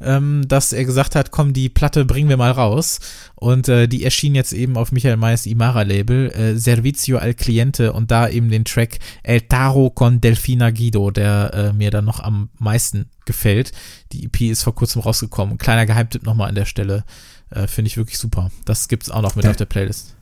ähm, 0.00 0.46
dass 0.46 0.72
er 0.72 0.84
gesagt 0.84 1.14
hat, 1.14 1.30
komm, 1.30 1.52
die 1.52 1.68
Platte 1.68 2.04
bringen 2.04 2.28
wir 2.28 2.36
mal 2.36 2.50
raus. 2.50 3.00
Und 3.34 3.68
äh, 3.68 3.88
die 3.88 4.04
erschien 4.04 4.34
jetzt 4.34 4.52
eben 4.52 4.76
auf 4.76 4.92
Michael 4.92 5.16
Mayes 5.16 5.46
Imara-Label, 5.46 6.30
äh, 6.30 6.56
Servizio 6.56 7.18
al 7.18 7.34
Cliente 7.34 7.92
und 7.92 8.10
da 8.10 8.28
eben 8.28 8.50
den 8.50 8.64
Track 8.64 8.98
El 9.22 9.42
Taro 9.42 9.90
con 9.90 10.20
Delfina 10.20 10.70
Guido, 10.70 11.10
der 11.10 11.54
äh, 11.54 11.72
mir 11.72 11.90
dann 11.90 12.04
noch 12.04 12.20
am 12.20 12.48
meisten 12.58 13.06
gefällt. 13.24 13.72
Die 14.12 14.24
EP 14.24 14.40
ist 14.42 14.62
vor 14.62 14.74
kurzem 14.74 15.02
rausgekommen. 15.02 15.58
Kleiner 15.58 15.86
Geheimtipp 15.86 16.24
nochmal 16.24 16.48
an 16.48 16.54
der 16.54 16.64
Stelle. 16.64 17.04
Äh, 17.50 17.66
Finde 17.66 17.88
ich 17.88 17.96
wirklich 17.96 18.18
super. 18.18 18.50
Das 18.64 18.88
gibt's 18.88 19.10
auch 19.10 19.22
noch 19.22 19.36
mit 19.36 19.44
ja. 19.44 19.50
auf 19.50 19.56
der 19.56 19.66
Playlist. 19.66 20.17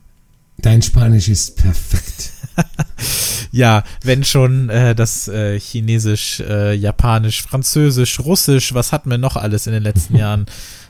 Dein 0.59 0.83
Spanisch 0.83 1.29
ist 1.29 1.57
perfekt. 1.57 2.33
ja, 3.53 3.85
wenn 4.03 4.25
schon 4.25 4.71
äh, 4.71 4.95
das 4.95 5.29
äh, 5.29 5.61
Chinesisch, 5.61 6.41
äh, 6.41 6.75
Japanisch, 6.75 7.43
Französisch, 7.43 8.21
Russisch, 8.21 8.75
was 8.75 8.93
hatten 8.93 9.11
wir 9.11 9.19
noch 9.19 9.37
alles 9.37 9.67
in 9.67 9.73
den 9.73 9.83
letzten 9.83 10.17
Jahren? 10.17 10.47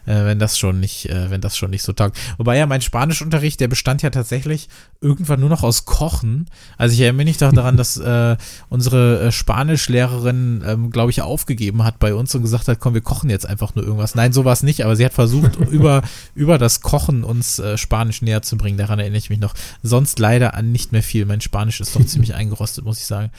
Äh, 0.06 0.24
wenn 0.24 0.38
das 0.38 0.58
schon 0.58 0.80
nicht, 0.80 1.08
äh, 1.10 1.30
wenn 1.30 1.40
das 1.40 1.56
schon 1.56 1.70
nicht 1.70 1.82
so 1.82 1.92
taugt. 1.92 2.16
Wobei 2.38 2.56
ja 2.56 2.66
mein 2.66 2.80
Spanischunterricht, 2.80 3.60
der 3.60 3.68
bestand 3.68 4.02
ja 4.02 4.10
tatsächlich 4.10 4.68
irgendwann 5.00 5.40
nur 5.40 5.48
noch 5.48 5.62
aus 5.62 5.84
Kochen. 5.84 6.46
Also 6.78 6.94
ich 6.94 7.00
erinnere 7.00 7.24
mich 7.24 7.38
doch 7.38 7.52
daran, 7.52 7.76
dass 7.76 7.96
äh, 7.96 8.36
unsere 8.68 9.20
äh, 9.20 9.32
Spanischlehrerin, 9.32 10.64
ähm, 10.66 10.90
glaube 10.90 11.10
ich, 11.10 11.22
aufgegeben 11.22 11.84
hat 11.84 11.98
bei 11.98 12.14
uns 12.14 12.34
und 12.34 12.42
gesagt 12.42 12.68
hat, 12.68 12.80
komm, 12.80 12.94
wir 12.94 13.00
kochen 13.00 13.30
jetzt 13.30 13.46
einfach 13.46 13.74
nur 13.74 13.84
irgendwas. 13.84 14.14
Nein, 14.14 14.32
so 14.32 14.44
war 14.44 14.52
es 14.52 14.62
nicht, 14.62 14.84
aber 14.84 14.96
sie 14.96 15.04
hat 15.04 15.12
versucht, 15.12 15.56
über, 15.70 16.02
über 16.34 16.58
das 16.58 16.80
Kochen 16.80 17.24
uns 17.24 17.58
äh, 17.58 17.76
Spanisch 17.76 18.22
näher 18.22 18.42
zu 18.42 18.56
bringen. 18.56 18.78
Daran 18.78 18.98
erinnere 18.98 19.18
ich 19.18 19.30
mich 19.30 19.40
noch. 19.40 19.54
Sonst 19.82 20.18
leider 20.18 20.54
an 20.54 20.72
nicht 20.72 20.92
mehr 20.92 21.02
viel. 21.02 21.26
Mein 21.26 21.40
Spanisch 21.40 21.80
ist 21.80 21.94
doch 21.96 22.04
ziemlich 22.06 22.34
eingerostet, 22.34 22.84
muss 22.84 22.98
ich 22.98 23.06
sagen. 23.06 23.30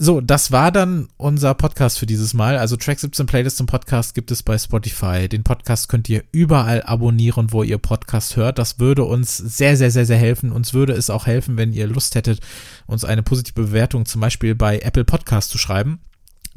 So, 0.00 0.20
das 0.20 0.52
war 0.52 0.70
dann 0.70 1.08
unser 1.16 1.54
Podcast 1.54 1.98
für 1.98 2.06
dieses 2.06 2.32
Mal. 2.32 2.56
Also 2.56 2.76
Track 2.76 3.00
17 3.00 3.26
Playlist 3.26 3.56
zum 3.56 3.66
Podcast 3.66 4.14
gibt 4.14 4.30
es 4.30 4.44
bei 4.44 4.56
Spotify. 4.56 5.28
Den 5.28 5.42
Podcast 5.42 5.88
könnt 5.88 6.08
ihr 6.08 6.22
überall 6.30 6.84
abonnieren, 6.84 7.50
wo 7.50 7.64
ihr 7.64 7.78
Podcast 7.78 8.36
hört. 8.36 8.60
Das 8.60 8.78
würde 8.78 9.02
uns 9.02 9.36
sehr, 9.36 9.76
sehr, 9.76 9.90
sehr, 9.90 10.06
sehr 10.06 10.16
helfen. 10.16 10.52
Uns 10.52 10.72
würde 10.72 10.92
es 10.92 11.10
auch 11.10 11.26
helfen, 11.26 11.56
wenn 11.56 11.72
ihr 11.72 11.88
Lust 11.88 12.14
hättet, 12.14 12.38
uns 12.86 13.04
eine 13.04 13.24
positive 13.24 13.60
Bewertung 13.60 14.06
zum 14.06 14.20
Beispiel 14.20 14.54
bei 14.54 14.78
Apple 14.78 15.04
Podcast 15.04 15.50
zu 15.50 15.58
schreiben. 15.58 15.98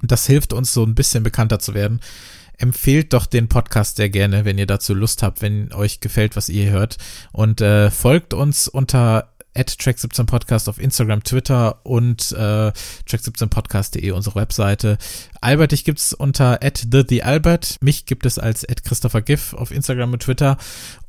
Das 0.03 0.27
hilft 0.27 0.53
uns 0.53 0.71
so 0.71 0.83
ein 0.83 0.93
bisschen 0.93 1.23
bekannter 1.23 1.57
zu 1.57 1.73
werden. 1.73 1.99
Empfehlt 2.59 3.11
doch 3.11 3.25
den 3.25 3.47
Podcast 3.49 3.95
sehr 3.95 4.11
gerne, 4.11 4.45
wenn 4.45 4.59
ihr 4.59 4.67
dazu 4.67 4.93
Lust 4.93 5.23
habt, 5.23 5.41
wenn 5.41 5.73
euch 5.73 5.99
gefällt, 5.99 6.35
was 6.35 6.47
ihr 6.47 6.69
hört. 6.69 6.99
Und 7.31 7.59
äh, 7.59 7.89
folgt 7.89 8.35
uns 8.35 8.67
unter 8.67 9.31
at 9.53 9.69
track17podcast 9.69 10.69
auf 10.69 10.79
Instagram, 10.79 11.23
Twitter 11.23 11.85
und 11.85 12.31
äh, 12.31 12.71
track17podcast.de, 13.07 14.11
unsere 14.11 14.35
Webseite. 14.35 14.97
Albert, 15.41 15.71
dich 15.71 15.83
gibt's 15.83 16.13
unter 16.13 16.63
at 16.63 16.85
the, 16.91 17.03
the 17.07 17.23
Albert. 17.23 17.77
Mich 17.81 18.05
gibt 18.05 18.25
es 18.25 18.39
als 18.39 18.67
at 18.67 18.83
Christopher 18.83 19.21
Giff 19.21 19.53
auf 19.53 19.71
Instagram 19.71 20.13
und 20.13 20.21
Twitter. 20.21 20.57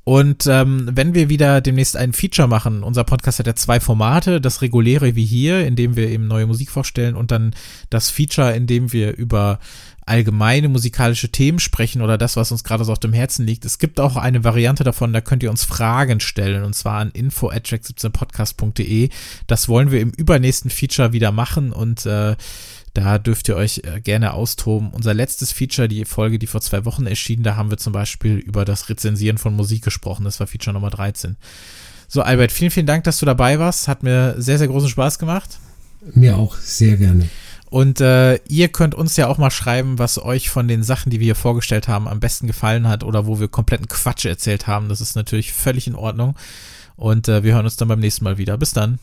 Und 0.05 0.49
ähm, 0.49 0.90
wenn 0.93 1.14
wir 1.14 1.28
wieder 1.28 1.61
demnächst 1.61 1.97
ein 1.97 2.12
Feature 2.12 2.49
machen, 2.49 2.82
unser 2.82 3.05
Podcast 3.05 3.38
hat 3.38 3.47
ja 3.47 3.55
zwei 3.55 3.78
Formate, 3.78 4.40
das 4.40 4.61
reguläre 4.61 5.14
wie 5.14 5.24
hier, 5.24 5.64
in 5.64 5.76
dem 5.76 5.95
wir 5.95 6.09
eben 6.09 6.26
neue 6.26 6.47
Musik 6.47 6.70
vorstellen 6.70 7.14
und 7.14 7.30
dann 7.30 7.55
das 7.88 8.11
Feature, 8.11 8.53
in 8.55 8.66
dem 8.66 8.93
wir 8.93 9.16
über 9.16 9.61
allgemeine 10.05 10.68
musikalische 10.68 11.30
Themen 11.30 11.59
sprechen 11.59 12.03
oder 12.03 12.18
das, 12.18 12.36
was 12.36 12.50
uns 12.50 12.64
gerade 12.64 12.84
so 12.84 12.92
auf 12.92 12.98
dem 12.98 13.12
Herzen 13.12 13.46
liegt. 13.46 13.64
Es 13.64 13.78
gibt 13.78 14.00
auch 14.00 14.16
eine 14.16 14.44
Variante 14.44 14.84
davon, 14.84 15.12
da 15.12 15.20
könnt 15.20 15.42
ihr 15.42 15.50
uns 15.50 15.64
Fragen 15.64 16.20
stellen 16.20 16.64
und 16.64 16.74
zwar 16.74 16.98
an 17.00 17.11
info 17.12 17.50
at 17.50 17.66
17podcast.de. 17.66 19.11
Das 19.46 19.68
wollen 19.68 19.90
wir 19.90 20.00
im 20.00 20.11
übernächsten 20.11 20.70
Feature 20.70 21.12
wieder 21.12 21.30
machen 21.30 21.72
und 21.72 22.05
äh, 22.07 22.36
da 22.94 23.18
dürft 23.18 23.48
ihr 23.48 23.57
euch 23.57 23.82
äh, 23.84 24.00
gerne 24.00 24.34
austoben. 24.34 24.90
Unser 24.90 25.14
letztes 25.14 25.53
Feature, 25.53 25.88
die 25.88 26.05
Folge, 26.05 26.38
die 26.38 26.46
vor 26.46 26.61
zwei 26.61 26.84
Wochen 26.84 27.07
erschien, 27.07 27.42
da 27.42 27.57
haben 27.57 27.70
wir 27.70 27.78
zum 27.78 27.92
Beispiel 27.92 28.36
über 28.36 28.64
das 28.64 28.88
Rezensieren 28.88 29.38
von 29.38 29.55
Musik 29.55 29.82
gesprochen. 29.82 30.24
Das 30.24 30.40
war 30.40 30.46
Feature 30.46 30.74
Nummer 30.74 30.90
13. 30.90 31.36
So, 32.09 32.20
Albert, 32.20 32.53
vielen, 32.53 32.70
vielen 32.70 32.86
Dank, 32.86 33.05
dass 33.05 33.18
du 33.18 33.26
dabei 33.26 33.59
warst. 33.59 33.88
Hat 33.88 34.03
mir 34.03 34.34
sehr, 34.36 34.59
sehr 34.59 34.68
großen 34.68 34.90
Spaß 34.90 35.18
gemacht. 35.18 35.59
Mir 36.14 36.36
auch, 36.36 36.57
sehr 36.57 36.96
gerne. 36.96 37.28
Und 37.72 38.02
äh, 38.02 38.34
ihr 38.48 38.68
könnt 38.68 38.94
uns 38.94 39.16
ja 39.16 39.28
auch 39.28 39.38
mal 39.38 39.50
schreiben, 39.50 39.98
was 39.98 40.22
euch 40.22 40.50
von 40.50 40.68
den 40.68 40.82
Sachen, 40.82 41.08
die 41.08 41.20
wir 41.20 41.24
hier 41.24 41.34
vorgestellt 41.34 41.88
haben, 41.88 42.06
am 42.06 42.20
besten 42.20 42.46
gefallen 42.46 42.86
hat 42.86 43.02
oder 43.02 43.26
wo 43.26 43.40
wir 43.40 43.48
kompletten 43.48 43.88
Quatsch 43.88 44.26
erzählt 44.26 44.66
haben. 44.66 44.90
Das 44.90 45.00
ist 45.00 45.16
natürlich 45.16 45.54
völlig 45.54 45.86
in 45.86 45.94
Ordnung. 45.94 46.36
Und 46.96 47.28
äh, 47.28 47.42
wir 47.44 47.54
hören 47.54 47.64
uns 47.64 47.76
dann 47.76 47.88
beim 47.88 48.00
nächsten 48.00 48.24
Mal 48.24 48.36
wieder. 48.36 48.58
Bis 48.58 48.74
dann. 48.74 48.98